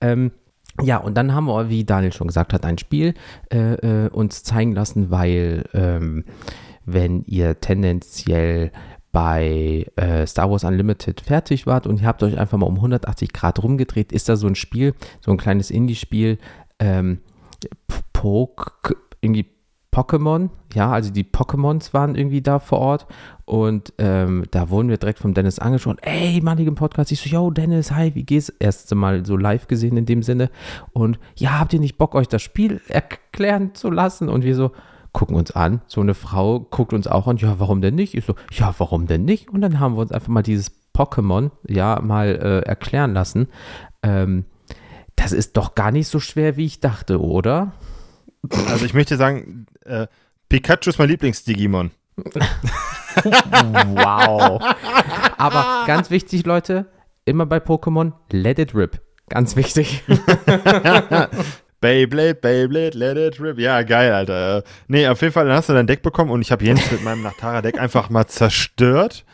Ähm, 0.00 0.30
ja, 0.82 0.98
und 0.98 1.14
dann 1.16 1.34
haben 1.34 1.46
wir, 1.46 1.70
wie 1.70 1.84
Daniel 1.84 2.12
schon 2.12 2.26
gesagt 2.26 2.52
hat, 2.52 2.64
ein 2.64 2.76
Spiel 2.78 3.14
äh, 3.50 4.04
äh, 4.04 4.10
uns 4.10 4.42
zeigen 4.42 4.72
lassen, 4.72 5.10
weil 5.10 5.64
ähm, 5.72 6.24
wenn 6.84 7.22
ihr 7.22 7.60
tendenziell 7.60 8.72
bei 9.10 9.86
äh, 9.96 10.26
Star 10.26 10.50
Wars 10.50 10.64
Unlimited 10.64 11.22
fertig 11.22 11.66
wart 11.66 11.86
und 11.86 12.02
ihr 12.02 12.06
habt 12.06 12.22
euch 12.22 12.36
einfach 12.36 12.58
mal 12.58 12.66
um 12.66 12.76
180 12.76 13.32
Grad 13.32 13.62
rumgedreht, 13.62 14.12
ist 14.12 14.28
da 14.28 14.36
so 14.36 14.46
ein 14.46 14.54
Spiel, 14.54 14.94
so 15.20 15.30
ein 15.30 15.38
kleines 15.38 15.70
Indie-Spiel, 15.70 16.38
ähm, 16.78 17.20
Poke, 18.12 18.96
irgendwie 19.22 19.46
Pokémon, 19.96 20.50
ja, 20.74 20.90
also 20.90 21.10
die 21.10 21.24
Pokémons 21.24 21.94
waren 21.94 22.16
irgendwie 22.16 22.42
da 22.42 22.58
vor 22.58 22.80
Ort 22.80 23.06
und 23.46 23.94
ähm, 23.96 24.44
da 24.50 24.68
wurden 24.68 24.90
wir 24.90 24.98
direkt 24.98 25.20
vom 25.20 25.32
Dennis 25.32 25.58
angeschaut, 25.58 25.96
ey, 26.02 26.38
Mann, 26.42 26.58
im 26.58 26.74
Podcast, 26.74 27.12
ich 27.12 27.20
so, 27.22 27.30
yo, 27.30 27.50
Dennis, 27.50 27.92
hi, 27.92 28.14
wie 28.14 28.24
geht's? 28.24 28.50
Erste 28.50 28.94
Mal 28.94 29.24
so 29.24 29.38
live 29.38 29.68
gesehen 29.68 29.96
in 29.96 30.04
dem 30.04 30.22
Sinne 30.22 30.50
und 30.92 31.18
ja, 31.36 31.58
habt 31.58 31.72
ihr 31.72 31.80
nicht 31.80 31.96
Bock, 31.96 32.14
euch 32.14 32.28
das 32.28 32.42
Spiel 32.42 32.82
erklären 32.88 33.74
zu 33.74 33.90
lassen? 33.90 34.28
Und 34.28 34.44
wir 34.44 34.54
so, 34.54 34.72
gucken 35.12 35.34
uns 35.34 35.50
an. 35.52 35.80
So 35.86 36.02
eine 36.02 36.12
Frau 36.12 36.60
guckt 36.60 36.92
uns 36.92 37.06
auch 37.06 37.26
an, 37.26 37.38
ja, 37.38 37.58
warum 37.58 37.80
denn 37.80 37.94
nicht? 37.94 38.12
Ich 38.12 38.26
so, 38.26 38.34
ja, 38.52 38.74
warum 38.76 39.06
denn 39.06 39.24
nicht? 39.24 39.48
Und 39.48 39.62
dann 39.62 39.80
haben 39.80 39.96
wir 39.96 40.02
uns 40.02 40.12
einfach 40.12 40.28
mal 40.28 40.42
dieses 40.42 40.72
Pokémon, 40.94 41.52
ja, 41.66 42.00
mal 42.02 42.26
äh, 42.28 42.68
erklären 42.68 43.14
lassen. 43.14 43.48
Ähm, 44.02 44.44
das 45.14 45.32
ist 45.32 45.56
doch 45.56 45.74
gar 45.74 45.90
nicht 45.90 46.08
so 46.08 46.20
schwer, 46.20 46.58
wie 46.58 46.66
ich 46.66 46.80
dachte, 46.80 47.22
oder? 47.22 47.72
Also 48.68 48.84
ich 48.84 48.94
möchte 48.94 49.16
sagen, 49.16 49.66
äh, 49.84 50.06
Pikachu 50.48 50.90
ist 50.90 50.98
mein 50.98 51.08
Lieblings-Digimon. 51.08 51.90
wow. 53.24 54.62
Aber 55.38 55.84
ganz 55.86 56.10
wichtig, 56.10 56.46
Leute, 56.46 56.86
immer 57.24 57.46
bei 57.46 57.58
Pokémon, 57.58 58.12
let 58.30 58.58
it 58.58 58.74
rip. 58.74 59.00
Ganz 59.28 59.56
wichtig. 59.56 60.02
Beyblade, 61.80 62.34
Beyblade, 62.34 62.96
let 62.96 63.16
it 63.16 63.40
rip. 63.40 63.58
Ja, 63.58 63.82
geil, 63.82 64.12
Alter. 64.12 64.62
Nee, 64.88 65.08
auf 65.08 65.20
jeden 65.20 65.32
Fall, 65.32 65.46
dann 65.46 65.56
hast 65.56 65.68
du 65.68 65.72
dein 65.72 65.86
Deck 65.86 66.02
bekommen 66.02 66.30
und 66.30 66.40
ich 66.42 66.52
habe 66.52 66.64
Jens 66.64 66.90
mit 66.90 67.02
meinem 67.02 67.22
Nachtara-Deck 67.22 67.78
einfach 67.78 68.08
mal 68.08 68.26
zerstört. 68.26 69.24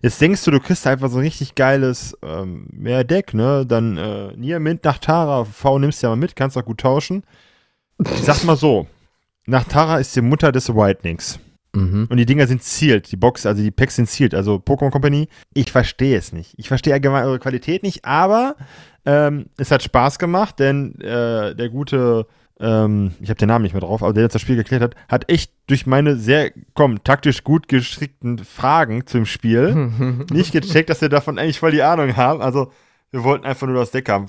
Jetzt 0.00 0.20
denkst 0.20 0.44
du, 0.44 0.52
du 0.52 0.60
kriegst 0.60 0.86
einfach 0.86 1.08
so 1.10 1.18
ein 1.18 1.24
richtig 1.24 1.56
geiles 1.56 2.16
ähm, 2.22 2.68
mehr 2.72 3.02
Deck, 3.02 3.34
ne? 3.34 3.66
Dann 3.66 3.96
äh, 3.96 4.32
Nier 4.36 4.60
Mint 4.60 4.84
Nachtara 4.84 5.44
V 5.44 5.78
nimmst 5.80 6.02
du 6.02 6.06
ja 6.06 6.10
mal 6.10 6.16
mit, 6.16 6.36
kannst 6.36 6.56
auch 6.56 6.64
gut 6.64 6.78
tauschen. 6.78 7.24
Ich 7.98 8.22
sag 8.22 8.44
mal 8.44 8.56
so, 8.56 8.86
Nachtara 9.46 9.98
ist 9.98 10.14
die 10.14 10.20
Mutter 10.20 10.52
des 10.52 10.68
Whitenings. 10.68 11.38
Mhm. 11.74 12.06
Und 12.08 12.16
die 12.16 12.26
Dinger 12.26 12.46
sind 12.46 12.62
sealed, 12.62 13.10
die 13.10 13.16
Box, 13.16 13.46
also 13.46 13.62
die 13.62 13.70
Packs 13.70 13.96
sind 13.96 14.08
sealed. 14.08 14.34
Also 14.34 14.56
Pokémon 14.56 14.90
Company, 14.90 15.28
ich 15.54 15.70
verstehe 15.72 16.16
es 16.16 16.32
nicht. 16.32 16.54
Ich 16.56 16.68
verstehe 16.68 16.94
allgemein 16.94 17.24
eure 17.24 17.38
Qualität 17.38 17.82
nicht, 17.82 18.04
aber 18.04 18.56
ähm, 19.04 19.46
es 19.56 19.70
hat 19.70 19.82
Spaß 19.82 20.18
gemacht, 20.18 20.58
denn 20.58 21.00
äh, 21.00 21.54
der 21.54 21.68
gute, 21.68 22.26
ähm, 22.60 23.12
ich 23.20 23.30
habe 23.30 23.38
den 23.38 23.48
Namen 23.48 23.62
nicht 23.62 23.72
mehr 23.72 23.80
drauf, 23.80 24.02
aber 24.02 24.12
der 24.12 24.24
jetzt 24.24 24.34
das 24.34 24.42
Spiel 24.42 24.56
geklärt 24.56 24.82
hat, 24.82 24.94
hat 25.08 25.30
echt 25.30 25.52
durch 25.66 25.86
meine 25.86 26.16
sehr, 26.16 26.52
komm, 26.74 27.04
taktisch 27.04 27.44
gut 27.44 27.68
geschickten 27.68 28.38
Fragen 28.38 29.06
zum 29.06 29.26
Spiel 29.26 29.74
nicht 30.30 30.52
gecheckt, 30.52 30.90
dass 30.90 31.00
wir 31.00 31.08
davon 31.08 31.38
eigentlich 31.38 31.58
voll 31.58 31.72
die 31.72 31.82
Ahnung 31.82 32.16
haben. 32.16 32.40
Also 32.40 32.72
wir 33.10 33.24
wollten 33.24 33.46
einfach 33.46 33.66
nur 33.66 33.76
das 33.76 33.90
Deck 33.90 34.08
haben. 34.08 34.26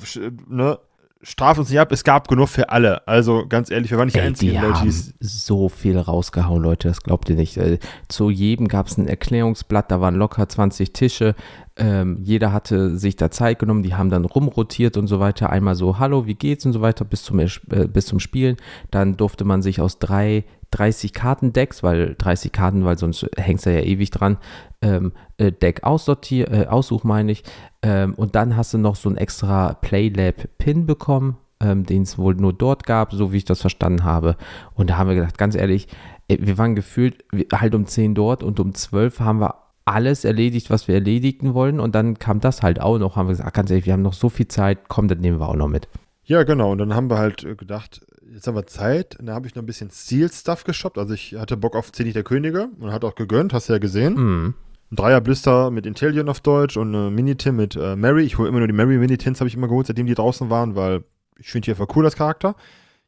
Ne? 0.47 0.77
Straft 1.21 1.59
uns 1.59 1.69
nicht 1.69 1.79
ab, 1.79 1.91
es 1.91 2.03
gab 2.03 2.27
genug 2.27 2.49
für 2.49 2.69
alle. 2.69 3.07
Also 3.07 3.45
ganz 3.47 3.69
ehrlich, 3.69 3.91
wir 3.91 3.97
waren 3.97 4.07
nicht 4.07 4.15
Ey, 4.15 4.21
die 4.21 4.27
einzigen 4.27 4.51
die 4.51 4.57
Leute, 4.57 4.79
haben 4.79 5.13
so 5.19 5.69
viel 5.69 5.97
rausgehauen, 5.97 6.63
Leute, 6.63 6.87
das 6.87 7.01
glaubt 7.01 7.29
ihr 7.29 7.35
nicht. 7.35 7.57
Äh, 7.57 7.79
zu 8.07 8.29
jedem 8.29 8.67
gab 8.67 8.87
es 8.87 8.97
ein 8.97 9.07
Erklärungsblatt, 9.07 9.91
da 9.91 9.99
waren 10.01 10.15
locker 10.15 10.47
20 10.47 10.93
Tische. 10.93 11.35
Ähm, 11.75 12.19
jeder 12.23 12.53
hatte 12.53 12.97
sich 12.97 13.15
da 13.15 13.31
Zeit 13.31 13.59
genommen, 13.59 13.83
die 13.83 13.95
haben 13.95 14.09
dann 14.09 14.25
rumrotiert 14.25 14.97
und 14.97 15.07
so 15.07 15.19
weiter. 15.19 15.49
Einmal 15.49 15.75
so, 15.75 15.99
hallo, 15.99 16.25
wie 16.25 16.35
geht's 16.35 16.65
und 16.65 16.73
so 16.73 16.81
weiter 16.81 17.05
bis 17.05 17.23
zum, 17.23 17.39
äh, 17.39 17.47
bis 17.91 18.05
zum 18.05 18.19
Spielen. 18.19 18.57
Dann 18.91 19.17
durfte 19.17 19.45
man 19.45 19.61
sich 19.61 19.81
aus 19.81 19.99
drei 19.99 20.45
30 20.71 21.13
Kartendecks, 21.13 21.83
weil 21.83 22.15
30 22.17 22.51
Karten, 22.51 22.85
weil 22.85 22.97
sonst 22.97 23.25
hängst 23.37 23.65
du 23.65 23.73
ja 23.73 23.81
ewig 23.81 24.11
dran, 24.11 24.37
ähm, 24.81 25.13
äh, 25.37 25.51
Deck 25.51 25.83
aussortieren, 25.83 26.53
äh, 26.53 26.65
aussuch 26.67 27.03
meine 27.03 27.31
ich. 27.31 27.43
Ähm, 27.81 28.13
und 28.15 28.35
dann 28.35 28.55
hast 28.55 28.73
du 28.73 28.77
noch 28.77 28.95
so 28.95 29.09
ein 29.09 29.17
extra 29.17 29.73
Playlab-Pin 29.73 30.85
bekommen, 30.85 31.37
ähm, 31.61 31.85
den 31.85 32.03
es 32.03 32.17
wohl 32.17 32.35
nur 32.35 32.53
dort 32.53 32.85
gab, 32.85 33.13
so 33.13 33.31
wie 33.31 33.37
ich 33.37 33.45
das 33.45 33.61
verstanden 33.61 34.03
habe. 34.03 34.35
Und 34.73 34.89
da 34.89 34.97
haben 34.97 35.09
wir 35.09 35.15
gedacht, 35.15 35.37
ganz 35.37 35.55
ehrlich, 35.55 35.87
äh, 36.27 36.37
wir 36.39 36.57
waren 36.57 36.75
gefühlt 36.75 37.23
halt 37.53 37.75
um 37.75 37.85
10 37.85 38.15
dort 38.15 38.43
und 38.43 38.59
um 38.59 38.73
12 38.73 39.19
haben 39.19 39.41
wir 39.41 39.55
alles 39.85 40.23
erledigt, 40.23 40.69
was 40.69 40.87
wir 40.87 40.95
erledigen 40.95 41.53
wollen. 41.53 41.79
Und 41.79 41.95
dann 41.95 42.19
kam 42.19 42.39
das 42.39 42.61
halt 42.61 42.79
auch 42.79 42.99
noch. 42.99 43.15
Haben 43.15 43.27
wir 43.27 43.33
gesagt, 43.33 43.53
ganz 43.53 43.69
ehrlich, 43.69 43.85
wir 43.85 43.93
haben 43.93 44.01
noch 44.01 44.13
so 44.13 44.29
viel 44.29 44.47
Zeit, 44.47 44.87
komm, 44.87 45.07
das 45.07 45.17
nehmen 45.17 45.39
wir 45.39 45.49
auch 45.49 45.55
noch 45.55 45.67
mit. 45.67 45.87
Ja, 46.25 46.43
genau. 46.43 46.71
Und 46.71 46.77
dann 46.77 46.93
haben 46.93 47.09
wir 47.09 47.17
halt 47.17 47.57
gedacht, 47.57 48.05
jetzt 48.31 48.45
haben 48.47 48.55
wir 48.55 48.67
Zeit. 48.67 49.19
Und 49.19 49.25
da 49.25 49.33
habe 49.33 49.47
ich 49.47 49.55
noch 49.55 49.63
ein 49.63 49.65
bisschen 49.65 49.89
Steel-Stuff 49.89 50.63
geshoppt. 50.63 50.99
Also 50.99 51.13
ich 51.15 51.35
hatte 51.35 51.57
Bock 51.57 51.75
auf 51.75 51.91
Zenit 51.91 52.15
der 52.15 52.23
Könige 52.23 52.69
und 52.79 52.91
hat 52.91 53.03
auch 53.03 53.15
gegönnt, 53.15 53.51
hast 53.51 53.69
du 53.69 53.73
ja 53.73 53.79
gesehen. 53.79 54.13
Mhm. 54.13 54.53
Ein 54.91 54.95
Dreier-Blister 54.95 55.69
mit 55.69 55.85
Intellion 55.85 56.29
auf 56.29 56.39
Deutsch 56.39 56.75
und 56.75 56.95
eine 56.95 57.11
Minitin 57.11 57.55
mit 57.55 57.75
äh, 57.75 57.95
Mary. 57.95 58.23
Ich 58.23 58.37
hole 58.37 58.49
immer 58.49 58.59
nur 58.59 58.67
die 58.67 58.73
Mary 58.73 58.97
Minitins, 58.97 59.39
habe 59.39 59.47
ich 59.47 59.55
immer 59.55 59.67
geholt, 59.67 59.87
seitdem 59.87 60.07
die 60.07 60.15
draußen 60.15 60.49
waren, 60.49 60.75
weil 60.75 61.03
ich 61.37 61.51
finde 61.51 61.65
die 61.65 61.71
einfach 61.71 61.95
cool 61.95 62.05
als 62.05 62.15
Charakter. 62.15 62.55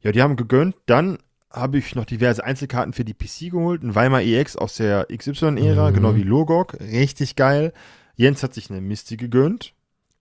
Ja, 0.02 0.12
die 0.12 0.22
haben 0.22 0.36
gegönnt. 0.36 0.76
Dann 0.86 1.17
habe 1.50 1.80
ich 1.80 1.96
noch 1.96 2.06
diverse 2.06 2.44
Einzelkarten 2.44 2.94
für 2.94 3.04
die 3.04 3.13
PC 3.13 3.52
geholt. 3.52 3.84
Ein 3.84 3.96
Weimar 3.96 4.22
EX 4.22 4.56
aus 4.56 4.76
der 4.76 5.08
XY-Ära, 5.15 5.89
mhm. 5.89 5.94
genau 5.94 6.15
wie 6.15 6.24
Logok. 6.24 6.80
Richtig 6.80 7.36
geil. 7.36 7.74
Jens 8.15 8.44
hat 8.44 8.54
sich 8.54 8.70
eine 8.70 8.82
Misty 8.82 9.17
gegönnt. 9.17 9.74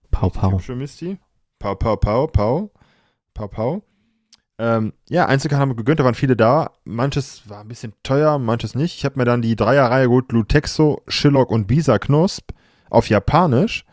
Pau, 0.09 0.29
pau. 0.29 0.53
Hübsche 0.53 0.75
Misty. 0.75 1.19
Pau, 1.59 1.75
pau, 1.75 1.95
pau, 1.95 2.27
pau. 2.27 2.71
Pau, 3.33 3.47
pau. 3.47 3.83
Ähm, 4.61 4.93
ja, 5.09 5.25
Einzelkarten 5.25 5.59
haben 5.59 5.71
wir 5.71 5.75
gegönnt, 5.75 5.99
da 5.99 6.03
waren 6.03 6.13
viele 6.13 6.35
da. 6.35 6.69
Manches 6.83 7.49
war 7.49 7.61
ein 7.61 7.67
bisschen 7.67 7.93
teuer, 8.03 8.37
manches 8.37 8.75
nicht. 8.75 8.95
Ich 8.95 9.05
habe 9.05 9.17
mir 9.17 9.25
dann 9.25 9.41
die 9.41 9.55
Dreierreihe 9.55 10.05
geholt, 10.05 10.31
Lutexo, 10.31 11.01
Shillock 11.07 11.49
und 11.49 11.65
Bisa 11.65 11.97
Knosp 11.97 12.51
auf 12.91 13.09
Japanisch. 13.09 13.85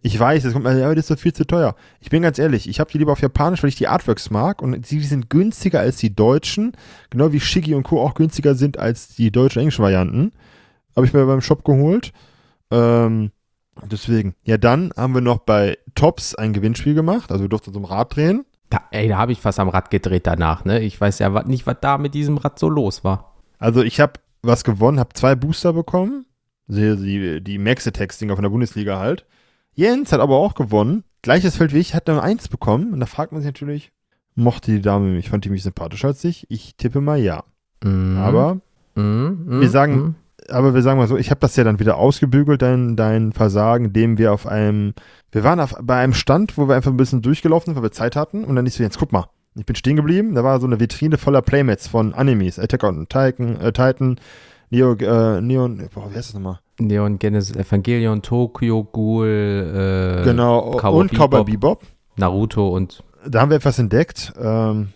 Ich 0.00 0.18
weiß, 0.18 0.44
das 0.44 0.54
kommt 0.54 0.64
mir, 0.64 0.78
ja, 0.78 0.88
das 0.94 1.00
ist 1.00 1.08
so 1.08 1.16
viel 1.16 1.34
zu 1.34 1.46
teuer. 1.46 1.74
Ich 2.00 2.08
bin 2.08 2.22
ganz 2.22 2.38
ehrlich, 2.38 2.70
ich 2.70 2.80
habe 2.80 2.90
die 2.90 2.96
lieber 2.96 3.12
auf 3.12 3.20
Japanisch, 3.20 3.62
weil 3.62 3.68
ich 3.68 3.76
die 3.76 3.86
Artworks 3.86 4.30
mag 4.30 4.62
und 4.62 4.86
sie 4.86 5.00
sind 5.00 5.28
günstiger 5.28 5.80
als 5.80 5.98
die 5.98 6.16
deutschen, 6.16 6.72
genau 7.10 7.32
wie 7.32 7.40
Shiggy 7.40 7.74
und 7.74 7.82
Co. 7.82 8.00
auch 8.00 8.14
günstiger 8.14 8.54
sind 8.54 8.78
als 8.78 9.08
die 9.08 9.30
deutschen 9.30 9.58
englischen 9.58 9.82
Varianten. 9.82 10.32
Habe 10.96 11.04
ich 11.04 11.12
mir 11.12 11.26
beim 11.26 11.42
Shop 11.42 11.66
geholt. 11.66 12.14
Ähm, 12.70 13.30
deswegen. 13.90 14.34
Ja, 14.44 14.56
dann 14.56 14.90
haben 14.96 15.12
wir 15.12 15.20
noch 15.20 15.40
bei 15.40 15.76
Tops 15.94 16.34
ein 16.34 16.54
Gewinnspiel 16.54 16.94
gemacht, 16.94 17.30
also 17.30 17.44
wir 17.44 17.50
durften 17.50 17.74
so 17.74 17.80
ein 17.80 17.84
Rad 17.84 18.16
drehen. 18.16 18.46
Da, 18.70 18.82
ey, 18.90 19.08
da 19.08 19.18
habe 19.18 19.32
ich 19.32 19.40
fast 19.40 19.58
am 19.60 19.68
Rad 19.68 19.90
gedreht 19.90 20.26
danach, 20.26 20.64
ne? 20.64 20.80
Ich 20.80 21.00
weiß 21.00 21.18
ja 21.20 21.42
nicht, 21.44 21.66
was 21.66 21.76
da 21.80 21.98
mit 21.98 22.14
diesem 22.14 22.36
Rad 22.36 22.58
so 22.58 22.68
los 22.68 23.02
war. 23.04 23.34
Also 23.58 23.82
ich 23.82 24.00
habe 24.00 24.14
was 24.42 24.64
gewonnen, 24.64 25.00
habe 25.00 25.14
zwei 25.14 25.34
Booster 25.34 25.72
bekommen. 25.72 26.26
Die, 26.66 26.96
die, 26.96 27.40
die 27.42 27.58
Maxitex-Dinger 27.58 28.34
von 28.36 28.42
der 28.42 28.50
Bundesliga 28.50 28.98
halt. 28.98 29.24
Jens 29.74 30.12
hat 30.12 30.20
aber 30.20 30.36
auch 30.36 30.54
gewonnen. 30.54 31.04
Gleiches 31.22 31.56
Feld 31.56 31.72
wie 31.72 31.78
ich, 31.78 31.94
hat 31.94 32.08
nur 32.08 32.22
eins 32.22 32.48
bekommen. 32.48 32.92
Und 32.92 33.00
da 33.00 33.06
fragt 33.06 33.32
man 33.32 33.40
sich 33.40 33.48
natürlich, 33.48 33.92
mochte 34.34 34.72
die 34.72 34.82
Dame 34.82 35.06
mich, 35.06 35.30
fand 35.30 35.44
die 35.44 35.50
mich 35.50 35.62
sympathischer 35.62 36.08
als 36.08 36.22
ich? 36.24 36.46
Ich 36.50 36.76
tippe 36.76 37.00
mal 37.00 37.18
ja. 37.18 37.44
Mm. 37.82 38.18
Aber 38.18 38.60
mm, 38.94 39.60
wir 39.60 39.70
sagen, 39.70 39.96
mm. 39.96 40.14
Aber 40.50 40.74
wir 40.74 40.82
sagen 40.82 40.98
mal 40.98 41.08
so, 41.08 41.16
ich 41.16 41.30
habe 41.30 41.40
das 41.40 41.56
ja 41.56 41.64
dann 41.64 41.80
wieder 41.80 41.96
ausgebügelt, 41.96 42.62
dein, 42.62 42.96
dein 42.96 43.32
Versagen, 43.32 43.86
indem 43.86 44.18
wir 44.18 44.32
auf 44.32 44.46
einem 44.46 44.94
wir 45.30 45.44
waren 45.44 45.60
auf, 45.60 45.74
bei 45.82 45.96
einem 45.96 46.14
Stand, 46.14 46.56
wo 46.56 46.68
wir 46.68 46.74
einfach 46.74 46.90
ein 46.90 46.96
bisschen 46.96 47.22
durchgelaufen 47.22 47.66
sind, 47.66 47.76
weil 47.76 47.82
wir 47.82 47.92
Zeit 47.92 48.16
hatten. 48.16 48.44
Und 48.44 48.56
dann 48.56 48.66
ist 48.66 48.76
so, 48.76 48.82
jetzt 48.82 48.98
guck 48.98 49.12
mal, 49.12 49.26
ich 49.54 49.66
bin 49.66 49.76
stehen 49.76 49.96
geblieben. 49.96 50.34
Da 50.34 50.44
war 50.44 50.60
so 50.60 50.66
eine 50.66 50.80
Vitrine 50.80 51.18
voller 51.18 51.42
Playmats 51.42 51.88
von 51.88 52.14
Animes. 52.14 52.58
Attack 52.58 52.84
on 52.84 53.08
Titan, 53.08 53.60
äh, 53.60 53.72
Titan 53.72 54.18
Neo, 54.70 54.94
äh, 54.94 55.40
Neon, 55.40 55.88
boah, 55.94 56.10
wie 56.10 56.16
heißt 56.16 56.28
das 56.28 56.34
nochmal? 56.34 56.60
Neon 56.78 57.18
Genesis 57.18 57.56
Evangelion, 57.56 58.22
Tokyo 58.22 58.84
Ghoul, 58.84 60.20
äh, 60.20 60.24
genau, 60.24 60.72
Cowboy 60.72 61.00
und 61.00 61.12
Cowboy 61.12 61.44
Bebop. 61.44 61.82
Naruto 62.16 62.68
und. 62.68 63.02
Da 63.26 63.40
haben 63.40 63.50
wir 63.50 63.56
etwas 63.56 63.78
entdeckt. 63.78 64.32
Ähm, 64.40 64.88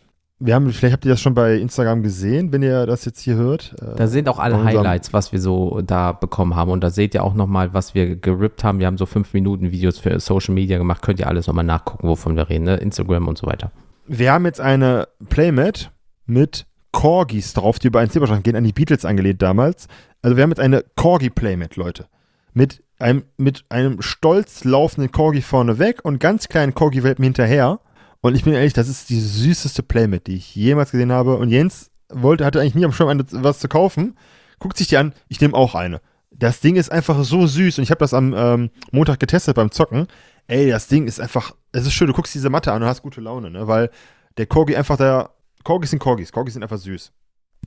wir 0.45 0.55
haben, 0.55 0.71
vielleicht 0.73 0.93
habt 0.93 1.05
ihr 1.05 1.11
das 1.11 1.21
schon 1.21 1.35
bei 1.35 1.57
Instagram 1.57 2.03
gesehen, 2.03 2.53
wenn 2.53 2.63
ihr 2.63 2.85
das 2.87 3.05
jetzt 3.05 3.21
hier 3.21 3.37
hört. 3.37 3.75
Äh, 3.81 3.97
Da 3.97 4.07
sind 4.07 4.29
auch 4.29 4.39
alle 4.39 4.63
Highlights, 4.65 5.13
was 5.13 5.33
wir 5.33 5.41
so 5.41 5.81
da 5.83 6.13
bekommen 6.13 6.57
haben. 6.57 6.71
Und 6.71 6.83
da 6.83 6.91
seht 6.91 7.15
ihr 7.15 7.23
auch 7.23 7.35
nochmal, 7.35 7.73
was 7.75 7.95
wir 7.95 8.17
gerippt 8.17 8.65
haben. 8.65 8.79
Wir 8.81 8.87
haben 8.87 8.99
so 8.99 9.07
5 9.07 9.33
Minuten 9.35 9.71
Videos 9.71 9.99
für 9.99 10.19
Social 10.19 10.55
Media 10.55 10.79
gemacht. 10.79 11.03
Könnt 11.03 11.21
ihr 11.21 11.29
alles 11.29 11.47
nochmal 11.47 11.65
nachgucken, 11.65 12.09
wovon 12.09 12.37
wir 12.37 12.49
reden. 12.49 12.65
Ne? 12.65 12.77
Instagram 12.77 13.29
und 13.29 13.39
so 13.39 13.47
weiter. 13.47 13.71
Wir 14.07 14.33
haben 14.33 14.45
jetzt 14.45 14.61
eine 14.61 15.07
Playmat 15.29 15.93
mit 16.27 16.67
Corgis 16.91 17.55
drauf, 17.55 17.79
die 17.79 17.87
über 17.87 18.01
einen 18.01 18.11
Zebra 18.11 18.37
gehen, 18.39 18.57
an 18.57 18.65
die 18.65 18.73
Beatles 18.73 19.05
angelehnt 19.05 19.41
damals. 19.43 19.87
Also 20.23 20.37
wir 20.37 20.43
haben 20.43 20.51
jetzt 20.51 20.61
eine 20.61 20.85
Corgi 20.97 21.31
Playmat, 21.31 21.77
Leute. 21.77 22.07
Mit 22.53 22.83
einem, 22.99 23.25
mit 23.37 23.65
einem 23.69 24.03
stolz 24.03 24.65
laufenden 24.65 25.11
Corgi 25.11 25.41
vorne 25.41 25.79
weg 25.79 26.01
und 26.05 26.21
ganz 26.21 26.49
kleinen 26.49 26.75
Corgi-Welpen 26.75 27.23
hinterher. 27.25 27.81
Und 28.23 28.37
ich 28.37 28.45
bin 28.45 28.55
ehrlich, 28.55 28.73
das 28.73 28.89
ist 28.89 29.11
die 29.11 29.21
süßeste 29.21 29.83
Playmat, 29.83 30.29
die 30.29 30.37
ich 30.37 30.55
jemals 30.55 30.93
gesehen 30.93 31.13
habe. 31.13 31.37
Und 31.37 31.51
Jens 31.51 31.91
wollte, 32.09 32.45
hatte 32.45 32.61
eigentlich 32.61 32.77
nie 32.77 32.85
am 32.85 32.93
Schirm, 32.93 33.09
eine, 33.09 33.25
was 33.31 33.59
zu 33.59 33.69
kaufen. 33.69 34.17
Guckt 34.61 34.79
sich 34.79 34.87
die 34.87 34.97
an, 34.97 35.13
ich 35.29 35.41
nehme 35.41 35.55
auch 35.55 35.75
eine. 35.75 36.01
Das 36.31 36.61
Ding 36.61 36.77
ist 36.77 36.91
einfach 36.91 37.23
so 37.25 37.47
süß 37.47 37.79
und 37.79 37.85
ich 37.85 37.91
habe 37.91 37.99
das 37.99 38.15
am 38.15 38.33
ähm, 38.35 38.71
Montag 38.93 39.19
getestet 39.19 39.57
beim 39.57 39.73
Zocken. 39.73 40.07
Ey, 40.47 40.71
das 40.71 40.87
Ding 40.87 41.07
ist 41.07 41.21
einfach, 41.21 41.55
es 41.73 41.85
ist 41.85 41.93
schön, 41.93 42.07
du 42.07 42.13
guckst 42.13 42.35
diese 42.35 42.49
Matte 42.49 42.73
an 42.73 42.83
und 42.83 42.89
hast 42.89 43.03
gute 43.03 43.21
Laune, 43.21 43.51
ne? 43.51 43.67
Weil 43.67 43.91
der 44.39 44.47
Corgi 44.47 44.77
einfach 44.77 44.97
der, 44.97 45.31
Corgis 45.65 45.91
sind 45.91 45.99
Corgis, 45.99 46.33
Corgis 46.33 46.55
sind 46.55 46.63
einfach 46.63 46.79
süß. 46.79 47.13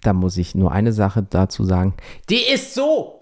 Da 0.03 0.13
muss 0.13 0.37
ich 0.37 0.55
nur 0.55 0.71
eine 0.71 0.93
Sache 0.93 1.23
dazu 1.23 1.65
sagen. 1.65 1.93
Die 2.29 2.41
ist 2.41 2.73
so 2.73 3.21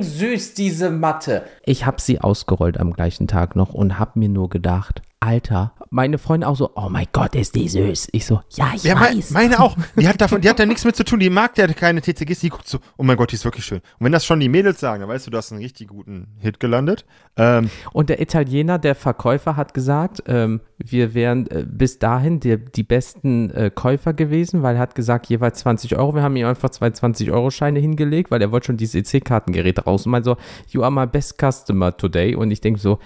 süß, 0.00 0.54
diese 0.54 0.90
Matte. 0.90 1.44
Ich 1.64 1.84
habe 1.84 2.00
sie 2.00 2.20
ausgerollt 2.20 2.78
am 2.78 2.92
gleichen 2.92 3.26
Tag 3.26 3.56
noch 3.56 3.74
und 3.74 3.98
habe 3.98 4.18
mir 4.18 4.28
nur 4.28 4.48
gedacht, 4.48 5.02
Alter, 5.20 5.72
meine 5.90 6.16
Freunde 6.16 6.46
auch 6.46 6.54
so, 6.54 6.70
oh 6.76 6.88
mein 6.88 7.06
Gott, 7.12 7.34
ist 7.34 7.56
die 7.56 7.68
süß. 7.68 8.10
Ich 8.12 8.24
so, 8.24 8.40
ja, 8.50 8.70
ich 8.76 8.84
Ja, 8.84 8.94
mein, 8.94 9.16
weiß. 9.18 9.32
meine 9.32 9.58
auch. 9.58 9.76
Die 9.96 10.06
hat 10.06 10.20
davon, 10.20 10.40
die 10.40 10.48
hat 10.48 10.60
da 10.60 10.66
nichts 10.66 10.84
mit 10.84 10.94
zu 10.94 11.02
tun. 11.04 11.18
Die 11.18 11.28
mag 11.28 11.58
ja 11.58 11.66
keine 11.66 12.00
TCGs. 12.00 12.38
Die 12.38 12.50
guckt 12.50 12.68
so, 12.68 12.78
oh 12.96 13.02
mein 13.02 13.16
Gott, 13.16 13.32
die 13.32 13.34
ist 13.34 13.44
wirklich 13.44 13.64
schön. 13.64 13.78
Und 13.98 14.04
wenn 14.04 14.12
das 14.12 14.24
schon 14.24 14.38
die 14.38 14.48
Mädels 14.48 14.78
sagen, 14.78 15.00
dann 15.00 15.08
weißt 15.08 15.26
du, 15.26 15.32
du 15.32 15.36
hast 15.38 15.50
einen 15.50 15.60
richtig 15.60 15.88
guten 15.88 16.28
Hit 16.38 16.60
gelandet. 16.60 17.04
Ähm, 17.36 17.68
Und 17.92 18.10
der 18.10 18.20
Italiener, 18.20 18.78
der 18.78 18.94
Verkäufer, 18.94 19.56
hat 19.56 19.74
gesagt, 19.74 20.22
ähm, 20.28 20.60
wir 20.78 21.14
wären 21.14 21.48
äh, 21.50 21.64
bis 21.68 21.98
dahin 21.98 22.38
die, 22.38 22.56
die 22.56 22.84
besten 22.84 23.50
äh, 23.50 23.70
Käufer 23.74 24.12
gewesen, 24.12 24.62
weil 24.62 24.76
er 24.76 24.80
hat 24.82 24.94
gesagt, 24.94 25.26
jeweils 25.26 25.58
20 25.60 25.96
Euro. 25.96 26.14
Wir 26.14 26.22
haben 26.22 26.36
ihm 26.36 26.46
einfach 26.46 26.70
zwei 26.70 26.88
20-Euro-Scheine 26.88 27.80
hingelegt, 27.80 28.30
weil 28.30 28.40
er 28.40 28.52
wollte 28.52 28.66
schon 28.66 28.76
diese 28.76 28.98
EC-Kartengeräte 28.98 29.82
raus 29.82 30.06
und 30.06 30.12
meinte 30.12 30.30
so, 30.30 30.36
you 30.68 30.82
are 30.84 30.92
my 30.92 31.06
best 31.08 31.38
customer 31.42 31.96
today. 31.96 32.36
Und 32.36 32.52
ich 32.52 32.60
denke 32.60 32.78
so, 32.78 33.00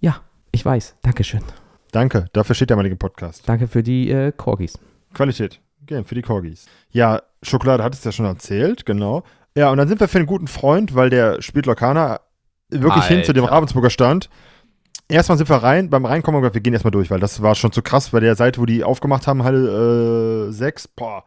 ja, 0.00 0.20
ich 0.52 0.64
weiß, 0.64 0.96
Dankeschön. 1.02 1.42
danke, 1.92 2.26
dafür 2.32 2.54
steht 2.54 2.70
der 2.70 2.76
malige 2.76 2.96
Podcast. 2.96 3.48
Danke 3.48 3.68
für 3.68 3.82
die 3.82 4.10
äh, 4.10 4.32
Corgis. 4.36 4.78
Qualität. 5.14 5.60
Gern 5.86 6.04
für 6.04 6.14
die 6.14 6.22
Corgis. 6.22 6.66
Ja, 6.90 7.22
Schokolade 7.42 7.82
hat 7.82 7.94
es 7.94 8.04
ja 8.04 8.12
schon 8.12 8.26
erzählt, 8.26 8.84
genau. 8.84 9.22
Ja, 9.56 9.70
und 9.70 9.78
dann 9.78 9.88
sind 9.88 10.00
wir 10.00 10.08
für 10.08 10.18
einen 10.18 10.26
guten 10.26 10.48
Freund, 10.48 10.94
weil 10.94 11.10
der 11.10 11.40
spielt 11.42 11.66
Lokana 11.66 12.20
wirklich 12.68 13.04
hin 13.04 13.24
zu 13.24 13.32
dem 13.32 13.44
Alter. 13.44 13.56
Ravensburger 13.56 13.90
Stand. 13.90 14.28
Erstmal 15.08 15.38
sind 15.38 15.48
wir 15.48 15.56
rein, 15.56 15.88
beim 15.88 16.04
Reinkommen 16.04 16.36
haben 16.36 16.42
wir 16.42 16.48
gesagt, 16.50 16.56
wir 16.56 16.60
gehen 16.60 16.74
erstmal 16.74 16.90
durch, 16.90 17.10
weil 17.10 17.20
das 17.20 17.40
war 17.40 17.54
schon 17.54 17.72
zu 17.72 17.80
krass 17.80 18.10
bei 18.10 18.20
der 18.20 18.36
Seite, 18.36 18.60
wo 18.60 18.66
die 18.66 18.84
aufgemacht 18.84 19.26
haben, 19.26 19.42
Halle 19.42 20.48
äh, 20.48 20.52
6. 20.52 20.88
Boah. 20.88 21.24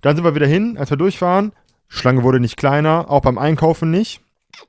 Dann 0.00 0.16
sind 0.16 0.24
wir 0.24 0.34
wieder 0.34 0.48
hin, 0.48 0.76
als 0.76 0.90
wir 0.90 0.96
durchfahren. 0.96 1.52
Schlange 1.86 2.24
wurde 2.24 2.40
nicht 2.40 2.56
kleiner, 2.56 3.08
auch 3.08 3.20
beim 3.20 3.38
Einkaufen 3.38 3.90
nicht. 3.90 4.20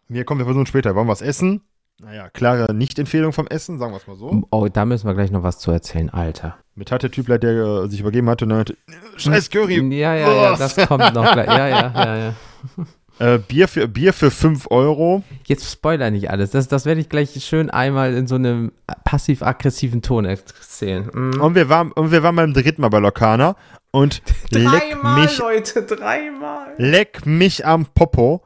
Hier 0.10 0.26
kommen 0.26 0.40
wir 0.40 0.46
versuchen 0.46 0.68
später. 0.68 0.94
Wollen 0.96 1.08
wir 1.08 1.12
was 1.12 1.22
essen? 1.24 1.62
Naja, 2.04 2.30
klare 2.30 2.74
Nicht-Empfehlung 2.74 3.32
vom 3.32 3.46
Essen, 3.46 3.78
sagen 3.78 3.94
wir 3.94 3.98
es 3.98 4.08
mal 4.08 4.16
so. 4.16 4.44
Oh, 4.50 4.68
da 4.68 4.86
müssen 4.86 5.06
wir 5.06 5.14
gleich 5.14 5.30
noch 5.30 5.44
was 5.44 5.60
zu 5.60 5.70
erzählen, 5.70 6.10
Alter. 6.10 6.58
Mit 6.74 6.92
hat 6.92 7.04
der 7.04 7.12
Typ, 7.12 7.28
der 7.28 7.44
äh, 7.44 7.88
sich 7.90 8.00
übergeben 8.00 8.28
hatte, 8.28 8.46
und 8.46 8.50
dann 8.50 8.58
meinte, 8.58 8.78
scheiß 9.18 9.52
Curry, 9.52 9.76
Ja, 9.96 10.16
ja, 10.16 10.34
ja, 10.34 10.56
das 10.56 10.76
kommt 10.76 11.14
noch 11.14 11.32
gleich. 11.32 11.48
Ja, 11.48 11.68
ja, 11.68 11.92
ja, 11.94 12.18
ja. 12.18 12.34
Äh, 13.20 13.38
Bier, 13.38 13.68
für, 13.68 13.88
Bier 13.88 14.14
für 14.14 14.32
5 14.32 14.72
Euro. 14.72 15.22
Jetzt 15.46 15.72
spoiler 15.72 16.10
nicht 16.10 16.32
alles. 16.32 16.50
Das, 16.52 16.68
das 16.68 16.88
werde 16.88 17.02
ich 17.02 17.10
gleich 17.10 17.36
schön 17.46 17.70
einmal 17.70 18.16
in 18.16 18.26
so 18.26 18.34
einem 18.34 18.72
passiv-aggressiven 19.04 20.02
Ton 20.02 20.26
erzählen. 20.26 21.08
Mm. 21.14 21.40
Und 21.40 21.54
wir 21.54 21.70
waren, 21.70 21.92
und 21.92 22.12
wir 22.12 22.24
waren 22.24 22.36
beim 22.36 22.52
dritten 22.52 22.82
Mal 22.82 22.90
bei 22.90 22.98
Lokana. 22.98 23.58
Und 23.92 24.24
leck 24.50 24.98
mich, 25.04 25.38
Leute, 25.38 25.84
dreimal. 25.84 26.74
leck 26.78 27.28
mich 27.28 27.64
am 27.64 27.86
Popo. 27.86 28.42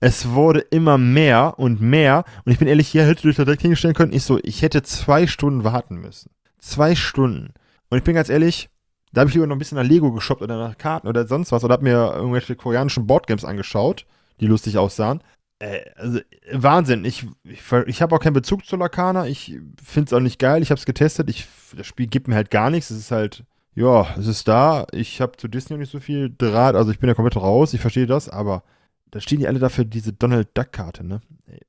Es 0.00 0.30
wurde 0.30 0.60
immer 0.60 0.96
mehr 0.96 1.58
und 1.58 1.80
mehr. 1.80 2.24
Und 2.44 2.52
ich 2.52 2.58
bin 2.58 2.68
ehrlich, 2.68 2.88
hier 2.88 3.04
hätte 3.04 3.22
du 3.22 3.28
dich 3.28 3.36
da 3.36 3.44
direkt 3.44 3.62
hinstellen 3.62 3.94
können. 3.94 4.14
Ich 4.14 4.24
so, 4.24 4.38
ich 4.42 4.62
hätte 4.62 4.82
zwei 4.82 5.26
Stunden 5.26 5.62
warten 5.62 5.96
müssen. 5.96 6.30
Zwei 6.58 6.94
Stunden. 6.94 7.52
Und 7.90 7.98
ich 7.98 8.04
bin 8.04 8.14
ganz 8.14 8.30
ehrlich, 8.30 8.70
da 9.12 9.20
habe 9.20 9.28
ich 9.28 9.34
lieber 9.34 9.46
noch 9.46 9.56
ein 9.56 9.58
bisschen 9.58 9.76
nach 9.76 9.84
Lego 9.84 10.12
geshoppt 10.12 10.40
oder 10.40 10.56
nach 10.56 10.78
Karten 10.78 11.06
oder 11.06 11.26
sonst 11.26 11.52
was. 11.52 11.64
Oder 11.64 11.74
habe 11.74 11.84
mir 11.84 12.14
irgendwelche 12.14 12.56
koreanischen 12.56 13.06
Boardgames 13.06 13.44
angeschaut, 13.44 14.06
die 14.40 14.46
lustig 14.46 14.78
aussahen. 14.78 15.22
Äh, 15.58 15.80
also, 15.96 16.20
Wahnsinn. 16.52 17.04
Ich, 17.04 17.26
ich, 17.44 17.60
ich 17.86 18.00
habe 18.00 18.14
auch 18.14 18.20
keinen 18.20 18.32
Bezug 18.32 18.64
zu 18.64 18.76
Lakana. 18.76 19.26
Ich 19.26 19.58
finde 19.84 20.06
es 20.06 20.12
auch 20.14 20.20
nicht 20.20 20.38
geil. 20.38 20.62
Ich 20.62 20.70
habe 20.70 20.78
es 20.78 20.86
getestet. 20.86 21.28
Ich, 21.28 21.46
das 21.76 21.86
Spiel 21.86 22.06
gibt 22.06 22.26
mir 22.26 22.36
halt 22.36 22.50
gar 22.50 22.70
nichts. 22.70 22.90
Es 22.90 22.98
ist 22.98 23.10
halt, 23.10 23.44
ja, 23.74 24.06
es 24.18 24.26
ist 24.26 24.48
da. 24.48 24.86
Ich 24.92 25.20
habe 25.20 25.36
zu 25.36 25.46
Disney 25.48 25.76
nicht 25.76 25.92
so 25.92 26.00
viel 26.00 26.34
Draht. 26.36 26.74
Also 26.74 26.90
ich 26.90 26.98
bin 26.98 27.08
ja 27.08 27.14
komplett 27.14 27.36
raus. 27.36 27.74
Ich 27.74 27.80
verstehe 27.82 28.06
das. 28.06 28.30
Aber 28.30 28.62
da 29.10 29.20
stehen 29.20 29.40
die 29.40 29.48
alle 29.48 29.58
dafür 29.58 29.84
diese 29.84 30.12
Donald 30.12 30.48
Duck-Karte, 30.54 31.04
ne? 31.04 31.20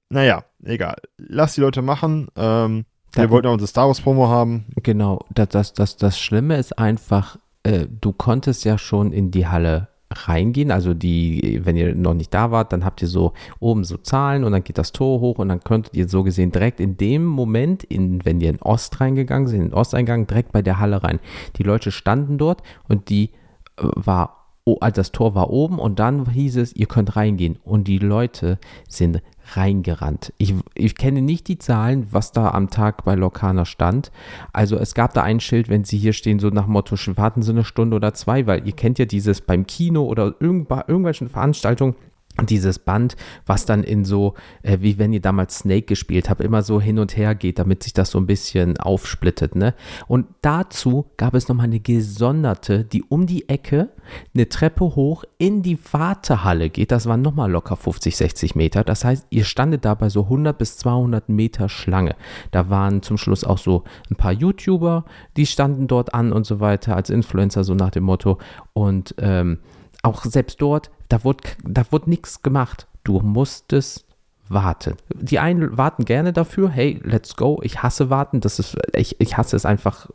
Naja, 0.10 0.44
egal. 0.64 0.98
Lass 1.18 1.56
die 1.56 1.62
Leute 1.62 1.82
machen. 1.82 2.28
Ähm, 2.36 2.86
wir 3.14 3.30
wollten 3.30 3.48
auch 3.48 3.54
unsere 3.54 3.68
Star 3.68 3.88
Wars-Promo 3.88 4.28
haben. 4.28 4.66
Genau, 4.84 5.20
das, 5.34 5.50
das, 5.50 5.74
das, 5.74 5.98
das 5.98 6.20
Schlimme 6.20 6.58
ist 6.58 6.78
einfach, 6.78 7.38
äh, 7.64 7.88
du 7.90 8.14
konntest 8.14 8.64
ja 8.64 8.78
schon 8.78 9.12
in 9.12 9.32
die 9.32 9.48
Halle 9.48 9.90
reingehen, 10.14 10.72
also 10.72 10.94
die, 10.94 11.62
wenn 11.64 11.78
ihr 11.78 11.96
noch 11.96 12.14
nicht 12.14 12.34
da 12.34 12.52
wart, 12.52 12.74
dann 12.74 12.84
habt 12.84 13.02
ihr 13.02 13.08
so 13.08 13.34
oben 13.60 13.84
so 13.84 13.98
Zahlen 13.98 14.44
und 14.44 14.52
dann 14.52 14.64
geht 14.64 14.78
das 14.78 14.92
Tor 14.92 15.22
hoch 15.22 15.40
und 15.40 15.50
dann 15.50 15.64
könntet 15.64 15.96
ihr 15.96 16.08
so 16.08 16.24
gesehen 16.24 16.52
direkt 16.52 16.80
in 16.80 16.98
dem 16.98 17.26
Moment, 17.26 17.84
in, 17.84 18.24
wenn 18.26 18.42
ihr 18.42 18.50
in 18.50 18.62
Ost 18.62 19.00
reingegangen 19.00 19.48
seid, 19.48 19.58
in 19.58 19.70
den 19.70 19.74
Osteingang, 19.74 20.28
direkt 20.28 20.52
bei 20.52 20.62
der 20.62 20.80
Halle 20.80 21.04
rein. 21.04 21.20
Die 21.58 21.64
Leute 21.64 21.92
standen 21.92 22.38
dort 22.38 22.62
und 22.88 23.10
die 23.10 23.32
äh, 23.78 23.84
war, 23.96 24.41
oh, 24.66 24.78
also 24.80 24.96
das 24.96 25.12
Tor 25.12 25.36
war 25.36 25.50
oben 25.50 25.80
und 25.80 26.00
dann 26.00 26.30
hieß 26.30 26.58
es, 26.58 26.76
ihr 26.76 26.86
könnt 26.86 27.16
reingehen 27.16 27.58
und 27.64 27.88
die 27.88 27.98
Leute 27.98 28.60
sind 28.88 29.22
reingerannt. 29.54 30.34
Ich, 30.38 30.54
ich 30.76 30.96
kenne 30.96 31.22
nicht 31.22 31.48
die 31.48 31.58
Zahlen, 31.58 32.08
was 32.12 32.32
da 32.32 32.52
am 32.52 32.70
Tag 32.70 33.04
bei 33.04 33.16
Lokana 33.16 33.66
stand. 33.66 34.12
Also 34.54 34.78
es 34.78 34.94
gab 34.94 35.14
da 35.14 35.24
ein 35.24 35.40
Schild, 35.40 35.68
wenn 35.68 35.84
sie 35.84 35.98
hier 35.98 36.14
stehen, 36.14 36.40
so 36.40 36.50
nach 36.50 36.68
Motto, 36.68 36.96
warten 37.18 37.42
Sie 37.42 37.52
eine 37.52 37.64
Stunde 37.64 37.96
oder 37.96 38.14
zwei, 38.14 38.48
weil 38.48 38.66
ihr 38.66 38.74
kennt 38.74 39.00
ja 39.00 39.06
dieses 39.06 39.42
beim 39.42 39.66
Kino 39.66 40.04
oder 40.06 40.36
irgendwelchen 40.40 41.30
Veranstaltungen, 41.30 41.96
dieses 42.44 42.80
Band, 42.80 43.16
was 43.46 43.66
dann 43.66 43.84
in 43.84 44.06
so, 44.06 44.36
äh, 44.64 44.78
wie 44.82 44.98
wenn 44.98 45.14
ihr 45.14 45.22
damals 45.22 45.60
Snake 45.60 45.84
gespielt 45.84 46.30
habt, 46.30 46.42
immer 46.42 46.64
so 46.64 46.80
hin 46.80 47.00
und 47.00 47.18
her 47.18 47.36
geht, 47.36 47.60
damit 47.60 47.84
sich 47.84 47.94
das 47.94 48.12
so 48.12 48.20
ein 48.20 48.26
bisschen 48.26 48.78
aufsplittet, 48.78 49.56
ne? 49.56 49.74
Und 50.08 50.28
dazu 50.42 51.06
gab 51.18 51.34
es 51.34 51.48
nochmal 51.48 51.66
eine 51.66 51.80
gesonderte, 51.80 52.84
die 52.84 53.04
um 53.04 53.26
die 53.26 53.50
Ecke 53.50 53.90
eine 54.34 54.50
Treppe 54.50 54.96
hoch 54.96 55.24
in 55.38 55.62
die 55.62 55.78
Wartehalle 55.92 56.70
geht. 56.70 56.92
Das 56.92 57.06
waren 57.06 57.22
nochmal 57.22 57.52
locker 57.52 57.76
50, 57.76 58.16
60 58.16 58.56
Meter. 58.56 58.84
Das 58.84 59.04
heißt, 59.04 59.28
ihr 59.30 59.44
standet 59.44 59.86
da 59.86 59.94
bei 59.94 60.10
so 60.10 60.24
100 60.24 60.58
bis 60.58 60.78
200 60.78 61.30
Meter 61.30 61.70
Schlange. 61.70 62.16
Da 62.52 62.70
waren 62.70 63.02
zum 63.02 63.18
Schluss 63.18 63.44
auch 63.44 63.58
so 63.58 63.84
ein 64.10 64.16
paar 64.16 64.32
YouTuber, 64.32 65.06
die 65.38 65.46
standen 65.46 65.88
dort 65.88 66.14
an 66.14 66.32
und 66.32 66.46
so 66.46 66.60
weiter, 66.60 66.96
als 66.96 67.10
Influencer, 67.10 67.64
so 67.64 67.76
nach 67.76 67.92
dem 67.92 68.04
Motto. 68.04 68.38
Und 68.74 69.16
ähm, 69.20 69.60
auch 70.02 70.26
selbst 70.26 70.62
dort, 70.62 70.92
da 71.10 71.24
wurde, 71.24 71.44
da 71.64 71.84
wurde 71.92 72.10
nichts 72.10 72.42
gemacht. 72.42 72.88
Du 73.04 73.20
musstest 73.20 74.06
warten. 74.50 74.96
Die 75.14 75.40
einen 75.40 75.78
warten 75.78 76.06
gerne 76.06 76.34
dafür, 76.34 76.70
hey, 76.70 77.00
let's 77.04 77.36
go. 77.36 77.60
Ich 77.64 77.84
hasse 77.84 78.10
warten. 78.10 78.42
Das 78.42 78.60
ist, 78.60 78.78
ich, 78.94 79.20
ich 79.20 79.38
hasse 79.38 79.56
es 79.56 79.66
einfach 79.66 80.10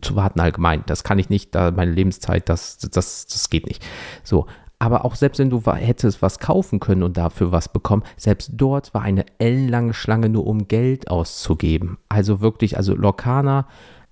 zu 0.00 0.16
warten 0.16 0.40
allgemein. 0.40 0.84
Das 0.86 1.04
kann 1.04 1.18
ich 1.18 1.28
nicht, 1.28 1.54
da 1.54 1.70
meine 1.70 1.90
Lebenszeit, 1.90 2.48
das, 2.48 2.78
das, 2.78 3.26
das 3.26 3.50
geht 3.50 3.66
nicht. 3.66 3.84
So. 4.22 4.46
Aber 4.78 5.04
auch 5.04 5.14
selbst 5.14 5.38
wenn 5.38 5.50
du 5.50 5.60
hättest 5.72 6.22
was 6.22 6.38
kaufen 6.38 6.80
können 6.80 7.02
und 7.02 7.18
dafür 7.18 7.52
was 7.52 7.68
bekommen, 7.68 8.02
selbst 8.16 8.52
dort 8.54 8.94
war 8.94 9.02
eine 9.02 9.26
ellenlange 9.38 9.92
Schlange 9.92 10.30
nur 10.30 10.46
um 10.46 10.68
Geld 10.68 11.10
auszugeben. 11.10 11.98
Also 12.08 12.40
wirklich, 12.40 12.78
also 12.78 12.94
Lorcaner, 12.94 13.66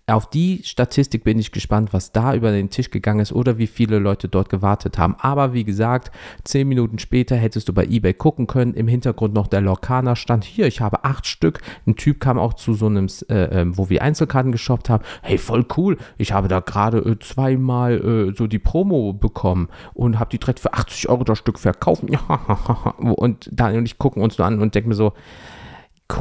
auf 0.09 0.29
die 0.29 0.63
Statistik 0.65 1.25
bin 1.25 1.39
ich 1.39 1.53
gespannt, 1.53 1.93
was 1.93 2.13
da 2.13 2.35
über 2.35 2.51
den 2.51 2.71
Tisch 2.71 2.91
gegangen 2.91 3.21
ist 3.21 3.33
oder 3.33 3.59
wie 3.59 3.67
viele 3.67 3.99
Leute 3.99 4.29
dort 4.29 4.49
gewartet 4.49 4.97
haben. 4.99 5.17
Aber 5.19 5.53
wie 5.53 5.65
gesagt, 5.65 6.11
zehn 6.45 6.67
Minuten 6.67 6.99
später 6.99 7.37
hättest 7.37 7.69
du 7.69 7.75
bei 7.75 7.85
eBay 7.85 8.15
gucken 8.15 8.47
können. 8.47 8.75
Im 8.75 8.89
Hintergrund 8.89 9.35
noch 9.35 9.47
der 9.47 9.61
Lorcaner 9.61 10.17
stand 10.17 10.45
hier. 10.45 10.67
Ich 10.67 10.81
habe 10.81 11.05
acht 11.05 11.27
Stück. 11.27 11.61
Ein 11.87 11.97
Typ 11.97 12.21
kam 12.21 12.39
auch 12.39 12.55
zu 12.55 12.75
so 12.75 12.87
einem, 12.87 13.09
äh, 13.29 13.61
ähm, 13.61 13.77
wo 13.77 13.91
wir 13.91 14.03
Einzelkarten 14.03 14.53
geshoppt 14.53 14.89
haben. 14.89 15.05
Hey, 15.23 15.37
voll 15.37 15.67
cool. 15.77 15.99
Ich 16.17 16.33
habe 16.33 16.49
da 16.49 16.61
gerade 16.61 16.99
äh, 16.99 17.19
zweimal 17.19 17.99
äh, 18.31 18.35
so 18.35 18.47
die 18.47 18.59
Promo 18.59 19.13
bekommen 19.13 19.69
und 19.93 20.19
habe 20.19 20.31
die 20.31 20.39
direkt 20.39 20.61
für 20.61 20.73
80 20.73 21.09
Euro 21.11 21.25
das 21.25 21.39
Stück 21.39 21.59
verkauft. 21.59 22.05
und 22.99 23.51
Daniel 23.53 23.81
und 23.81 23.87
ich 23.87 23.99
gucken 23.99 24.23
uns 24.23 24.39
nur 24.39 24.47
an 24.47 24.61
und 24.61 24.75
denken 24.75 24.89
mir 24.89 24.95
so, 24.95 25.13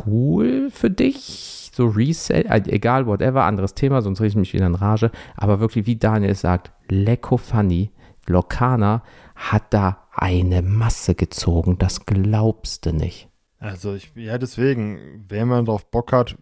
cool 0.05 0.69
für 0.71 0.89
dich. 0.89 1.66
So 1.77 1.85
Resell, 1.85 2.47
äh, 2.47 2.63
egal, 2.71 3.05
whatever, 3.05 3.43
anderes 3.43 3.75
Thema, 3.75 4.01
sonst 4.01 4.19
rede 4.19 4.29
ich 4.29 4.35
mich 4.35 4.53
wieder 4.53 4.65
in 4.65 4.73
Rage. 4.73 5.11
Aber 5.35 5.59
wirklich, 5.59 5.85
wie 5.85 5.95
Daniel 5.95 6.33
sagt, 6.33 6.71
Lecko 6.89 7.37
Funny, 7.37 7.91
Lokana 8.25 9.03
hat 9.35 9.71
da 9.75 10.07
eine 10.11 10.63
Masse 10.63 11.13
gezogen. 11.13 11.77
Das 11.77 12.07
glaubst 12.07 12.87
du 12.87 12.93
nicht. 12.93 13.29
Also, 13.59 13.93
ich, 13.93 14.11
ja, 14.15 14.39
deswegen, 14.39 15.23
wenn 15.27 15.47
man 15.47 15.65
drauf 15.65 15.91
Bock 15.91 16.13
hat, 16.13 16.35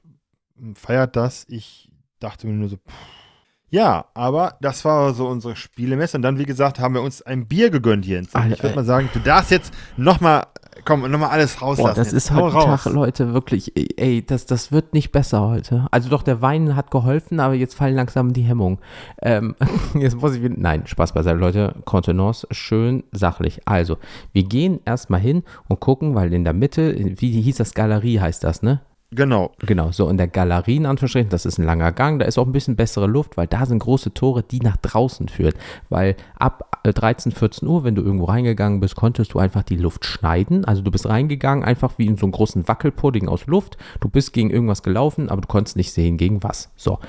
feiert 0.74 1.18
das. 1.18 1.46
Ich 1.50 1.92
dachte 2.22 2.48
mir 2.48 2.54
nur 2.54 2.70
so, 2.70 2.78
pff. 2.78 3.25
Ja, 3.70 4.06
aber 4.14 4.56
das 4.62 4.86
war 4.86 5.14
so 5.14 5.28
unsere 5.28 5.56
Spielemesse. 5.56 6.18
Und 6.18 6.24
dann, 6.24 6.38
wie 6.38 6.46
gesagt, 6.46 6.80
haben 6.80 6.94
wir 6.94 7.02
uns 7.02 7.22
ein 7.22 7.48
Bier 7.48 7.70
gegönnt 7.70 8.06
hier. 8.06 8.22
Ich 8.22 8.34
würde 8.34 8.76
mal 8.76 8.86
sagen, 8.86 9.10
du 9.14 9.20
darfst 9.20 9.52
jetzt 9.52 9.74
nochmal 9.98 10.46
komm, 10.86 11.10
nochmal 11.10 11.30
alles 11.30 11.62
rauslassen. 11.62 11.90
Boah, 11.90 11.96
das 11.96 12.14
ist 12.14 12.32
heute 12.32 12.56
raus. 12.56 12.84
Tag, 12.84 12.94
Leute, 12.94 13.34
wirklich, 13.34 13.74
ey, 13.76 14.26
das, 14.26 14.46
das 14.46 14.72
wird 14.72 14.94
nicht 14.94 15.12
besser 15.12 15.42
heute. 15.42 15.88
Also 15.92 16.10
doch, 16.10 16.24
der 16.24 16.42
Wein 16.42 16.76
hat 16.76 16.92
geholfen, 16.92 17.40
aber 17.40 17.54
jetzt 17.54 17.76
fallen 17.76 17.96
langsam 17.96 18.34
die 18.34 18.44
Hemmungen. 18.44 18.80
Ähm, 19.22 19.56
jetzt 19.96 20.16
muss 20.16 20.36
ich 20.36 20.44
wieder, 20.44 20.56
nein, 20.58 20.86
Spaß 20.86 21.14
beiseite, 21.14 21.38
Leute, 21.38 21.76
Contenance, 21.86 22.48
schön 22.52 23.04
sachlich. 23.12 23.62
Also, 23.66 23.98
wir 24.34 24.44
gehen 24.44 24.80
erstmal 24.86 25.20
hin 25.20 25.44
und 25.68 25.80
gucken, 25.80 26.16
weil 26.16 26.34
in 26.34 26.44
der 26.44 26.54
Mitte, 26.54 26.96
wie 26.96 27.42
hieß 27.42 27.58
das, 27.58 27.74
Galerie 27.74 28.20
heißt 28.20 28.44
das, 28.44 28.62
ne? 28.62 28.82
Genau. 29.16 29.52
Genau, 29.60 29.92
so 29.92 30.10
in 30.10 30.18
der 30.18 30.28
Galerie 30.28 30.76
in 30.76 30.86
Anführungsstrichen, 30.86 31.30
das 31.30 31.46
ist 31.46 31.58
ein 31.58 31.66
langer 31.66 31.94
Gang, 31.94 32.20
da 32.20 32.26
ist 32.26 32.38
auch 32.38 32.46
ein 32.46 32.52
bisschen 32.52 32.76
bessere 32.76 33.08
Luft, 33.08 33.38
weil 33.38 33.48
da 33.48 33.66
sind 33.66 33.80
große 33.80 34.14
Tore, 34.14 34.44
die 34.44 34.60
nach 34.60 34.76
draußen 34.78 35.30
führen. 35.30 35.54
Weil 35.90 36.16
ab 36.38 36.82
13, 36.84 37.32
äh, 37.32 37.36
14 37.36 37.68
Uhr, 37.68 37.84
wenn 37.86 37.96
du 37.96 38.02
irgendwo 38.02 38.26
reingegangen 38.26 38.82
bist, 38.82 38.96
konntest 38.96 39.34
du 39.34 39.40
einfach 39.40 39.64
die 39.64 39.78
Luft 39.78 40.06
schneiden. 40.06 40.66
Also 40.66 40.82
du 40.82 40.92
bist 40.92 41.08
reingegangen, 41.08 41.64
einfach 41.64 41.98
wie 41.98 42.08
in 42.08 42.18
so 42.18 42.26
einen 42.26 42.34
großen 42.34 42.68
Wackelpudding 42.68 43.30
aus 43.30 43.48
Luft. 43.48 43.78
Du 44.02 44.10
bist 44.10 44.34
gegen 44.34 44.50
irgendwas 44.50 44.84
gelaufen, 44.84 45.30
aber 45.30 45.42
du 45.42 45.48
konntest 45.48 45.78
nicht 45.78 45.94
sehen, 45.94 46.18
gegen 46.18 46.44
was. 46.44 46.72
So. 46.76 47.00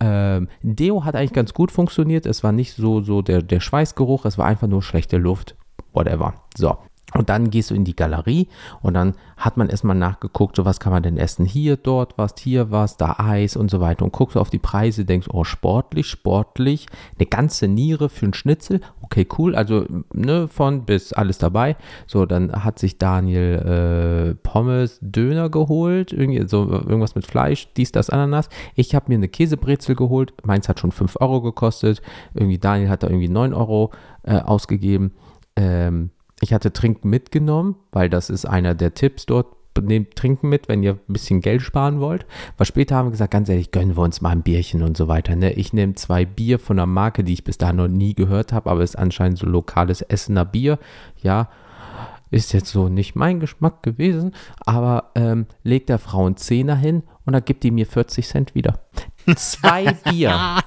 Ähm, 0.00 0.48
Deo 0.62 1.04
hat 1.04 1.14
eigentlich 1.14 1.32
ganz 1.32 1.54
gut 1.54 1.70
funktioniert. 1.70 2.26
Es 2.26 2.42
war 2.42 2.50
nicht 2.50 2.74
so, 2.74 3.02
so 3.02 3.22
der, 3.22 3.40
der 3.40 3.60
Schweißgeruch, 3.60 4.24
es 4.24 4.36
war 4.36 4.46
einfach 4.46 4.66
nur 4.66 4.82
schlechte 4.82 5.16
Luft. 5.16 5.54
Whatever. 5.92 6.34
So. 6.56 6.76
Und 7.14 7.28
dann 7.28 7.50
gehst 7.50 7.70
du 7.70 7.74
in 7.74 7.84
die 7.84 7.96
Galerie 7.96 8.48
und 8.80 8.94
dann 8.94 9.14
hat 9.36 9.56
man 9.56 9.68
erstmal 9.68 9.96
nachgeguckt, 9.96 10.56
so 10.56 10.64
was 10.64 10.80
kann 10.80 10.92
man 10.92 11.02
denn 11.02 11.18
essen? 11.18 11.44
Hier, 11.44 11.76
dort 11.76 12.16
was, 12.16 12.34
hier 12.38 12.70
was, 12.70 12.96
da 12.96 13.16
Eis 13.18 13.56
und 13.56 13.70
so 13.70 13.80
weiter. 13.80 14.04
Und 14.04 14.12
guckst 14.12 14.36
auf 14.36 14.50
die 14.50 14.58
Preise, 14.58 15.04
denkst, 15.04 15.28
oh, 15.32 15.44
sportlich, 15.44 16.06
sportlich, 16.06 16.86
eine 17.18 17.26
ganze 17.26 17.68
Niere 17.68 18.08
für 18.08 18.26
einen 18.26 18.34
Schnitzel. 18.34 18.80
Okay, 19.02 19.26
cool, 19.38 19.54
also 19.54 19.84
ne, 20.14 20.48
von 20.48 20.84
bis 20.84 21.12
alles 21.12 21.38
dabei. 21.38 21.76
So, 22.06 22.24
dann 22.24 22.64
hat 22.64 22.78
sich 22.78 22.98
Daniel 22.98 24.32
äh, 24.32 24.34
Pommes, 24.42 24.98
Döner 25.02 25.50
geholt, 25.50 26.12
irgendwie 26.12 26.48
so 26.48 26.70
irgendwas 26.70 27.14
mit 27.14 27.26
Fleisch, 27.26 27.68
dies, 27.76 27.92
das, 27.92 28.10
Ananas. 28.10 28.48
Ich 28.74 28.94
habe 28.94 29.06
mir 29.08 29.16
eine 29.16 29.28
Käsebrezel 29.28 29.96
geholt, 29.96 30.32
meins 30.44 30.68
hat 30.68 30.80
schon 30.80 30.92
5 30.92 31.16
Euro 31.20 31.42
gekostet. 31.42 32.00
Irgendwie 32.34 32.58
Daniel 32.58 32.88
hat 32.88 33.02
da 33.02 33.08
irgendwie 33.08 33.28
9 33.28 33.52
Euro 33.52 33.90
äh, 34.22 34.38
ausgegeben. 34.38 35.12
Ähm, 35.56 36.10
ich 36.42 36.52
hatte 36.52 36.72
Trinken 36.72 37.08
mitgenommen, 37.08 37.76
weil 37.92 38.10
das 38.10 38.28
ist 38.28 38.46
einer 38.46 38.74
der 38.74 38.94
Tipps 38.94 39.26
dort. 39.26 39.46
Nehmt 39.80 40.16
Trinken 40.16 40.50
mit, 40.50 40.68
wenn 40.68 40.82
ihr 40.82 40.94
ein 40.94 41.12
bisschen 41.12 41.40
Geld 41.40 41.62
sparen 41.62 42.00
wollt. 42.00 42.26
Aber 42.56 42.66
später 42.66 42.96
haben 42.96 43.06
wir 43.06 43.12
gesagt, 43.12 43.30
ganz 43.30 43.48
ehrlich, 43.48 43.70
gönnen 43.70 43.96
wir 43.96 44.02
uns 44.02 44.20
mal 44.20 44.30
ein 44.30 44.42
Bierchen 44.42 44.82
und 44.82 44.96
so 44.96 45.08
weiter. 45.08 45.34
Ne? 45.34 45.52
Ich 45.52 45.72
nehme 45.72 45.94
zwei 45.94 46.26
Bier 46.26 46.58
von 46.58 46.78
einer 46.78 46.86
Marke, 46.86 47.24
die 47.24 47.32
ich 47.32 47.44
bis 47.44 47.56
dahin 47.56 47.76
noch 47.76 47.88
nie 47.88 48.14
gehört 48.14 48.52
habe, 48.52 48.68
aber 48.68 48.82
es 48.82 48.90
ist 48.90 48.96
anscheinend 48.96 49.38
so 49.38 49.46
lokales 49.46 50.02
Essener 50.02 50.44
Bier. 50.44 50.78
Ja, 51.22 51.48
ist 52.30 52.52
jetzt 52.52 52.70
so 52.70 52.88
nicht 52.88 53.14
mein 53.14 53.40
Geschmack 53.40 53.82
gewesen, 53.82 54.34
aber 54.66 55.12
ähm, 55.14 55.46
legt 55.62 55.88
der 55.88 55.98
Frau 55.98 56.26
einen 56.26 56.36
Zehner 56.36 56.76
hin 56.76 57.04
und 57.24 57.32
dann 57.32 57.44
gibt 57.44 57.62
die 57.62 57.70
mir 57.70 57.86
40 57.86 58.26
Cent 58.26 58.54
wieder. 58.54 58.80
Zwei 59.36 59.92
Bier. 60.10 60.58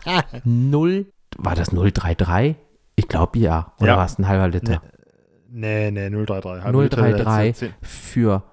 Null, 0.46 1.12
war 1.38 1.54
das 1.54 1.70
033? 1.70 2.56
Ich 2.96 3.08
glaube 3.08 3.38
ja. 3.40 3.74
Oder 3.80 3.90
ja. 3.92 3.98
war 3.98 4.06
es 4.06 4.18
ein 4.18 4.28
halber 4.28 4.48
Liter? 4.48 4.82
Nee. 5.58 5.90
Nee, 5.90 6.10
nee, 6.10 6.26
033. 6.26 6.90
033 6.90 7.74
für 7.82 8.44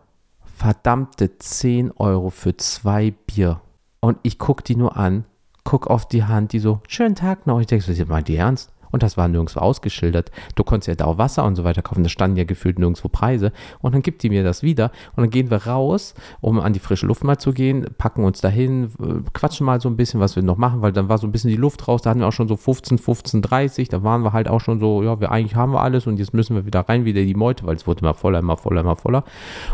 verdammte 0.56 1.36
10 1.36 1.90
Euro 1.96 2.30
für 2.30 2.56
zwei 2.56 3.10
Bier. 3.26 3.60
Und 3.98 4.18
ich 4.22 4.38
gucke 4.38 4.62
die 4.62 4.76
nur 4.76 4.96
an, 4.96 5.24
guck 5.64 5.88
auf 5.88 6.06
die 6.06 6.22
Hand, 6.22 6.52
die 6.52 6.60
so, 6.60 6.80
schönen 6.86 7.16
Tag 7.16 7.46
noch. 7.46 7.60
Ich 7.60 7.66
denke, 7.66 7.84
das 7.84 7.98
ist 7.98 8.08
mal 8.08 8.22
die 8.22 8.36
ernst? 8.36 8.71
Und 8.92 9.02
das 9.02 9.16
war 9.16 9.26
nirgendwo 9.26 9.60
ausgeschildert. 9.60 10.30
Du 10.54 10.62
konntest 10.62 10.88
ja 10.88 10.94
da 10.94 11.06
auch 11.06 11.18
Wasser 11.18 11.44
und 11.44 11.56
so 11.56 11.64
weiter 11.64 11.82
kaufen. 11.82 12.02
Da 12.04 12.08
standen 12.08 12.36
ja 12.36 12.44
gefühlt 12.44 12.78
nirgendwo 12.78 13.08
Preise. 13.08 13.52
Und 13.80 13.94
dann 13.94 14.02
gibt 14.02 14.22
die 14.22 14.28
mir 14.28 14.44
das 14.44 14.62
wieder. 14.62 14.92
Und 15.16 15.22
dann 15.22 15.30
gehen 15.30 15.50
wir 15.50 15.66
raus, 15.66 16.14
um 16.40 16.60
an 16.60 16.72
die 16.72 16.78
frische 16.78 17.06
Luft 17.06 17.24
mal 17.24 17.38
zu 17.38 17.52
gehen, 17.52 17.86
packen 17.98 18.24
uns 18.24 18.40
dahin, 18.40 18.90
quatschen 19.32 19.66
mal 19.66 19.80
so 19.80 19.88
ein 19.88 19.96
bisschen, 19.96 20.20
was 20.20 20.36
wir 20.36 20.42
noch 20.42 20.58
machen, 20.58 20.82
weil 20.82 20.92
dann 20.92 21.08
war 21.08 21.18
so 21.18 21.26
ein 21.26 21.32
bisschen 21.32 21.50
die 21.50 21.56
Luft 21.56 21.88
raus. 21.88 22.02
Da 22.02 22.10
hatten 22.10 22.20
wir 22.20 22.28
auch 22.28 22.32
schon 22.32 22.48
so 22.48 22.56
15, 22.56 22.98
15, 22.98 23.42
30. 23.42 23.88
Da 23.88 24.02
waren 24.02 24.22
wir 24.22 24.32
halt 24.32 24.48
auch 24.48 24.60
schon 24.60 24.78
so, 24.78 25.02
ja, 25.02 25.18
wir 25.20 25.32
eigentlich 25.32 25.56
haben 25.56 25.72
wir 25.72 25.80
alles 25.80 26.06
und 26.06 26.18
jetzt 26.18 26.34
müssen 26.34 26.54
wir 26.54 26.66
wieder 26.66 26.80
rein, 26.80 27.04
wieder 27.04 27.22
die 27.22 27.34
Meute, 27.34 27.66
weil 27.66 27.76
es 27.76 27.86
wurde 27.86 28.00
immer 28.00 28.14
voller, 28.14 28.40
immer 28.40 28.56
voller, 28.56 28.82
immer 28.82 28.96
voller. 28.96 29.24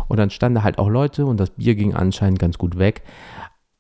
Und 0.06 0.18
dann 0.18 0.30
standen 0.30 0.62
halt 0.62 0.78
auch 0.78 0.88
Leute 0.88 1.26
und 1.26 1.38
das 1.40 1.50
Bier 1.50 1.74
ging 1.74 1.94
anscheinend 1.94 2.38
ganz 2.38 2.56
gut 2.56 2.78
weg. 2.78 3.02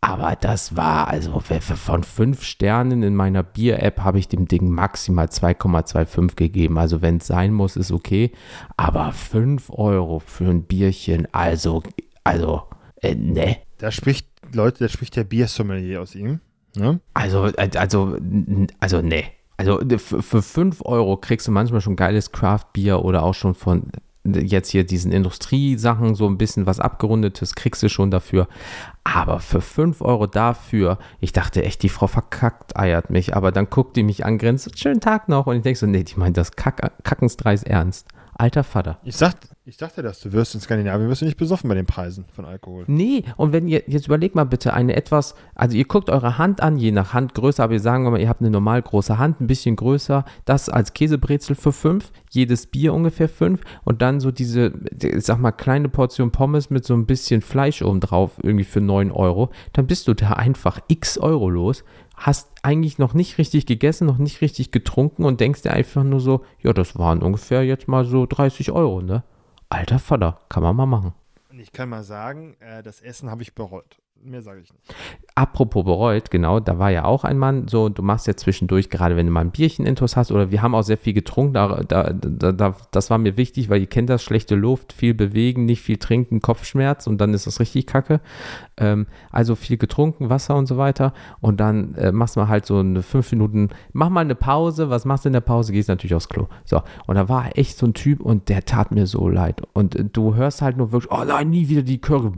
Aber 0.00 0.36
das 0.36 0.76
war, 0.76 1.08
also 1.08 1.40
von 1.40 2.04
fünf 2.04 2.44
Sternen 2.44 3.02
in 3.02 3.16
meiner 3.16 3.42
Bier-App 3.42 4.00
habe 4.00 4.20
ich 4.20 4.28
dem 4.28 4.46
Ding 4.46 4.70
maximal 4.70 5.26
2,25 5.26 6.36
gegeben. 6.36 6.78
Also 6.78 7.02
wenn 7.02 7.16
es 7.16 7.26
sein 7.26 7.52
muss, 7.52 7.76
ist 7.76 7.90
okay. 7.90 8.30
Aber 8.76 9.12
5 9.12 9.70
Euro 9.70 10.20
für 10.20 10.44
ein 10.44 10.62
Bierchen, 10.62 11.26
also, 11.32 11.82
also, 12.22 12.62
äh, 13.02 13.16
ne. 13.16 13.56
Da 13.78 13.90
spricht, 13.90 14.28
Leute, 14.52 14.84
da 14.84 14.88
spricht 14.88 15.16
der 15.16 15.24
Biersommelier 15.24 16.00
aus 16.00 16.14
ihm. 16.14 16.40
Ne? 16.76 17.00
Also, 17.14 17.50
also, 17.56 18.16
also, 18.80 19.02
ne. 19.02 19.24
Also 19.56 19.80
für 19.98 20.42
5 20.42 20.82
Euro 20.84 21.16
kriegst 21.16 21.48
du 21.48 21.50
manchmal 21.50 21.80
schon 21.80 21.96
geiles 21.96 22.30
Craft-Bier 22.30 23.04
oder 23.04 23.24
auch 23.24 23.34
schon 23.34 23.56
von 23.56 23.90
jetzt 24.34 24.70
hier 24.70 24.84
diesen 24.84 25.12
Industriesachen 25.12 26.14
so 26.14 26.26
ein 26.26 26.38
bisschen 26.38 26.66
was 26.66 26.80
abgerundetes 26.80 27.54
kriegst 27.54 27.82
du 27.82 27.88
schon 27.88 28.10
dafür. 28.10 28.48
Aber 29.04 29.40
für 29.40 29.60
5 29.60 30.02
Euro 30.02 30.26
dafür, 30.26 30.98
ich 31.20 31.32
dachte 31.32 31.64
echt, 31.64 31.82
die 31.82 31.88
Frau 31.88 32.06
verkackt 32.06 32.76
eiert 32.76 33.10
mich. 33.10 33.34
Aber 33.36 33.52
dann 33.52 33.70
guckt 33.70 33.96
die 33.96 34.02
mich 34.02 34.24
an, 34.24 34.38
grinst, 34.38 34.78
schönen 34.78 35.00
Tag 35.00 35.28
noch. 35.28 35.46
Und 35.46 35.56
ich 35.56 35.62
denke 35.62 35.78
so, 35.78 35.86
nee, 35.86 36.04
die 36.04 36.18
meint 36.18 36.36
das 36.36 36.52
Kack 36.52 36.92
Kackensdreis 37.04 37.62
ernst. 37.62 38.08
Alter 38.40 38.62
Vater. 38.62 38.98
Ich 39.02 39.16
sag, 39.16 39.34
ich 39.64 39.76
dachte 39.78 40.00
das, 40.00 40.20
du 40.20 40.32
wirst 40.32 40.54
in 40.54 40.60
Skandinavien 40.60 41.08
wirst 41.08 41.22
du 41.22 41.26
nicht 41.26 41.36
besoffen 41.36 41.68
bei 41.68 41.74
den 41.74 41.86
Preisen 41.86 42.24
von 42.32 42.44
Alkohol. 42.44 42.84
Nee, 42.86 43.24
und 43.36 43.52
wenn 43.52 43.66
ihr, 43.66 43.82
jetzt 43.88 44.06
überlegt 44.06 44.36
mal 44.36 44.44
bitte 44.44 44.72
eine 44.74 44.94
etwas, 44.94 45.34
also 45.56 45.76
ihr 45.76 45.84
guckt 45.84 46.08
eure 46.08 46.38
Hand 46.38 46.60
an, 46.60 46.76
je 46.76 46.92
nach 46.92 47.14
Handgröße, 47.14 47.60
aber 47.60 47.72
wir 47.72 47.80
sagen 47.80 48.04
mal, 48.04 48.20
ihr 48.20 48.28
habt 48.28 48.40
eine 48.40 48.50
normal 48.50 48.80
große 48.80 49.18
Hand, 49.18 49.40
ein 49.40 49.48
bisschen 49.48 49.74
größer, 49.74 50.24
das 50.44 50.68
als 50.68 50.94
Käsebrezel 50.94 51.56
für 51.56 51.72
fünf, 51.72 52.12
jedes 52.30 52.68
Bier 52.68 52.94
ungefähr 52.94 53.28
fünf 53.28 53.62
und 53.84 54.02
dann 54.02 54.20
so 54.20 54.30
diese, 54.30 54.72
ich 55.02 55.24
sag 55.24 55.38
mal, 55.38 55.50
kleine 55.50 55.88
Portion 55.88 56.30
Pommes 56.30 56.70
mit 56.70 56.84
so 56.84 56.94
ein 56.94 57.06
bisschen 57.06 57.40
Fleisch 57.40 57.82
oben 57.82 57.98
drauf, 57.98 58.38
irgendwie 58.40 58.64
für 58.64 58.80
neun 58.80 59.10
Euro, 59.10 59.50
dann 59.72 59.88
bist 59.88 60.06
du 60.06 60.14
da 60.14 60.34
einfach 60.34 60.78
x 60.86 61.18
Euro 61.18 61.50
los 61.50 61.82
hast 62.18 62.50
eigentlich 62.62 62.98
noch 62.98 63.14
nicht 63.14 63.38
richtig 63.38 63.64
gegessen, 63.66 64.06
noch 64.06 64.18
nicht 64.18 64.40
richtig 64.40 64.72
getrunken 64.72 65.24
und 65.24 65.40
denkst 65.40 65.62
dir 65.62 65.72
einfach 65.72 66.04
nur 66.04 66.20
so, 66.20 66.44
ja, 66.60 66.72
das 66.72 66.98
waren 66.98 67.22
ungefähr 67.22 67.64
jetzt 67.64 67.88
mal 67.88 68.04
so 68.04 68.26
30 68.26 68.72
Euro, 68.72 69.00
ne? 69.00 69.22
Alter 69.70 69.98
Vater, 69.98 70.40
kann 70.48 70.62
man 70.62 70.76
mal 70.76 70.86
machen. 70.86 71.14
Ich 71.52 71.72
kann 71.72 71.88
mal 71.88 72.02
sagen, 72.02 72.56
äh, 72.60 72.82
das 72.82 73.00
Essen 73.00 73.30
habe 73.30 73.42
ich 73.42 73.54
bereut. 73.54 73.98
Mehr 74.24 74.42
sage 74.42 74.60
ich 74.60 74.72
nicht. 74.72 74.84
Apropos 75.34 75.84
bereut, 75.84 76.30
genau, 76.32 76.58
da 76.58 76.78
war 76.78 76.90
ja 76.90 77.04
auch 77.04 77.22
ein 77.22 77.38
Mann, 77.38 77.68
so, 77.68 77.88
du 77.88 78.02
machst 78.02 78.26
ja 78.26 78.34
zwischendurch, 78.34 78.90
gerade 78.90 79.14
wenn 79.14 79.26
du 79.26 79.32
mal 79.32 79.42
ein 79.42 79.52
Bierchen 79.52 79.86
intus 79.86 80.16
hast, 80.16 80.32
oder 80.32 80.50
wir 80.50 80.60
haben 80.62 80.74
auch 80.74 80.82
sehr 80.82 80.98
viel 80.98 81.12
getrunken, 81.12 81.54
da, 81.54 81.82
da, 81.86 82.12
da, 82.12 82.76
das 82.90 83.10
war 83.10 83.18
mir 83.18 83.36
wichtig, 83.36 83.68
weil 83.70 83.80
ihr 83.80 83.86
kennt 83.86 84.10
das, 84.10 84.24
schlechte 84.24 84.56
Luft, 84.56 84.92
viel 84.92 85.14
bewegen, 85.14 85.64
nicht 85.64 85.80
viel 85.80 85.98
trinken, 85.98 86.40
Kopfschmerz 86.40 87.06
und 87.06 87.20
dann 87.20 87.32
ist 87.34 87.46
das 87.46 87.60
richtig 87.60 87.86
kacke. 87.86 88.20
Ähm, 88.76 89.06
also 89.30 89.54
viel 89.54 89.76
getrunken, 89.76 90.28
Wasser 90.28 90.56
und 90.56 90.66
so 90.66 90.76
weiter 90.76 91.12
und 91.40 91.60
dann 91.60 91.94
äh, 91.94 92.10
machst 92.10 92.34
du 92.34 92.40
mal 92.40 92.48
halt 92.48 92.66
so 92.66 92.78
eine 92.78 93.02
fünf 93.02 93.30
Minuten, 93.30 93.68
mach 93.92 94.08
mal 94.08 94.22
eine 94.22 94.34
Pause, 94.34 94.90
was 94.90 95.04
machst 95.04 95.24
du 95.24 95.28
in 95.28 95.34
der 95.34 95.40
Pause? 95.40 95.72
Gehst 95.72 95.88
natürlich 95.88 96.16
aufs 96.16 96.28
Klo. 96.28 96.48
So, 96.64 96.82
und 97.06 97.14
da 97.14 97.28
war 97.28 97.56
echt 97.56 97.78
so 97.78 97.86
ein 97.86 97.94
Typ 97.94 98.20
und 98.20 98.48
der 98.48 98.64
tat 98.64 98.90
mir 98.90 99.06
so 99.06 99.28
leid 99.28 99.62
und 99.72 99.94
äh, 99.94 100.04
du 100.04 100.34
hörst 100.34 100.62
halt 100.62 100.76
nur 100.76 100.90
wirklich, 100.90 101.12
oh 101.12 101.24
nein, 101.24 101.50
nie 101.50 101.68
wieder 101.68 101.82
die 101.82 102.00
Curry 102.00 102.32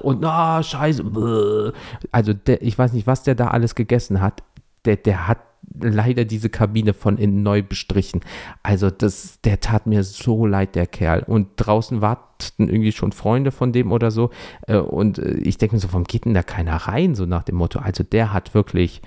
und 0.00 0.20
na, 0.20 0.58
oh, 0.58 0.62
scheiße, 0.62 0.79
also 2.12 2.32
der, 2.32 2.62
ich 2.62 2.78
weiß 2.78 2.92
nicht, 2.92 3.06
was 3.06 3.22
der 3.22 3.34
da 3.34 3.48
alles 3.48 3.74
gegessen 3.74 4.20
hat. 4.20 4.42
Der, 4.84 4.96
der 4.96 5.28
hat 5.28 5.38
leider 5.78 6.24
diese 6.24 6.48
Kabine 6.48 6.94
von 6.94 7.18
innen 7.18 7.42
neu 7.42 7.62
bestrichen. 7.62 8.20
Also 8.62 8.90
das, 8.90 9.40
der 9.42 9.60
tat 9.60 9.86
mir 9.86 10.02
so 10.04 10.46
leid, 10.46 10.74
der 10.74 10.86
Kerl. 10.86 11.22
Und 11.26 11.48
draußen 11.56 12.00
warten 12.40 12.68
irgendwie 12.68 12.92
schon 12.92 13.12
Freunde 13.12 13.50
von 13.50 13.72
dem 13.72 13.92
oder 13.92 14.10
so. 14.10 14.30
Äh, 14.66 14.76
und 14.76 15.18
äh, 15.18 15.34
ich 15.34 15.58
denke 15.58 15.76
mir 15.76 15.80
so, 15.80 15.88
warum 15.92 16.04
geht 16.04 16.24
denn 16.24 16.34
da 16.34 16.42
keiner 16.42 16.76
rein? 16.76 17.14
So 17.14 17.26
nach 17.26 17.42
dem 17.42 17.56
Motto. 17.56 17.78
Also 17.78 18.02
der 18.02 18.32
hat 18.32 18.54
wirklich, 18.54 19.02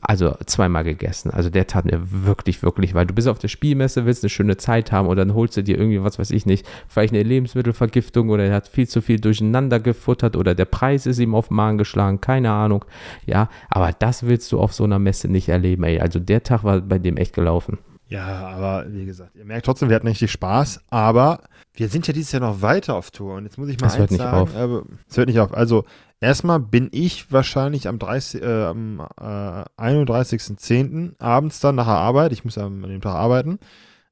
also 0.00 0.34
zweimal 0.46 0.84
gegessen. 0.84 1.30
Also 1.30 1.50
der 1.50 1.66
tat 1.66 1.84
mir 1.84 2.00
wirklich, 2.00 2.62
wirklich, 2.62 2.94
weil 2.94 3.06
du 3.06 3.14
bist 3.14 3.28
auf 3.28 3.38
der 3.38 3.48
Spielmesse, 3.48 4.06
willst 4.06 4.24
eine 4.24 4.30
schöne 4.30 4.56
Zeit 4.56 4.92
haben 4.92 5.08
und 5.08 5.16
dann 5.16 5.34
holst 5.34 5.56
du 5.56 5.62
dir 5.62 5.78
irgendwie, 5.78 6.02
was 6.02 6.18
weiß 6.18 6.30
ich 6.30 6.46
nicht, 6.46 6.66
vielleicht 6.88 7.12
eine 7.12 7.22
Lebensmittelvergiftung 7.22 8.30
oder 8.30 8.44
er 8.44 8.54
hat 8.54 8.68
viel 8.68 8.88
zu 8.88 9.00
viel 9.00 9.20
durcheinander 9.20 9.80
gefuttert 9.80 10.36
oder 10.36 10.54
der 10.54 10.66
Preis 10.66 11.06
ist 11.06 11.18
ihm 11.18 11.34
auf 11.34 11.48
den 11.48 11.56
Magen 11.56 11.78
geschlagen, 11.78 12.20
keine 12.20 12.50
Ahnung. 12.50 12.84
Ja, 13.26 13.48
aber 13.70 13.92
das 13.92 14.26
willst 14.26 14.50
du 14.52 14.60
auf 14.60 14.72
so 14.72 14.84
einer 14.84 14.98
Messe 14.98 15.28
nicht 15.28 15.48
erleben, 15.48 15.84
ey. 15.84 16.00
Also 16.00 16.18
der 16.18 16.42
Tag 16.42 16.64
war 16.64 16.80
bei 16.80 16.98
dem 16.98 17.16
echt 17.16 17.34
gelaufen. 17.34 17.78
Ja, 18.08 18.48
aber 18.48 18.86
wie 18.88 19.06
gesagt, 19.06 19.34
ihr 19.34 19.44
merkt 19.44 19.66
trotzdem, 19.66 19.88
wir 19.88 19.96
hatten 19.96 20.06
richtig 20.06 20.30
Spaß, 20.30 20.82
aber 20.90 21.40
wir 21.72 21.88
sind 21.88 22.06
ja 22.06 22.12
dieses 22.12 22.32
Jahr 22.32 22.42
noch 22.42 22.62
weiter 22.62 22.94
auf 22.94 23.10
Tour 23.10 23.34
und 23.34 23.44
jetzt 23.44 23.58
muss 23.58 23.68
ich 23.68 23.80
mal 23.80 23.86
das 23.86 23.98
hört 23.98 24.10
nicht 24.10 24.20
sagen, 24.20 24.36
auf. 24.36 24.56
Aber, 24.56 24.84
es 25.08 25.16
hört 25.16 25.28
nicht 25.28 25.40
auf. 25.40 25.54
Also 25.54 25.84
erstmal 26.20 26.60
bin 26.60 26.88
ich 26.92 27.32
wahrscheinlich 27.32 27.88
am, 27.88 27.98
30, 27.98 28.42
äh, 28.42 28.64
am 28.64 29.00
äh, 29.00 29.22
31.10. 29.22 31.18
abends 31.18 31.60
dann 31.60 31.76
nach 31.76 31.86
der 31.86 31.94
Arbeit, 31.94 32.32
ich 32.32 32.44
muss 32.44 32.58
an 32.58 32.82
dem 32.82 33.00
Tag 33.00 33.14
arbeiten, 33.14 33.58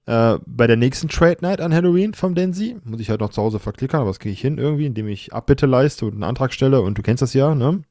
äh, 0.07 0.38
bei 0.47 0.66
der 0.66 0.76
nächsten 0.76 1.09
Trade 1.09 1.38
Night 1.43 1.61
an 1.61 1.74
Halloween 1.74 2.14
vom 2.14 2.34
Densi. 2.34 2.76
Muss 2.84 3.01
ich 3.01 3.11
halt 3.11 3.20
noch 3.20 3.30
zu 3.30 3.43
Hause 3.43 3.59
verklickern, 3.59 4.01
aber 4.01 4.11
das 4.11 4.18
kriege 4.18 4.32
ich 4.32 4.40
hin 4.40 4.59
irgendwie, 4.59 4.86
indem 4.86 5.07
ich 5.07 5.32
Abbitte 5.32 5.66
leiste 5.66 6.07
und 6.07 6.14
einen 6.14 6.24
Antrag 6.24 6.53
stelle 6.53 6.80
und 6.80 6.99
du 6.99 7.03
kennst 7.03 7.22
das 7.22 7.34
ja, 7.34 7.55
ne? 7.55 7.82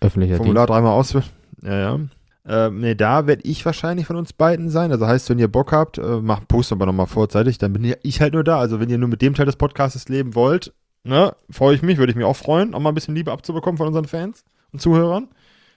Öffentlicher 0.00 0.36
Formular 0.36 0.66
dreimal 0.66 0.92
ausfüllen. 0.92 1.28
Ja, 1.62 1.78
ja. 1.78 2.00
Ähm, 2.46 2.80
ne, 2.80 2.94
da 2.94 3.26
werde 3.26 3.42
ich 3.44 3.64
wahrscheinlich 3.64 4.06
von 4.06 4.16
uns 4.16 4.32
beiden 4.32 4.68
sein. 4.68 4.92
Also 4.92 5.06
heißt, 5.06 5.30
wenn 5.30 5.38
ihr 5.38 5.48
Bock 5.48 5.72
habt, 5.72 5.98
äh, 5.98 6.20
macht 6.20 6.48
Post 6.48 6.72
aber 6.72 6.86
nochmal 6.86 7.06
vorzeitig, 7.06 7.58
dann 7.58 7.72
bin 7.72 7.94
ich 8.02 8.20
halt 8.20 8.34
nur 8.34 8.44
da. 8.44 8.58
Also 8.58 8.80
wenn 8.80 8.90
ihr 8.90 8.98
nur 8.98 9.08
mit 9.08 9.22
dem 9.22 9.34
Teil 9.34 9.46
des 9.46 9.56
Podcasts 9.56 10.08
leben 10.08 10.34
wollt, 10.34 10.74
ne, 11.04 11.34
freue 11.50 11.74
ich 11.74 11.82
mich, 11.82 11.98
würde 11.98 12.10
ich 12.10 12.16
mich 12.16 12.26
auch 12.26 12.36
freuen, 12.36 12.74
auch 12.74 12.80
mal 12.80 12.90
ein 12.90 12.94
bisschen 12.94 13.14
Liebe 13.14 13.32
abzubekommen 13.32 13.78
von 13.78 13.86
unseren 13.86 14.06
Fans 14.06 14.44
und 14.72 14.80
Zuhörern. 14.80 15.28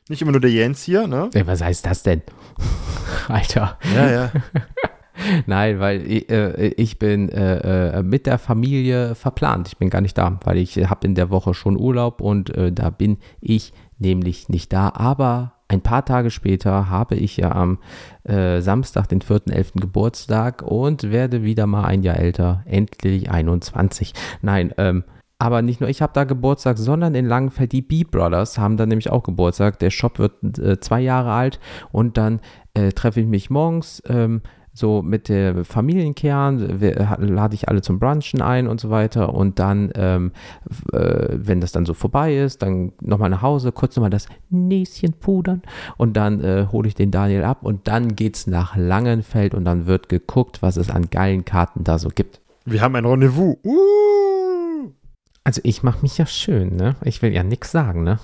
Nicht 0.09 0.21
immer 0.21 0.31
nur 0.31 0.41
der 0.41 0.51
Jens 0.51 0.83
hier, 0.83 1.07
ne? 1.07 1.29
Ey, 1.33 1.45
was 1.47 1.61
heißt 1.61 1.85
das 1.85 2.03
denn? 2.03 2.21
Alter. 3.27 3.77
Ja, 3.95 4.09
ja. 4.09 4.31
Nein, 5.45 5.79
weil 5.79 6.09
ich, 6.09 6.29
äh, 6.29 6.67
ich 6.77 6.99
bin 6.99 7.29
äh, 7.29 7.97
äh, 7.99 8.03
mit 8.03 8.25
der 8.25 8.37
Familie 8.37 9.15
verplant. 9.15 9.67
Ich 9.67 9.77
bin 9.77 9.89
gar 9.89 10.01
nicht 10.01 10.17
da, 10.17 10.39
weil 10.43 10.57
ich 10.57 10.77
habe 10.77 11.07
in 11.07 11.15
der 11.15 11.29
Woche 11.29 11.53
schon 11.53 11.77
Urlaub 11.77 12.21
und 12.21 12.55
äh, 12.55 12.71
da 12.71 12.89
bin 12.89 13.17
ich 13.41 13.73
nämlich 13.97 14.47
nicht 14.47 14.71
da. 14.71 14.91
Aber 14.93 15.56
ein 15.67 15.81
paar 15.81 16.05
Tage 16.05 16.31
später 16.31 16.89
habe 16.89 17.15
ich 17.15 17.37
ja 17.37 17.51
am 17.51 17.79
äh, 18.23 18.61
Samstag, 18.61 19.07
den 19.07 19.21
4.11. 19.21 19.81
Geburtstag 19.81 20.61
und 20.61 21.11
werde 21.11 21.43
wieder 21.43 21.67
mal 21.67 21.83
ein 21.85 22.03
Jahr 22.03 22.17
älter, 22.17 22.63
endlich 22.65 23.29
21. 23.29 24.13
Nein, 24.41 24.73
ähm, 24.77 25.03
aber 25.39 25.61
nicht 25.61 25.81
nur 25.81 25.89
ich 25.89 26.01
habe 26.01 26.13
da 26.13 26.23
Geburtstag, 26.23 26.77
sondern 26.77 27.13
in 27.13 27.25
Langenfeld 27.25 27.71
die 27.71 27.81
B 27.81 28.03
Brothers 28.03 28.57
haben 28.57 28.77
da 28.77 28.85
nämlich 28.85 29.11
auch 29.11 29.23
Geburtstag. 29.23 29.77
Der 29.79 29.91
Shop 29.91 30.19
wird 30.19 30.57
äh, 30.57 30.79
zwei 30.79 31.01
Jahre 31.01 31.31
alt 31.31 31.59
und 31.91 32.17
dann 32.17 32.39
äh, 32.73 32.91
treffe 32.91 33.19
ich 33.19 33.27
mich 33.27 33.49
morgens 33.49 34.01
ähm, 34.07 34.41
so 34.77 35.01
mit 35.01 35.27
der 35.27 35.65
Familienkern, 35.65 36.79
lade 37.19 37.55
ich 37.55 37.67
alle 37.67 37.81
zum 37.81 37.99
Brunchen 37.99 38.41
ein 38.41 38.67
und 38.67 38.79
so 38.79 38.89
weiter 38.89 39.33
und 39.33 39.59
dann, 39.59 39.91
ähm, 39.95 40.31
äh, 40.93 41.29
wenn 41.31 41.61
das 41.61 41.71
dann 41.71 41.85
so 41.85 41.93
vorbei 41.93 42.37
ist, 42.37 42.61
dann 42.61 42.93
nochmal 43.01 43.29
nach 43.29 43.41
Hause, 43.41 43.71
kurz 43.71 43.95
nochmal 43.95 44.11
das 44.11 44.27
Näschen 44.49 45.13
pudern 45.13 45.63
und 45.97 46.15
dann 46.15 46.41
äh, 46.41 46.67
hole 46.71 46.87
ich 46.87 46.95
den 46.95 47.11
Daniel 47.11 47.43
ab 47.43 47.63
und 47.63 47.87
dann 47.87 48.15
geht's 48.15 48.45
nach 48.45 48.75
Langenfeld 48.75 49.55
und 49.55 49.65
dann 49.65 49.87
wird 49.87 50.09
geguckt, 50.09 50.61
was 50.61 50.77
es 50.77 50.89
an 50.91 51.09
geilen 51.09 51.43
Karten 51.43 51.83
da 51.83 51.97
so 51.97 52.09
gibt. 52.09 52.39
Wir 52.65 52.81
haben 52.81 52.95
ein 52.95 53.05
Rendezvous. 53.05 53.57
Uh! 53.63 54.91
Also 55.43 55.61
ich 55.63 55.81
mache 55.81 56.01
mich 56.01 56.17
ja 56.17 56.25
schön, 56.25 56.75
ne? 56.75 56.97
Ich 57.03 57.21
will 57.21 57.33
ja 57.33 57.41
nichts 57.41 57.71
sagen, 57.71 58.03
ne? 58.03 58.19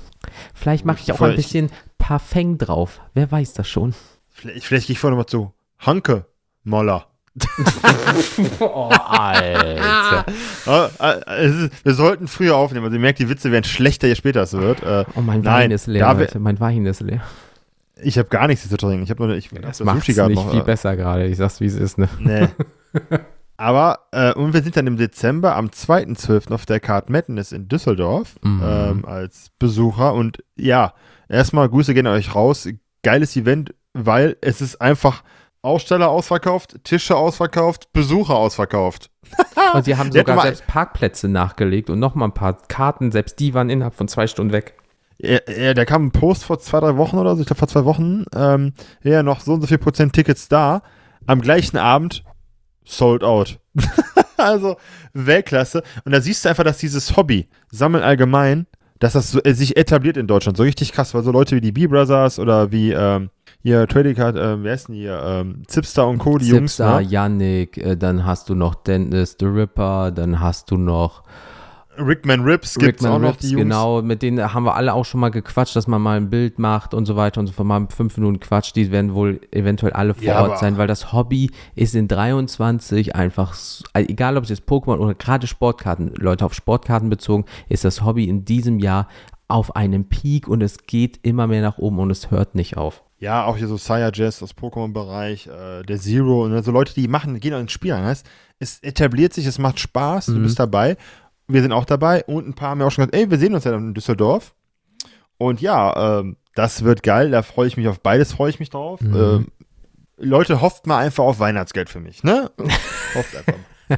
Vielleicht 0.54 0.86
mache 0.86 1.00
ich 1.02 1.12
auch 1.14 1.18
Voll, 1.18 1.30
ein 1.32 1.36
bisschen 1.38 1.70
Parfum 1.98 2.58
drauf. 2.58 3.00
Wer 3.14 3.32
weiß 3.32 3.54
das 3.54 3.70
schon? 3.70 3.96
Vielleicht, 4.30 4.66
vielleicht 4.66 4.88
gehe 4.88 4.94
ich 4.94 5.00
vorher 5.00 5.16
nochmal 5.16 5.28
zu. 5.28 5.54
Hanke, 5.80 6.26
Moller. 6.64 7.08
Oh, 8.60 8.90
Alter. 8.90 10.26
Ist, 11.42 11.86
wir 11.86 11.94
sollten 11.94 12.28
früher 12.28 12.56
aufnehmen. 12.56 12.86
Also 12.86 12.96
ihr 12.96 13.02
merkt, 13.02 13.20
die 13.20 13.30
Witze 13.30 13.52
werden 13.52 13.64
schlechter, 13.66 14.08
je 14.08 14.16
später 14.16 14.42
es 14.44 14.54
wird. 14.54 14.82
Äh, 14.84 15.06
Oh, 15.16 15.22
mein 15.22 15.42
Nein, 15.42 15.54
Wein 15.64 15.72
ist 15.72 15.88
leer, 15.88 16.14
Leute. 16.14 16.40
Mein 16.40 16.60
Wein 16.60 16.86
ist 16.86 17.02
leer. 17.02 17.22
ich 18.02 18.18
habe 18.18 18.30
gar 18.30 18.48
nichts 18.48 18.68
zu 18.68 18.78
trinken. 18.78 19.04
Ich 19.04 19.10
habe 19.10 19.26
nur, 19.26 19.36
ich 19.36 19.50
Das 19.50 19.80
hab 19.80 19.86
macht 19.86 20.08
nicht 20.08 20.18
noch, 20.18 20.52
viel 20.52 20.62
äh, 20.62 20.64
besser 20.64 20.96
gerade. 20.96 21.26
Ich 21.28 21.38
sag's, 21.38 21.60
wie 21.60 21.66
es 21.66 21.76
ist, 21.76 21.98
ne? 21.98 22.08
Nee. 22.20 22.48
Aber, 23.58 24.00
äh, 24.12 24.34
und 24.34 24.54
wir 24.54 24.62
sind 24.64 24.76
dann 24.76 24.88
im 24.88 24.98
Dezember 24.98 25.56
am 25.56 25.68
2.12. 25.68 26.52
auf 26.54 26.66
der 26.66 26.80
Card 26.80 27.10
Madness 27.10 27.52
in 27.52 27.68
Düsseldorf 27.68 28.36
Mhm. 28.44 28.62
ähm, 28.66 29.06
als 29.06 29.52
Besucher. 29.60 30.14
Und 30.14 30.44
ja, 30.56 30.94
erstmal 31.30 31.70
Grüße 31.70 31.94
gehen 31.94 32.08
an 32.08 32.14
euch 32.14 32.34
raus. 32.36 32.68
Geiles 33.04 33.36
Event, 33.36 33.74
weil 33.94 34.38
es 34.42 34.60
ist 34.62 34.82
einfach 34.82 35.24
Aussteller 35.64 36.10
ausverkauft, 36.10 36.84
Tische 36.84 37.16
ausverkauft, 37.16 37.94
Besucher 37.94 38.36
ausverkauft. 38.36 39.10
Und 39.74 39.86
sie 39.86 39.96
haben 39.96 40.12
sogar 40.12 40.42
selbst 40.42 40.68
Parkplätze 40.68 41.28
nachgelegt 41.28 41.90
und 41.90 41.98
nochmal 41.98 42.28
ein 42.28 42.34
paar 42.34 42.58
Karten, 42.68 43.12
selbst 43.12 43.40
die 43.40 43.54
waren 43.56 43.70
innerhalb 43.70 43.96
von 43.96 44.08
zwei 44.08 44.28
Stunden 44.28 44.52
weg. 44.52 44.76
Ja, 45.18 45.40
ja, 45.48 45.74
da 45.74 45.86
kam 45.86 46.08
ein 46.08 46.12
Post 46.12 46.44
vor 46.44 46.60
zwei, 46.60 46.82
drei 46.82 46.98
Wochen 46.98 47.18
oder 47.18 47.36
so, 47.36 47.42
ich 47.42 47.48
glaube 47.48 47.60
vor 47.60 47.68
zwei 47.68 47.86
Wochen, 47.86 48.26
ähm, 48.36 48.74
ja, 49.02 49.24
noch 49.24 49.40
so 49.40 49.54
und 49.54 49.62
so 49.62 49.68
viel 49.68 49.78
Prozent 49.78 50.14
Tickets 50.14 50.50
da. 50.50 50.84
Am 51.26 51.42
gleichen 51.42 51.78
Abend 51.78 52.24
sold 52.84 53.24
out. 53.24 53.60
also 54.38 54.76
Weltklasse. 55.14 55.82
Und 56.04 56.12
da 56.12 56.22
siehst 56.22 56.44
du 56.44 56.50
einfach, 56.50 56.66
dass 56.66 56.78
dieses 56.78 57.16
Hobby, 57.16 57.48
Sammeln 57.72 58.04
allgemein, 58.04 58.68
dass 59.00 59.14
das 59.14 59.32
so, 59.32 59.42
äh, 59.42 59.54
sich 59.54 59.78
etabliert 59.78 60.18
in 60.18 60.28
Deutschland. 60.28 60.58
So 60.58 60.64
richtig 60.64 60.92
krass, 60.92 61.14
weil 61.14 61.24
so 61.24 61.32
Leute 61.32 61.56
wie 61.56 61.62
die 61.62 61.72
B-Brothers 61.72 62.38
oder 62.38 62.72
wie 62.72 62.92
ähm, 62.92 63.30
hier 63.64 63.88
Trading 63.88 64.16
Card, 64.16 64.36
äh, 64.36 64.62
wer 64.62 64.74
ist 64.74 64.88
denn 64.90 64.96
hier, 64.96 65.22
ähm, 65.26 65.64
Zipstar 65.68 66.08
und 66.10 66.20
Co., 66.20 66.38
die 66.38 66.48
Jungs, 66.48 66.76
Zipstar, 66.76 67.02
ne? 67.02 67.08
Yannick, 67.08 67.78
äh, 67.78 67.96
dann 67.96 68.26
hast 68.26 68.50
du 68.50 68.56
noch 68.56 68.76
Dennis 68.76 69.38
the 69.40 69.46
Ripper, 69.46 70.12
dann 70.12 70.40
hast 70.40 70.70
du 70.70 70.78
noch 70.78 71.24
Rickman 71.98 72.42
Rips 72.42 72.74
gibt's 72.74 73.04
Rickman 73.04 73.12
auch 73.12 73.20
noch, 73.20 73.30
Rips, 73.34 73.42
die 73.42 73.52
Jungs. 73.52 73.64
genau, 73.64 74.02
mit 74.02 74.22
denen 74.24 74.54
haben 74.54 74.64
wir 74.64 74.76
alle 74.76 74.94
auch 74.94 75.06
schon 75.06 75.20
mal 75.20 75.30
gequatscht, 75.30 75.76
dass 75.76 75.88
man 75.88 76.02
mal 76.02 76.18
ein 76.18 76.30
Bild 76.32 76.58
macht 76.58 76.94
und 76.96 77.06
so 77.06 77.16
weiter 77.16 77.40
und 77.40 77.46
so 77.48 77.54
fort, 77.54 77.68
mal 77.68 77.88
fünf 77.96 78.18
Minuten 78.18 78.40
quatscht, 78.40 78.76
die 78.76 78.92
werden 78.92 79.14
wohl 79.14 79.40
eventuell 79.52 79.94
alle 79.94 80.16
vor 80.16 80.24
Ja, 80.24 80.42
Ort 80.42 80.58
sein, 80.60 80.78
weil 80.78 80.88
das 80.88 81.14
Hobby 81.14 81.52
ist 81.76 81.94
in 81.94 82.08
23 82.08 83.16
einfach, 83.16 83.50
also 83.52 83.84
egal 83.94 84.38
ob 84.38 84.44
es 84.44 84.50
jetzt 84.50 84.68
Pokémon 84.68 84.98
oder 84.98 85.14
gerade 85.14 85.46
Sportkarten, 85.46 86.14
Leute 86.16 86.46
auf 86.46 86.54
Sportkarten 86.56 87.10
bezogen, 87.10 87.46
ist 87.70 87.86
das 87.86 88.04
Hobby 88.04 88.28
in 88.28 88.44
diesem 88.44 88.80
Jahr 88.80 89.08
auf 89.48 89.76
einem 89.76 90.08
Peak 90.10 90.48
und 90.48 90.62
es 90.62 90.86
geht 90.88 91.20
immer 91.24 91.48
mehr 91.48 91.62
nach 91.62 91.78
oben 91.78 92.00
und 92.00 92.10
es 92.12 92.32
hört 92.32 92.56
nicht 92.56 92.78
auf. 92.78 93.04
Ja, 93.20 93.46
auch 93.46 93.58
hier 93.58 93.68
so 93.68 93.78
Sire 93.78 94.12
Jazz 94.14 94.42
aus 94.44 94.52
Pokémon-Bereich, 94.56 95.48
äh, 95.48 95.84
der 95.84 95.98
Zero 96.00 96.44
und 96.44 96.64
so 96.64 96.72
Leute, 96.72 96.94
die 96.94 97.08
machen, 97.08 97.40
gehen 97.40 97.54
ins 97.54 97.72
Spiel 97.72 97.94
rein. 97.94 98.04
Heißt, 98.06 98.26
es 98.60 98.80
etabliert 98.84 99.34
sich, 99.34 99.46
es 99.46 99.60
macht 99.60 99.80
Spaß, 99.80 100.26
du 100.28 100.34
Mhm. 100.34 100.44
bist 100.44 100.60
dabei. 100.60 100.98
Wir 101.48 101.62
sind 101.62 101.72
auch 101.72 101.86
dabei 101.86 102.24
und 102.26 102.48
ein 102.48 102.54
paar 102.54 102.70
haben 102.70 102.80
ja 102.82 102.88
auch 102.88 102.92
schon 102.92 103.04
gesagt, 103.06 103.16
ey, 103.16 103.30
wir 103.30 103.38
sehen 103.38 103.54
uns 103.54 103.64
ja 103.64 103.72
dann 103.72 103.88
in 103.90 103.94
Düsseldorf. 103.94 104.56
Und 105.38 105.62
ja, 105.62 106.20
ähm, 106.20 106.38
das 106.56 106.84
wird 106.84 107.04
geil, 107.04 107.32
da 107.32 107.42
freue 107.44 107.68
ich 107.68 107.78
mich 107.78 107.88
auf 107.88 108.00
beides, 108.02 108.34
freue 108.34 108.50
ich 108.50 108.60
mich 108.60 108.70
drauf. 108.70 109.02
Mhm. 109.02 109.16
Ähm, 109.16 109.48
Leute, 110.18 110.62
hofft 110.62 110.88
mal 110.88 111.00
einfach 111.00 111.24
auf 111.24 111.40
Weihnachtsgeld 111.40 111.90
für 111.90 112.00
mich, 112.00 112.24
ne? 112.24 112.52
hofft 113.16 113.36
einfach 113.36 113.56
mal. 113.90 113.98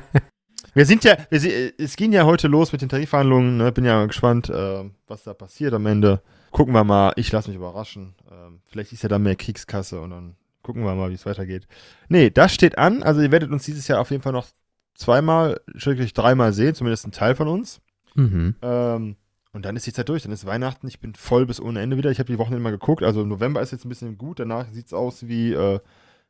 Wir 0.75 0.85
sind 0.85 1.03
ja, 1.05 1.17
wir, 1.29 1.39
se- 1.39 1.73
es 1.77 1.95
ging 1.95 2.11
ja 2.11 2.25
heute 2.25 2.47
los 2.47 2.71
mit 2.71 2.81
den 2.81 2.89
Tarifverhandlungen, 2.89 3.57
ne? 3.57 3.71
bin 3.71 3.85
ja 3.85 4.05
gespannt, 4.05 4.49
äh, 4.49 4.83
was 5.07 5.23
da 5.23 5.33
passiert 5.33 5.73
am 5.73 5.85
Ende. 5.85 6.21
Gucken 6.51 6.73
wir 6.73 6.83
mal, 6.83 7.13
ich 7.15 7.31
lasse 7.31 7.49
mich 7.49 7.55
überraschen. 7.57 8.13
Ähm, 8.29 8.59
vielleicht 8.67 8.91
ist 8.93 9.01
ja 9.01 9.09
dann 9.09 9.23
mehr 9.23 9.35
Kriegskasse 9.35 9.99
und 10.01 10.09
dann 10.11 10.35
gucken 10.61 10.83
wir 10.83 10.93
mal, 10.93 11.09
wie 11.09 11.13
es 11.15 11.25
weitergeht. 11.25 11.67
Nee, 12.09 12.29
das 12.29 12.53
steht 12.53 12.77
an, 12.77 13.03
also 13.03 13.21
ihr 13.21 13.31
werdet 13.31 13.51
uns 13.51 13.63
dieses 13.63 13.87
Jahr 13.87 14.01
auf 14.01 14.11
jeden 14.11 14.21
Fall 14.21 14.33
noch 14.33 14.47
zweimal, 14.95 15.61
schrägstrich 15.75 16.13
dreimal 16.13 16.53
sehen, 16.53 16.75
zumindest 16.75 17.07
ein 17.07 17.11
Teil 17.11 17.35
von 17.35 17.47
uns. 17.47 17.79
Mhm. 18.15 18.55
Ähm, 18.61 19.15
und 19.53 19.63
dann 19.65 19.77
ist 19.77 19.87
die 19.87 19.93
Zeit 19.93 20.09
durch, 20.09 20.23
dann 20.23 20.33
ist 20.33 20.45
Weihnachten, 20.45 20.87
ich 20.87 20.99
bin 20.99 21.15
voll 21.15 21.45
bis 21.45 21.61
ohne 21.61 21.79
Ende 21.81 21.95
wieder. 21.95 22.11
Ich 22.11 22.19
habe 22.19 22.31
die 22.31 22.37
Wochenende 22.37 22.61
mal 22.63 22.71
geguckt, 22.71 23.03
also 23.03 23.21
im 23.21 23.29
November 23.29 23.61
ist 23.61 23.71
jetzt 23.71 23.85
ein 23.85 23.89
bisschen 23.89 24.17
gut, 24.17 24.39
danach 24.39 24.69
sieht 24.71 24.87
es 24.87 24.93
aus 24.93 25.27
wie, 25.27 25.53
äh, 25.53 25.79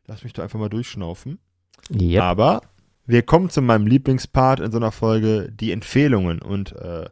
lass 0.06 0.24
mich 0.24 0.34
da 0.34 0.44
einfach 0.44 0.60
mal 0.60 0.70
durchschnaufen. 0.70 1.40
Yep. 1.92 2.22
Aber 2.22 2.62
wir 3.06 3.24
kommen 3.24 3.50
zu 3.50 3.62
meinem 3.62 3.88
Lieblingspart 3.88 4.60
in 4.60 4.72
so 4.72 4.78
einer 4.78 4.92
Folge, 4.92 5.52
die 5.52 5.72
Empfehlungen. 5.72 6.42
Und 6.42 6.74
äh, 6.74 7.10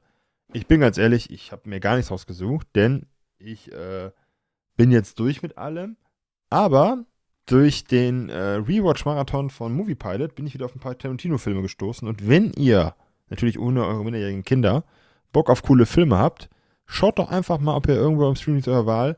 ich 0.52 0.68
bin 0.68 0.80
ganz 0.80 0.98
ehrlich, 0.98 1.32
ich 1.32 1.52
habe 1.52 1.70
mir 1.70 1.80
gar 1.80 1.96
nichts 1.96 2.12
rausgesucht, 2.12 2.68
denn 2.76 3.06
ich 3.38 3.72
äh, 3.72 4.12
bin 4.76 4.91
jetzt 4.91 5.20
durch 5.20 5.41
mit 5.41 5.58
allem. 5.58 5.98
Aber 6.50 7.06
durch 7.46 7.86
den 7.86 8.30
äh, 8.30 8.56
Rewatch-Marathon 8.56 9.50
von 9.50 9.74
Movie 9.74 9.96
Pilot 9.96 10.36
bin 10.36 10.48
ich 10.48 10.54
wieder 10.54 10.66
auf 10.66 10.76
ein 10.76 10.80
paar 10.80 10.98
Tarantino-Filme 10.98 11.62
gestoßen. 11.62 12.08
Und 12.08 12.28
wenn 12.28 12.52
ihr, 12.54 12.96
natürlich 13.30 13.60
ohne 13.60 13.86
eure 13.86 14.04
minderjährigen 14.04 14.44
Kinder, 14.44 14.84
Bock 15.32 15.50
auf 15.50 15.64
coole 15.64 15.86
Filme 15.86 16.18
habt, 16.18 16.50
schaut 16.86 17.20
doch 17.20 17.30
einfach 17.30 17.60
mal, 17.60 17.76
ob 17.76 17.88
ihr 17.88 17.96
irgendwo 17.96 18.28
im 18.30 18.36
Streaming 18.36 18.64
eurer 18.68 18.86
Wahl 18.86 19.18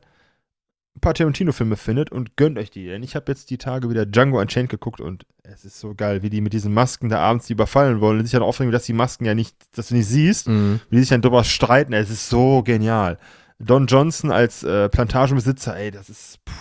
ein 0.96 1.00
paar 1.00 1.14
Tarantino-Filme 1.14 1.76
findet 1.76 2.10
und 2.10 2.36
gönnt 2.36 2.58
euch 2.58 2.70
die. 2.70 2.86
Denn 2.86 3.02
ich 3.02 3.14
habe 3.16 3.30
jetzt 3.30 3.50
die 3.50 3.58
Tage 3.58 3.90
wieder 3.90 4.06
Django 4.06 4.40
Unchained 4.40 4.70
geguckt 4.70 5.00
und 5.00 5.26
es 5.42 5.64
ist 5.64 5.78
so 5.78 5.94
geil, 5.94 6.22
wie 6.22 6.30
die 6.30 6.40
mit 6.40 6.52
diesen 6.52 6.72
Masken 6.74 7.08
da 7.08 7.18
abends 7.20 7.46
die 7.46 7.52
überfallen 7.52 8.00
wollen 8.00 8.18
und 8.18 8.24
sich 8.24 8.32
dann 8.32 8.42
aufregen, 8.42 8.72
dass 8.72 8.84
die 8.86 8.92
Masken 8.94 9.24
ja 9.26 9.34
nicht, 9.34 9.54
dass 9.76 9.88
du 9.88 9.94
nicht 9.94 10.06
siehst, 10.08 10.48
Mhm. 10.48 10.80
wie 10.90 10.96
die 10.96 11.02
sich 11.02 11.10
dann 11.10 11.22
drüber 11.22 11.44
streiten. 11.44 11.92
Es 11.92 12.10
ist 12.10 12.28
so 12.28 12.62
genial. 12.62 13.18
Don 13.58 13.86
Johnson 13.86 14.32
als 14.32 14.62
äh, 14.64 14.88
Plantagenbesitzer, 14.88 15.76
ey, 15.76 15.90
das 15.90 16.08
ist. 16.10 16.44
Puh. 16.44 16.52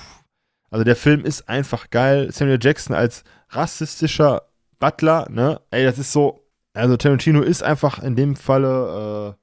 Also 0.69 0.83
der 0.83 0.95
Film 0.95 1.23
ist 1.23 1.47
einfach 1.47 1.89
geil. 1.89 2.29
Samuel 2.31 2.59
Jackson 2.61 2.95
als 2.95 3.23
rassistischer 3.49 4.43
Butler, 4.79 5.27
ne? 5.29 5.61
Ey, 5.71 5.85
das 5.85 5.97
ist 5.97 6.11
so. 6.11 6.41
Also 6.73 6.97
Tarantino 6.97 7.41
ist 7.41 7.63
einfach 7.63 8.03
in 8.03 8.15
dem 8.17 8.35
Falle, 8.35 9.35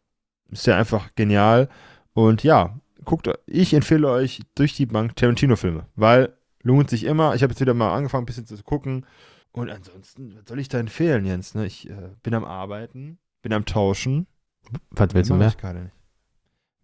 äh, 0.51 0.53
ist 0.53 0.67
ja 0.67 0.77
einfach 0.77 1.15
genial. 1.15 1.69
Und 2.13 2.43
ja, 2.43 2.79
guckt, 3.05 3.29
ich 3.47 3.75
empfehle 3.75 4.09
euch 4.09 4.43
durch 4.55 4.75
die 4.75 4.87
Bank 4.87 5.17
Tarantino-Filme, 5.17 5.87
weil 5.97 6.35
lohnt 6.63 6.91
sich 6.91 7.05
immer. 7.05 7.35
Ich 7.35 7.43
habe 7.43 7.53
jetzt 7.53 7.61
wieder 7.61 7.75
mal 7.75 7.95
angefangen, 7.95 8.23
ein 8.23 8.27
bisschen 8.27 8.47
zu 8.47 8.63
gucken. 8.63 9.07
Und 9.53 9.71
ansonsten, 9.71 10.35
was 10.37 10.45
soll 10.49 10.59
ich 10.59 10.69
da 10.69 10.79
empfehlen, 10.79 11.27
Jens? 11.27 11.55
Ne? 11.55 11.67
Ich 11.67 11.89
äh, 11.91 12.11
bin 12.23 12.35
am 12.35 12.45
Arbeiten, 12.45 13.19
bin 13.43 13.53
am 13.53 13.65
Tauschen. 13.65 14.27
Was 14.91 15.15
willst 15.15 15.31
du 15.31 15.35
mehr? 15.35 15.49
Ich 15.49 15.59
gerade 15.59 15.81
nicht. 15.81 16.02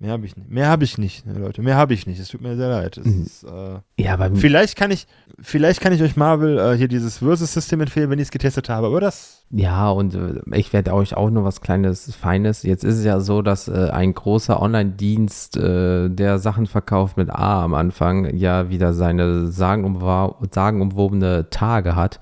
Mehr 0.00 0.12
habe 0.12 0.26
ich 0.26 0.36
nicht. 0.36 0.48
Mehr 0.48 0.68
habe 0.68 0.84
ich 0.84 0.96
nicht, 0.96 1.26
ne, 1.26 1.40
Leute. 1.40 1.60
Mehr 1.60 1.74
habe 1.74 1.92
ich 1.92 2.06
nicht. 2.06 2.20
Es 2.20 2.28
tut 2.28 2.40
mir 2.40 2.56
sehr 2.56 2.68
leid. 2.68 3.00
Mhm. 3.02 3.24
ist, 3.24 3.42
äh, 3.42 3.80
Ja, 3.98 4.12
aber 4.12 4.30
vielleicht 4.36 4.76
kann 4.76 4.92
ich, 4.92 5.08
vielleicht 5.40 5.80
kann 5.80 5.92
ich 5.92 6.00
euch 6.02 6.14
Marvel 6.14 6.56
äh, 6.56 6.76
hier 6.76 6.86
dieses 6.86 7.18
Versus-System 7.18 7.80
empfehlen, 7.80 8.08
wenn 8.08 8.20
ich 8.20 8.26
es 8.26 8.30
getestet 8.30 8.68
habe. 8.68 8.86
Aber 8.86 9.00
das 9.00 9.44
Ja, 9.50 9.90
und 9.90 10.14
äh, 10.14 10.40
ich 10.56 10.72
werde 10.72 10.94
euch 10.94 11.16
auch 11.16 11.30
nur 11.30 11.42
was 11.42 11.60
kleines, 11.60 12.14
feines. 12.14 12.62
Jetzt 12.62 12.84
ist 12.84 12.98
es 12.98 13.04
ja 13.04 13.18
so, 13.18 13.42
dass 13.42 13.66
äh, 13.66 13.90
ein 13.90 14.14
großer 14.14 14.62
Online-Dienst, 14.62 15.56
äh, 15.56 16.08
der 16.10 16.38
Sachen 16.38 16.66
verkauft 16.66 17.16
mit 17.16 17.30
A 17.30 17.64
am 17.64 17.74
Anfang, 17.74 18.36
ja 18.36 18.70
wieder 18.70 18.92
seine 18.92 19.48
sagenumwobene 19.48 21.50
Tage 21.50 21.96
hat. 21.96 22.20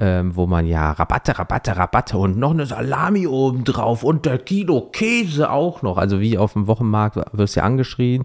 Ähm, 0.00 0.36
wo 0.36 0.46
man 0.46 0.64
ja 0.64 0.92
Rabatte, 0.92 1.36
Rabatte, 1.38 1.76
Rabatte 1.76 2.18
und 2.18 2.38
noch 2.38 2.52
eine 2.52 2.66
Salami 2.66 3.26
oben 3.26 3.64
drauf 3.64 4.04
und 4.04 4.26
der 4.26 4.38
Kilo 4.38 4.90
Käse 4.92 5.50
auch 5.50 5.82
noch. 5.82 5.98
Also 5.98 6.20
wie 6.20 6.38
auf 6.38 6.52
dem 6.52 6.68
Wochenmarkt 6.68 7.16
wirst 7.32 7.56
du 7.56 7.60
ja 7.60 7.66
angeschrien. 7.66 8.24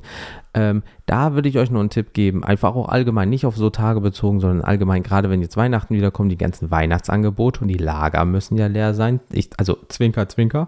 Ähm, 0.54 0.84
da 1.06 1.34
würde 1.34 1.50
ich 1.50 1.58
euch 1.58 1.72
nur 1.72 1.82
einen 1.82 1.90
Tipp 1.90 2.14
geben. 2.14 2.44
Einfach 2.44 2.76
auch 2.76 2.88
allgemein, 2.88 3.30
nicht 3.30 3.46
auf 3.46 3.58
so 3.58 3.70
Tage 3.70 4.02
bezogen, 4.02 4.40
sondern 4.40 4.62
allgemein, 4.62 5.04
gerade 5.04 5.30
wenn 5.30 5.42
jetzt 5.42 5.58
Weihnachten 5.58 5.96
wiederkommen, 5.96 6.30
die 6.30 6.38
ganzen 6.38 6.72
Weihnachtsangebote 6.72 7.62
und 7.62 7.68
die 7.68 7.78
Lager 7.78 8.24
müssen 8.26 8.58
ja 8.58 8.68
leer 8.68 8.94
sein. 8.94 9.20
Ich, 9.32 9.50
also 9.58 9.78
Zwinker, 9.90 10.30
Zwinker. 10.30 10.68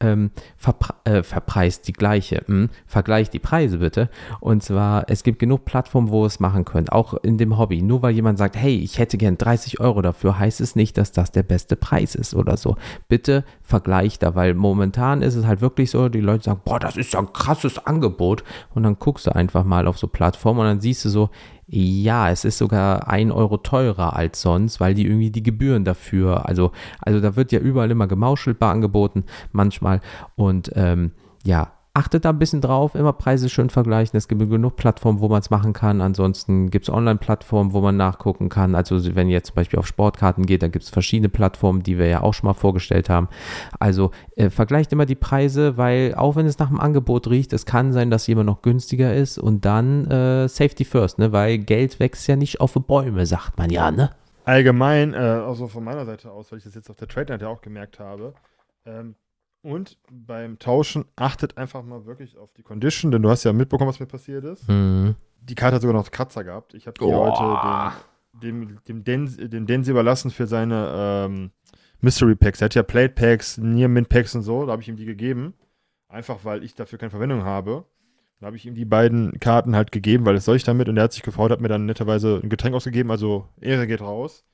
Ähm, 0.00 0.30
verpre 0.56 0.94
äh, 1.04 1.24
verpreist 1.24 1.88
die 1.88 1.92
gleiche. 1.92 2.42
Hm? 2.46 2.70
Vergleicht 2.86 3.32
die 3.34 3.40
Preise 3.40 3.78
bitte. 3.78 4.08
Und 4.40 4.62
zwar, 4.62 5.10
es 5.10 5.24
gibt 5.24 5.40
genug 5.40 5.64
Plattformen, 5.64 6.10
wo 6.10 6.22
ihr 6.22 6.28
es 6.28 6.38
machen 6.38 6.64
könnt. 6.64 6.92
Auch 6.92 7.14
in 7.14 7.36
dem 7.36 7.58
Hobby. 7.58 7.82
Nur 7.82 8.02
weil 8.02 8.14
jemand 8.14 8.38
sagt, 8.38 8.56
hey, 8.56 8.76
ich 8.78 8.98
hätte 8.98 9.18
gern 9.18 9.38
30 9.38 9.80
Euro 9.80 10.00
dafür, 10.00 10.38
heißt 10.38 10.60
es 10.60 10.76
nicht, 10.76 10.96
dass 10.98 11.10
das 11.10 11.32
der 11.32 11.42
beste 11.42 11.74
Preis 11.74 12.14
ist 12.14 12.34
oder 12.34 12.56
so. 12.56 12.76
Bitte 13.08 13.44
vergleicht 13.68 14.22
da, 14.22 14.34
weil 14.34 14.54
momentan 14.54 15.20
ist 15.20 15.34
es 15.34 15.44
halt 15.44 15.60
wirklich 15.60 15.90
so, 15.90 16.08
die 16.08 16.22
Leute 16.22 16.44
sagen, 16.44 16.62
boah, 16.64 16.80
das 16.80 16.96
ist 16.96 17.12
ja 17.12 17.20
ein 17.20 17.34
krasses 17.34 17.78
Angebot. 17.86 18.42
Und 18.74 18.84
dann 18.84 18.98
guckst 18.98 19.26
du 19.26 19.34
einfach 19.34 19.62
mal 19.62 19.86
auf 19.86 19.98
so 19.98 20.06
Plattformen 20.06 20.60
und 20.60 20.66
dann 20.66 20.80
siehst 20.80 21.04
du 21.04 21.10
so, 21.10 21.28
ja, 21.66 22.30
es 22.30 22.46
ist 22.46 22.56
sogar 22.56 23.08
ein 23.08 23.30
Euro 23.30 23.58
teurer 23.58 24.16
als 24.16 24.40
sonst, 24.40 24.80
weil 24.80 24.94
die 24.94 25.04
irgendwie 25.04 25.30
die 25.30 25.42
Gebühren 25.42 25.84
dafür, 25.84 26.48
also, 26.48 26.72
also 27.02 27.20
da 27.20 27.36
wird 27.36 27.52
ja 27.52 27.58
überall 27.58 27.90
immer 27.90 28.06
gemauschelbar 28.06 28.72
angeboten, 28.72 29.24
manchmal. 29.52 30.00
Und 30.34 30.72
ähm, 30.74 31.12
ja, 31.44 31.72
achtet 31.98 32.24
da 32.24 32.30
ein 32.30 32.38
bisschen 32.38 32.60
drauf, 32.60 32.94
immer 32.94 33.12
Preise 33.12 33.48
schön 33.48 33.70
vergleichen. 33.70 34.16
Es 34.16 34.28
gibt 34.28 34.40
genug 34.48 34.76
Plattformen, 34.76 35.20
wo 35.20 35.28
man 35.28 35.40
es 35.40 35.50
machen 35.50 35.72
kann. 35.72 36.00
Ansonsten 36.00 36.70
gibt 36.70 36.88
es 36.88 36.94
Online-Plattformen, 36.94 37.72
wo 37.72 37.80
man 37.80 37.96
nachgucken 37.96 38.48
kann. 38.48 38.76
Also 38.76 39.14
wenn 39.16 39.28
ihr 39.28 39.34
jetzt 39.34 39.48
zum 39.48 39.56
Beispiel 39.56 39.80
auf 39.80 39.86
Sportkarten 39.86 40.46
geht, 40.46 40.62
dann 40.62 40.70
gibt 40.70 40.84
es 40.84 40.90
verschiedene 40.90 41.28
Plattformen, 41.28 41.82
die 41.82 41.98
wir 41.98 42.06
ja 42.06 42.22
auch 42.22 42.34
schon 42.34 42.46
mal 42.46 42.54
vorgestellt 42.54 43.10
haben. 43.10 43.28
Also 43.80 44.12
äh, 44.36 44.48
vergleicht 44.48 44.92
immer 44.92 45.06
die 45.06 45.16
Preise, 45.16 45.76
weil 45.76 46.14
auch 46.14 46.36
wenn 46.36 46.46
es 46.46 46.58
nach 46.58 46.68
dem 46.68 46.78
Angebot 46.78 47.28
riecht, 47.28 47.52
es 47.52 47.66
kann 47.66 47.92
sein, 47.92 48.10
dass 48.10 48.28
jemand 48.28 48.46
noch 48.46 48.62
günstiger 48.62 49.12
ist 49.12 49.36
und 49.36 49.64
dann 49.64 50.06
äh, 50.06 50.48
Safety 50.48 50.84
First, 50.84 51.18
ne? 51.18 51.32
weil 51.32 51.58
Geld 51.58 51.98
wächst 51.98 52.28
ja 52.28 52.36
nicht 52.36 52.60
auf 52.60 52.74
Bäume, 52.74 53.26
sagt 53.26 53.58
man 53.58 53.70
ja, 53.70 53.90
ne? 53.90 54.10
allgemein, 54.48 55.14
äh, 55.14 55.16
also 55.16 55.68
von 55.68 55.84
meiner 55.84 56.06
Seite 56.06 56.30
aus, 56.30 56.50
weil 56.50 56.58
ich 56.58 56.64
das 56.64 56.74
jetzt 56.74 56.88
auf 56.88 56.96
der 56.96 57.08
Trade 57.08 57.32
Night 57.32 57.42
ja 57.42 57.48
auch 57.48 57.60
gemerkt 57.60 57.98
habe. 57.98 58.34
Ähm, 58.86 59.14
und 59.68 59.98
beim 60.10 60.58
Tauschen 60.58 61.04
achtet 61.16 61.56
einfach 61.58 61.82
mal 61.82 62.06
wirklich 62.06 62.36
auf 62.36 62.52
die 62.54 62.62
Condition, 62.62 63.10
denn 63.10 63.22
du 63.22 63.30
hast 63.30 63.44
ja 63.44 63.52
mitbekommen, 63.52 63.88
was 63.88 64.00
mir 64.00 64.06
passiert 64.06 64.44
ist. 64.44 64.68
Mhm. 64.68 65.14
Die 65.40 65.54
Karte 65.54 65.76
hat 65.76 65.82
sogar 65.82 65.94
noch 65.96 66.10
Kratzer 66.10 66.44
gehabt. 66.44 66.74
Ich 66.74 66.86
habe 66.86 66.98
die 66.98 67.04
Oh. 67.04 67.14
heute 67.36 67.96
dem, 68.42 68.78
dem, 68.86 69.04
dem, 69.04 69.50
dem 69.50 69.66
Denzi 69.66 69.90
überlassen 69.90 70.30
für 70.30 70.46
seine 70.46 70.92
ähm, 71.26 71.50
Mystery 72.00 72.34
Packs. 72.36 72.60
Er 72.60 72.66
hat 72.66 72.74
ja 72.74 72.82
Plate 72.82 73.14
Packs, 73.14 73.58
Near 73.58 73.88
Mint 73.88 74.08
Packs 74.08 74.34
und 74.34 74.42
so. 74.42 74.64
Da 74.66 74.72
habe 74.72 74.82
ich 74.82 74.88
ihm 74.88 74.96
die 74.96 75.04
gegeben. 75.06 75.54
Einfach 76.08 76.44
weil 76.44 76.62
ich 76.64 76.74
dafür 76.74 76.98
keine 76.98 77.10
Verwendung 77.10 77.44
habe. 77.44 77.84
Dann 78.40 78.46
habe 78.46 78.56
ich 78.56 78.66
ihm 78.66 78.74
die 78.74 78.84
beiden 78.84 79.38
Karten 79.40 79.74
halt 79.74 79.90
gegeben, 79.90 80.24
weil 80.24 80.34
das 80.34 80.44
soll 80.44 80.56
ich 80.56 80.64
damit. 80.64 80.88
Und 80.88 80.96
er 80.96 81.04
hat 81.04 81.12
sich 81.12 81.22
gefreut, 81.22 81.50
hat 81.50 81.60
mir 81.60 81.68
dann 81.68 81.86
netterweise 81.86 82.40
ein 82.42 82.48
Getränk 82.48 82.74
ausgegeben. 82.74 83.10
Also 83.10 83.48
Ehre 83.60 83.86
geht 83.86 84.00
raus. 84.00 84.44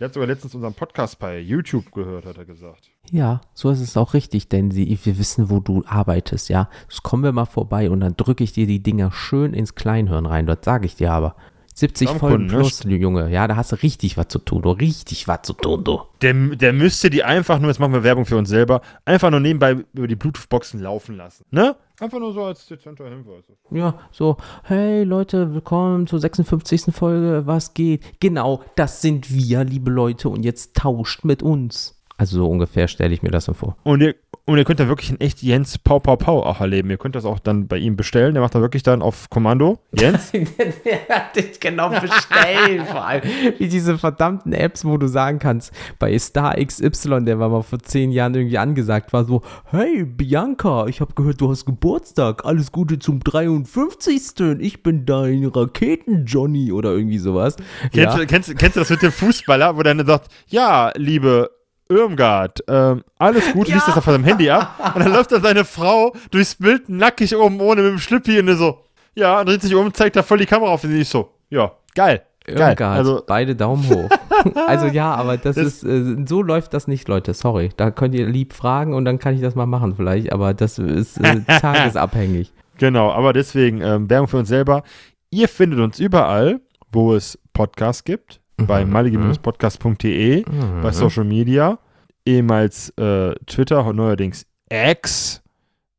Der 0.00 0.06
hat 0.06 0.14
sogar 0.14 0.28
letztens 0.28 0.54
unseren 0.54 0.72
Podcast 0.72 1.18
bei 1.18 1.38
YouTube 1.38 1.92
gehört, 1.92 2.24
hat 2.24 2.38
er 2.38 2.46
gesagt. 2.46 2.90
Ja, 3.10 3.42
so 3.52 3.68
ist 3.68 3.80
es 3.80 3.98
auch 3.98 4.14
richtig, 4.14 4.48
denn 4.48 4.70
sie, 4.70 4.98
wir 5.02 5.18
wissen, 5.18 5.50
wo 5.50 5.60
du 5.60 5.84
arbeitest, 5.86 6.48
ja. 6.48 6.70
Jetzt 6.88 7.02
kommen 7.02 7.22
wir 7.22 7.32
mal 7.32 7.44
vorbei 7.44 7.90
und 7.90 8.00
dann 8.00 8.16
drücke 8.16 8.42
ich 8.42 8.54
dir 8.54 8.66
die 8.66 8.82
Dinger 8.82 9.12
schön 9.12 9.52
ins 9.52 9.74
Kleinhirn 9.74 10.24
rein. 10.24 10.46
Dort 10.46 10.64
sage 10.64 10.86
ich 10.86 10.96
dir 10.96 11.12
aber. 11.12 11.36
70 11.74 12.10
Folgen 12.10 12.46
ne? 12.46 12.52
plus, 12.52 12.82
Junge. 12.84 13.30
Ja, 13.30 13.46
da 13.46 13.56
hast 13.56 13.72
du 13.72 13.76
richtig 13.76 14.16
was 14.16 14.28
zu 14.28 14.38
tun, 14.38 14.62
du. 14.62 14.70
Richtig 14.70 15.28
was 15.28 15.42
zu 15.42 15.52
tun, 15.52 15.84
du. 15.84 16.00
Der, 16.22 16.32
der 16.32 16.72
müsste 16.72 17.10
die 17.10 17.22
einfach 17.22 17.58
nur, 17.58 17.68
jetzt 17.68 17.78
machen 17.78 17.92
wir 17.92 18.02
Werbung 18.02 18.24
für 18.24 18.36
uns 18.36 18.48
selber, 18.48 18.80
einfach 19.04 19.30
nur 19.30 19.40
nebenbei 19.40 19.84
über 19.92 20.08
die 20.08 20.16
Bluetooth-Boxen 20.16 20.80
laufen 20.80 21.16
lassen. 21.16 21.44
Ne? 21.50 21.76
Einfach 22.00 22.18
nur 22.18 22.32
so 22.32 22.44
als 22.44 22.66
dezenter 22.66 23.10
Hinweis. 23.10 23.44
Ja, 23.70 23.98
so, 24.10 24.38
hey 24.64 25.04
Leute, 25.04 25.52
willkommen 25.52 26.06
zur 26.06 26.18
56. 26.18 26.94
Folge, 26.94 27.42
was 27.44 27.74
geht? 27.74 28.18
Genau, 28.20 28.62
das 28.74 29.02
sind 29.02 29.30
wir, 29.30 29.64
liebe 29.64 29.90
Leute, 29.90 30.30
und 30.30 30.42
jetzt 30.42 30.74
tauscht 30.74 31.24
mit 31.24 31.42
uns. 31.42 32.02
Also 32.16 32.38
so 32.38 32.48
ungefähr 32.48 32.88
stelle 32.88 33.12
ich 33.12 33.22
mir 33.22 33.30
das 33.30 33.44
so 33.44 33.52
vor. 33.52 33.76
Und 33.82 34.00
ihr, 34.00 34.14
und 34.52 34.58
ihr 34.58 34.64
könnt 34.64 34.80
da 34.80 34.88
wirklich 34.88 35.10
in 35.10 35.20
echt 35.20 35.42
Jens 35.42 35.78
Pau 35.78 35.98
Pau 36.00 36.16
Pau 36.16 36.44
auch 36.44 36.60
erleben. 36.60 36.90
Ihr 36.90 36.98
könnt 36.98 37.14
das 37.14 37.24
auch 37.24 37.38
dann 37.38 37.68
bei 37.68 37.78
ihm 37.78 37.96
bestellen. 37.96 38.34
Der 38.34 38.42
macht 38.42 38.54
da 38.54 38.60
wirklich 38.60 38.82
dann 38.82 39.02
auf 39.02 39.30
Kommando. 39.30 39.78
Jens? 39.92 40.32
Der 40.32 41.08
hat 41.08 41.36
dich 41.36 41.60
genau 41.60 41.88
bestellt, 41.90 42.86
vor 42.88 43.06
allem. 43.06 43.22
Wie 43.58 43.68
diese 43.68 43.98
verdammten 43.98 44.52
Apps, 44.52 44.84
wo 44.84 44.96
du 44.96 45.06
sagen 45.06 45.38
kannst, 45.38 45.72
bei 45.98 46.18
Star 46.18 46.56
XY, 46.56 47.24
der 47.24 47.38
war 47.38 47.48
mal 47.48 47.62
vor 47.62 47.78
zehn 47.78 48.10
Jahren 48.10 48.34
irgendwie 48.34 48.58
angesagt, 48.58 49.12
war 49.12 49.24
so, 49.24 49.42
hey 49.70 50.04
Bianca, 50.04 50.86
ich 50.86 51.00
habe 51.00 51.14
gehört, 51.14 51.40
du 51.40 51.50
hast 51.50 51.64
Geburtstag, 51.64 52.44
alles 52.44 52.72
Gute 52.72 52.98
zum 52.98 53.20
53. 53.20 54.58
Ich 54.58 54.82
bin 54.82 55.06
dein 55.06 55.44
Raketen-Johnny 55.44 56.72
oder 56.72 56.90
irgendwie 56.92 57.18
sowas. 57.18 57.56
Kennst, 57.92 58.18
du, 58.18 58.26
kennst, 58.26 58.58
kennst 58.58 58.76
du 58.76 58.80
das 58.80 58.90
mit 58.90 59.02
dem 59.02 59.12
Fußballer, 59.12 59.76
wo 59.76 59.82
dann 59.82 60.04
sagt, 60.06 60.30
ja, 60.48 60.92
liebe 60.96 61.50
Irmgard, 61.90 62.60
ähm, 62.68 63.02
alles 63.18 63.52
Gute, 63.52 63.70
Ja. 63.70 63.74
liest 63.76 63.88
das 63.88 63.96
auf 63.98 64.04
seinem 64.04 64.24
Handy 64.24 64.48
ab. 64.48 64.92
Und 64.94 65.04
dann 65.04 65.12
läuft 65.12 65.32
da 65.32 65.40
seine 65.40 65.64
Frau 65.64 66.14
durchs 66.30 66.54
Bild 66.54 66.88
nackig 66.88 67.36
oben 67.36 67.60
ohne 67.60 67.82
mit 67.82 67.90
dem 67.92 67.98
Schlüppi 67.98 68.38
und 68.40 68.56
so, 68.56 68.78
ja, 69.14 69.40
und 69.40 69.48
dreht 69.48 69.60
sich 69.62 69.74
um, 69.74 69.92
zeigt 69.92 70.16
da 70.16 70.22
voll 70.22 70.38
die 70.38 70.46
Kamera 70.46 70.70
auf 70.70 70.84
und 70.84 70.94
ich 70.98 71.08
so, 71.08 71.30
ja, 71.50 71.72
geil. 71.94 72.22
Geil. 72.46 72.70
Irmgard, 72.70 72.96
Also, 72.96 73.22
beide 73.26 73.54
Daumen 73.54 73.86
hoch. 73.90 74.08
also 74.66 74.86
ja, 74.86 75.14
aber 75.14 75.36
das, 75.36 75.56
Das- 75.56 75.82
ist, 75.82 75.84
äh, 75.84 76.16
so 76.26 76.40
läuft 76.42 76.72
das 76.72 76.88
nicht, 76.88 77.06
Leute, 77.06 77.34
sorry. 77.34 77.68
Da 77.76 77.90
könnt 77.90 78.14
ihr 78.14 78.26
lieb 78.26 78.54
fragen 78.54 78.94
und 78.94 79.04
dann 79.04 79.18
kann 79.18 79.34
ich 79.34 79.40
das 79.42 79.54
mal 79.54 79.66
machen 79.66 79.94
vielleicht, 79.94 80.32
aber 80.32 80.54
das 80.54 80.78
ist 80.78 81.18
äh, 81.18 81.40
tagesabhängig. 81.60 82.50
Genau, 82.78 83.10
aber 83.12 83.32
deswegen 83.34 83.82
ähm, 83.82 84.08
Werbung 84.08 84.28
für 84.28 84.38
uns 84.38 84.48
selber. 84.48 84.82
Ihr 85.30 85.48
findet 85.48 85.80
uns 85.80 85.98
überall, 86.00 86.60
wo 86.90 87.14
es 87.14 87.38
Podcasts 87.52 88.04
gibt, 88.04 88.39
bei 88.66 88.84
Mhm. 88.84 88.92
malige-podcast.de, 88.92 90.44
bei 90.82 90.92
Social 90.92 91.24
Media, 91.24 91.78
ehemals 92.26 92.90
äh, 92.98 93.34
Twitter, 93.46 93.92
neuerdings 93.92 94.46
X, 94.70 95.42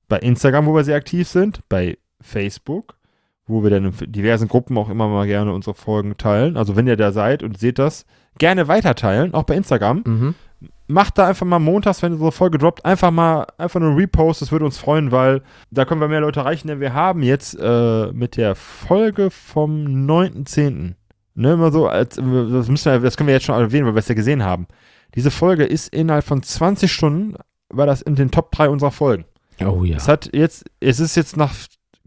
bei 0.08 0.18
Instagram, 0.20 0.66
wo 0.66 0.76
wir 0.76 0.84
sehr 0.84 0.96
aktiv 0.98 1.28
sind, 1.28 1.60
bei 1.70 1.98
Facebook, 2.22 2.96
wo 3.48 3.64
wir 3.64 3.70
dann 3.70 3.86
in 3.86 4.12
diversen 4.12 4.48
Gruppen 4.48 4.78
auch 4.78 4.90
immer 4.90 5.08
mal 5.08 5.28
gerne 5.28 5.54
unsere 5.54 5.74
Folgen 5.74 6.18
teilen. 6.18 6.58
Also 6.58 6.76
wenn 6.76 6.88
ihr 6.88 6.98
da 6.98 7.12
seid 7.12 7.44
und 7.44 7.58
seht 7.58 7.80
das, 7.80 8.06
gerne 8.38 8.68
weiter 8.68 8.96
teilen, 8.96 9.34
auch 9.34 9.44
bei 9.44 9.56
Instagram. 9.56 10.04
Mhm. 10.06 10.36
Macht 10.88 11.18
da 11.18 11.28
einfach 11.28 11.46
mal 11.46 11.60
montags, 11.60 12.02
wenn 12.04 12.12
unsere 12.14 12.32
Folge 12.34 12.58
droppt, 12.58 12.84
einfach 12.86 13.12
mal 13.12 13.48
einfach 13.58 13.80
nur 13.80 13.96
Repost, 13.98 14.42
das 14.42 14.52
würde 14.52 14.66
uns 14.66 14.78
freuen, 14.78 15.12
weil 15.12 15.42
da 15.72 15.86
können 15.86 16.02
wir 16.02 16.10
mehr 16.10 16.20
Leute 16.20 16.42
erreichen, 16.42 16.68
denn 16.68 16.82
wir 16.82 16.94
haben 16.94 17.24
jetzt 17.24 17.58
äh, 17.60 18.12
mit 18.12 18.36
der 18.36 18.56
Folge 18.56 19.32
vom 19.32 19.86
9.10. 19.86 20.96
Ne, 21.34 21.54
immer 21.54 21.72
so, 21.72 21.88
als, 21.88 22.16
das, 22.18 22.68
müssen 22.68 22.92
wir, 22.92 23.00
das 23.00 23.16
können 23.16 23.28
wir 23.28 23.34
jetzt 23.34 23.46
schon 23.46 23.56
erwähnen, 23.60 23.86
weil 23.86 23.96
wir 23.96 24.00
es 24.00 24.08
ja 24.08 24.16
gesehen 24.16 24.44
haben. 24.44 24.68
Diese 25.16 25.32
Folge 25.32 25.64
ist 25.64 25.94
innerhalb 25.94 26.26
von 26.26 26.44
20 26.44 26.92
Stunden, 26.92 27.36
war 27.70 27.86
das 27.86 28.02
in 28.02 28.16
den 28.16 28.32
Top 28.32 28.52
3 28.52 28.70
unserer 28.70 28.92
Folgen. 28.92 29.26
Oh 29.66 29.84
ja. 29.84 29.98
Es 29.98 30.08
hat 30.08 30.30
jetzt, 30.34 30.66
es 30.80 31.00
ist 31.00 31.16
jetzt 31.16 31.38
nach 31.38 31.54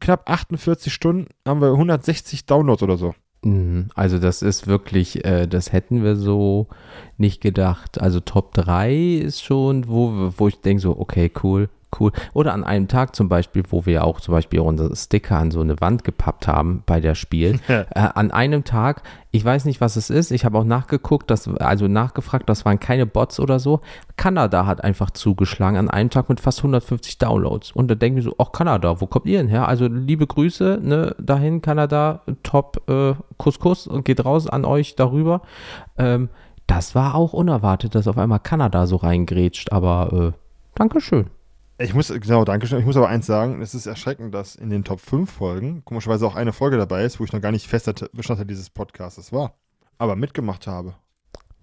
knapp 0.01 0.29
48 0.29 0.93
Stunden 0.93 1.29
haben 1.47 1.61
wir 1.61 1.71
160 1.73 2.47
Downloads 2.47 2.83
oder 2.83 2.97
so. 2.97 3.15
Mhm, 3.45 3.89
Also 3.95 4.19
das 4.19 4.43
ist 4.43 4.67
wirklich, 4.67 5.25
äh, 5.25 5.47
das 5.47 5.73
hätten 5.73 6.03
wir 6.03 6.17
so 6.17 6.69
nicht 7.17 7.41
gedacht. 7.41 8.01
Also 8.01 8.21
Top 8.21 8.55
3 8.55 8.95
ist 8.95 9.43
schon, 9.43 9.89
wo, 9.89 10.33
wo 10.37 10.49
ich 10.49 10.61
denke 10.61 10.83
so, 10.83 10.99
okay, 10.99 11.31
cool, 11.43 11.69
cool. 12.01 12.13
Oder 12.33 12.53
an 12.53 12.65
einem 12.65 12.89
Tag 12.89 13.15
zum 13.15 13.29
Beispiel, 13.29 13.63
wo 13.69 13.87
wir 13.87 14.05
auch 14.05 14.21
zum 14.21 14.33
Beispiel 14.33 14.61
unsere 14.61 14.95
Sticker 14.95 15.39
an 15.39 15.51
so 15.51 15.61
eine 15.61 15.81
Wand 15.81 16.05
gepappt 16.05 16.49
haben 16.49 16.83
bei 16.87 17.01
der 17.01 17.15
Spiel. 17.15 17.61
äh, 17.69 17.85
an 17.95 18.31
einem 18.31 18.65
Tag, 18.65 19.03
ich 19.31 19.45
weiß 19.45 19.65
nicht, 19.65 19.81
was 19.81 19.97
es 19.97 20.11
ist. 20.11 20.31
Ich 20.31 20.45
habe 20.45 20.59
auch 20.59 20.65
nachgeguckt, 20.65 21.31
das, 21.31 21.49
also 21.49 21.89
nachgefragt, 21.89 22.49
das 22.49 22.65
waren 22.65 22.81
keine 22.81 23.07
Bots 23.07 23.41
oder 23.41 23.59
so. 23.59 23.81
Kanada 24.17 24.67
hat 24.67 24.85
einfach 24.85 25.11
zugeschlagen 25.11 25.77
an 25.77 25.91
einem 25.91 26.11
Tag 26.11 26.29
mit 26.29 26.41
fast 26.41 26.59
150 26.59 27.19
Downloads. 27.19 27.73
Und 27.73 27.91
da 27.91 27.95
denken 27.95 28.17
wir 28.17 28.23
so, 28.23 28.35
ach 28.39 28.53
Kanada, 28.53 29.01
wo 29.01 29.07
kommt 29.07 29.27
ihr 29.27 29.39
denn 29.39 29.49
her? 29.49 29.69
Also 29.69 29.87
liebe 29.87 30.27
Grüße, 30.27 30.79
ne, 30.83 31.15
dahin, 31.19 31.63
Kanada, 31.63 32.23
top, 32.43 32.89
äh, 32.89 33.15
Kuss, 33.37 33.59
Kuss, 33.59 33.89
geht 34.05 34.25
raus 34.25 34.49
an 34.49 34.65
euch 34.65 34.97
darüber. 34.97 35.43
Ähm, 35.99 36.29
das 36.67 36.95
war 36.95 37.15
auch 37.15 37.33
unerwartet, 37.33 37.95
dass 37.95 38.09
auf 38.09 38.17
einmal 38.17 38.41
Kanada 38.41 38.87
so 38.87 38.97
reingrätscht, 38.97 39.73
aber 39.73 40.33
äh, 40.35 40.45
Dankeschön. 40.75 41.27
Ich 41.79 41.93
muss, 41.93 42.09
genau, 42.09 42.45
danke 42.45 42.67
schön. 42.67 42.79
Ich 42.79 42.87
muss 42.87 42.97
aber 42.97 43.09
eins 43.09 43.27
sagen, 43.27 43.61
es 43.61 43.75
ist 43.75 43.87
erschreckend, 43.87 44.33
dass 44.33 44.55
in 44.55 44.71
den 44.71 44.85
Top 44.85 45.01
5 45.01 45.29
Folgen 45.31 45.85
komischerweise 45.85 46.25
auch 46.27 46.37
eine 46.37 46.53
Folge 46.53 46.77
dabei 46.77 47.05
ist, 47.05 47.19
wo 47.19 47.25
ich 47.25 47.33
noch 47.33 47.41
gar 47.41 47.51
nicht 47.51 47.67
fester 47.67 47.93
Bestandteil 48.13 48.47
dieses 48.47 48.71
Podcasts 48.71 49.33
war, 49.33 49.55
aber 49.99 50.15
mitgemacht 50.15 50.67
habe. 50.69 50.95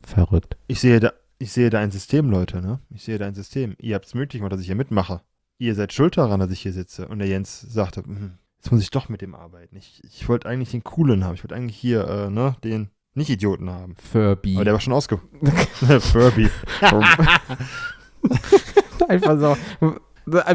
Verrückt. 0.03 0.57
Ich 0.67 0.81
sehe 0.81 0.99
da, 0.99 1.13
ich 1.37 1.53
sehe 1.53 1.69
da 1.69 1.79
ein 1.79 1.91
System, 1.91 2.29
Leute, 2.29 2.61
ne? 2.61 2.79
Ich 2.89 3.03
sehe 3.03 3.17
da 3.17 3.25
ein 3.25 3.35
System. 3.35 3.75
Ihr 3.79 3.95
habt 3.95 4.05
es 4.05 4.13
möglich 4.13 4.39
gemacht, 4.39 4.51
dass 4.51 4.59
ich 4.59 4.65
hier 4.67 4.75
mitmache. 4.75 5.21
Ihr 5.59 5.75
seid 5.75 5.93
schuld 5.93 6.17
daran, 6.17 6.39
dass 6.41 6.51
ich 6.51 6.59
hier 6.59 6.73
sitze. 6.73 7.07
Und 7.07 7.19
der 7.19 7.27
Jens 7.27 7.61
sagte, 7.61 8.03
"Hm, 8.03 8.33
jetzt 8.57 8.71
muss 8.71 8.81
ich 8.81 8.89
doch 8.89 9.07
mit 9.07 9.21
dem 9.21 9.33
arbeiten. 9.33 9.77
Ich, 9.77 10.03
ich 10.03 10.27
wollte 10.27 10.49
eigentlich 10.49 10.71
den 10.71 10.83
Coolen 10.83 11.23
haben. 11.23 11.35
Ich 11.35 11.43
wollte 11.43 11.55
eigentlich 11.55 11.77
hier, 11.77 12.05
äh, 12.07 12.29
ne, 12.29 12.55
den 12.63 12.89
Nicht-Idioten 13.13 13.69
haben. 13.69 13.95
Furby. 13.95 14.55
Aber 14.55 14.65
der 14.65 14.73
war 14.73 14.81
schon 14.81 14.93
ausge... 14.93 15.19
Furby. 15.99 16.49
Einfach 19.07 19.39
so. 19.39 19.57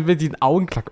Mit 0.05 0.21
den 0.21 0.41
Augen 0.41 0.67
klack. 0.67 0.91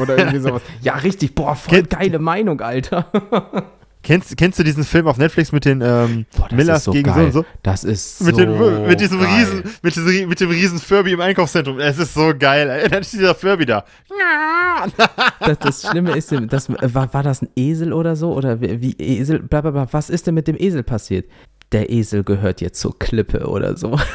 Oder 0.00 0.18
irgendwie 0.18 0.38
sowas. 0.38 0.62
Ja, 0.80 0.94
richtig. 0.94 1.34
Boah, 1.34 1.54
voll 1.56 1.78
Kennt- 1.78 1.90
geile 1.90 2.18
Meinung, 2.18 2.60
Alter. 2.60 3.06
Kennst, 4.02 4.34
kennst 4.38 4.58
du 4.58 4.62
diesen 4.64 4.82
Film 4.82 5.06
auf 5.08 5.18
Netflix 5.18 5.52
mit 5.52 5.66
den 5.66 5.82
ähm, 5.82 6.24
Boah, 6.34 6.48
Millers 6.54 6.84
so 6.84 6.90
gegen 6.90 7.10
so 7.10 7.14
geil. 7.16 7.26
und 7.26 7.32
so? 7.32 7.44
Das 7.62 7.84
ist 7.84 8.22
Mit, 8.22 8.34
so 8.34 8.40
den, 8.40 8.86
mit 8.86 8.98
diesem 8.98 9.20
geil. 9.20 9.28
riesen, 9.28 9.62
mit, 9.82 9.94
diesem, 9.94 10.26
mit 10.30 10.40
dem 10.40 10.48
riesen 10.48 10.78
Furby 10.78 11.12
im 11.12 11.20
Einkaufszentrum. 11.20 11.78
Es 11.80 11.98
ist 11.98 12.14
so 12.14 12.32
geil. 12.38 12.88
Dann 12.90 13.02
ist 13.02 13.12
dieser 13.12 13.34
Furby 13.34 13.66
da. 13.66 13.84
Das, 15.40 15.58
das 15.58 15.82
Schlimme 15.90 16.12
ist, 16.16 16.32
das, 16.48 16.70
war, 16.70 17.12
war 17.12 17.22
das 17.22 17.42
ein 17.42 17.50
Esel 17.56 17.92
oder 17.92 18.16
so? 18.16 18.32
Oder 18.32 18.62
wie, 18.62 18.80
wie 18.80 18.92
Esel, 18.98 19.40
bla 19.40 19.60
bla 19.60 19.70
bla. 19.70 19.86
Was 19.90 20.08
ist 20.08 20.26
denn 20.26 20.34
mit 20.34 20.48
dem 20.48 20.56
Esel 20.58 20.82
passiert? 20.82 21.26
Der 21.72 21.90
Esel 21.90 22.24
gehört 22.24 22.60
jetzt 22.60 22.80
zur 22.80 22.98
Klippe 22.98 23.46
oder 23.46 23.76
so. 23.76 23.98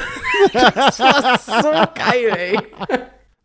Das 0.54 1.00
war 1.00 1.40
so 1.64 1.70
geil, 1.96 2.30
ey. 2.38 2.60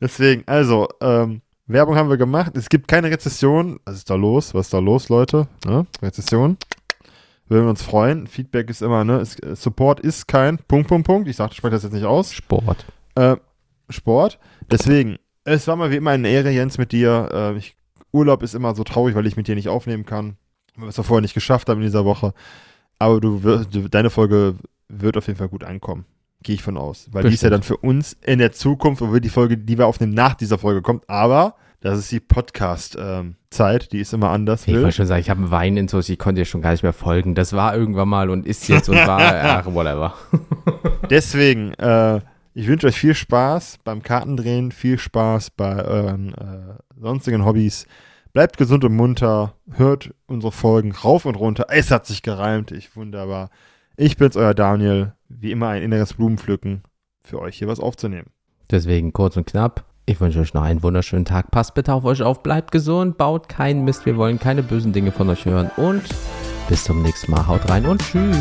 Deswegen, 0.01 0.43
also, 0.47 0.87
ähm, 1.01 1.41
Werbung 1.67 1.97
haben 1.97 2.11
wir 2.11 2.17
gemacht. 2.17 2.57
Es 2.57 2.69
gibt 2.69 2.89
keine 2.89 3.11
Rezession. 3.11 3.81
Was 3.85 3.97
ist 3.97 4.11
da 4.11 4.15
los? 4.15 4.55
Was 4.55 4.67
ist 4.67 4.75
da 4.75 4.79
los, 4.79 5.09
Leute? 5.09 5.49
Ne? 5.65 5.87
Rezession. 6.03 6.57
Würden 7.49 7.65
wir 7.65 7.71
uns 7.71 7.83
freuen. 7.83 8.27
Feedback 8.27 8.71
ist 8.71 8.83
immer, 8.83 9.05
ne? 9.05 9.21
Äh, 9.43 9.57
Support 9.57 10.01
ist 10.01 10.29
kein 10.29 10.59
Punkt, 10.59 10.89
Punkt, 10.89 11.07
Punkt. 11.07 11.29
Ich 11.29 11.37
sage, 11.37 11.51
ich 11.53 11.57
spreche 11.57 11.73
das 11.73 11.83
jetzt 11.83 11.93
nicht 11.93 12.05
aus. 12.05 12.33
Sport. 12.33 12.87
Äh, 13.15 13.37
Sport. 13.89 14.39
Deswegen, 14.71 15.19
es 15.45 15.67
war 15.67 15.77
mal 15.77 15.91
wie 15.91 15.97
immer 15.97 16.13
eine 16.13 16.29
Ehre, 16.29 16.51
Jens, 16.51 16.79
mit 16.79 16.93
dir. 16.93 17.29
Äh, 17.33 17.57
ich, 17.57 17.75
Urlaub 18.13 18.43
ist 18.43 18.55
immer 18.55 18.75
so 18.75 18.85
traurig, 18.85 19.15
weil 19.15 19.27
ich 19.27 19.37
mit 19.37 19.49
dir 19.49 19.55
nicht 19.55 19.69
aufnehmen 19.69 20.07
kann. 20.07 20.37
Weil 20.77 20.87
wir 20.87 20.89
es 20.91 20.97
ja 20.97 21.03
vorher 21.03 21.23
nicht 21.23 21.35
geschafft 21.35 21.69
haben 21.69 21.79
in 21.79 21.87
dieser 21.87 22.05
Woche. 22.05 22.35
Aber 23.01 23.21
du, 23.21 23.43
wirst- 23.43 23.75
du, 23.75 23.89
deine 23.89 24.11
Folge 24.11 24.55
wird 24.89 25.17
auf 25.17 25.27
jeden 25.27 25.39
Fall 25.39 25.49
gut 25.49 25.65
ankommen. 25.65 26.05
Gehe 26.43 26.55
ich 26.55 26.63
von 26.63 26.77
aus. 26.79 27.09
Weil 27.11 27.25
die 27.25 27.35
ist 27.35 27.43
ja 27.43 27.51
dann 27.51 27.63
für 27.65 27.77
uns 27.77 28.17
in 28.25 28.39
der 28.39 28.53
Zukunft, 28.53 29.03
wo 29.03 29.13
wir 29.13 29.21
die 29.21 29.29
Folge, 29.29 29.59
die 29.59 29.77
wir 29.77 29.87
aufnehmen, 29.89 30.15
nach 30.15 30.35
dieser 30.35 30.57
Folge 30.59 30.81
kommt. 30.83 31.09
Aber 31.09 31.55
das 31.81 31.99
ist 31.99 32.13
die 32.13 32.21
Podcast-Zeit. 32.21 33.93
die 33.93 34.01
ist 34.01 34.13
immer 34.13 34.31
anders. 34.31 34.67
Ich 34.67 34.75
Will. 34.75 34.83
wollte 34.83 34.97
schon 34.97 35.07
sagen, 35.07 35.21
ich 35.21 35.31
habe 35.31 35.41
einen 35.41 35.51
Wein 35.51 35.77
in 35.77 35.89
so, 35.89 35.99
ich 35.99 36.19
konnte 36.19 36.41
dir 36.41 36.45
schon 36.45 36.63
gar 36.63 36.71
nicht 36.73 36.83
mehr 36.83 36.93
folgen. 36.93 37.35
Das 37.35 37.53
war 37.53 37.77
irgendwann 37.77 38.09
mal 38.09 38.31
und 38.31 38.47
ist 38.47 38.69
jetzt 38.69 38.89
und 38.89 38.97
war, 38.97 39.19
ach, 39.21 39.67
whatever. 39.67 40.15
Deswegen, 41.11 41.75
äh, 41.75 42.21
ich 42.55 42.67
wünsche 42.67 42.87
euch 42.87 42.99
viel 42.99 43.15
Spaß 43.15 43.79
beim 43.85 44.03
Kartendrehen, 44.03 44.73
viel 44.73 44.99
Spaß 44.99 45.51
bei 45.51 45.85
euren 45.85 46.35
äh, 46.35 46.75
sonstigen 47.01 47.45
Hobbys. 47.45 47.87
Bleibt 48.33 48.57
gesund 48.59 48.85
und 48.85 48.95
munter, 48.95 49.55
hört 49.73 50.15
unsere 50.27 50.53
Folgen 50.53 50.93
rauf 50.93 51.25
und 51.25 51.35
runter. 51.35 51.67
Es 51.69 51.91
hat 51.91 52.07
sich 52.07 52.23
gereimt, 52.23 52.71
ich 52.71 52.95
wunderbar. 52.95 53.51
Ich 53.97 54.17
bin's, 54.17 54.37
euer 54.37 54.55
Daniel. 54.55 55.15
Wie 55.29 55.51
immer 55.51 55.69
ein 55.69 55.83
inneres 55.83 56.15
Blumenpflücken 56.15 56.83
für 57.23 57.41
euch 57.41 57.59
hier 57.59 57.69
was 57.69 57.81
aufzunehmen. 57.81 58.31
Deswegen 58.71 59.13
kurz 59.13 59.37
und 59.37 59.47
knapp. 59.47 59.85
Ich 60.07 60.21
wünsche 60.21 60.41
euch 60.41 60.55
noch 60.55 60.63
einen 60.63 60.83
wunderschönen 60.83 61.25
Tag. 61.25 61.51
Passt 61.51 61.75
bitte 61.75 61.93
auf 61.93 62.05
euch 62.05 62.23
auf, 62.23 62.43
bleibt 62.43 62.73
gesund, 62.73 63.19
baut 63.19 63.49
keinen 63.49 63.85
Mist. 63.85 64.07
Wir 64.07 64.17
wollen 64.17 64.39
keine 64.39 64.63
bösen 64.63 64.93
Dinge 64.93 65.13
von 65.13 65.29
euch 65.29 65.45
hören. 65.45 65.71
Und 65.77 66.03
bis 66.69 66.85
zum 66.85 67.03
nächsten 67.03 67.33
Mal. 67.33 67.47
Haut 67.47 67.69
rein 67.69 67.85
und 67.85 68.01
tschüss. 68.01 68.37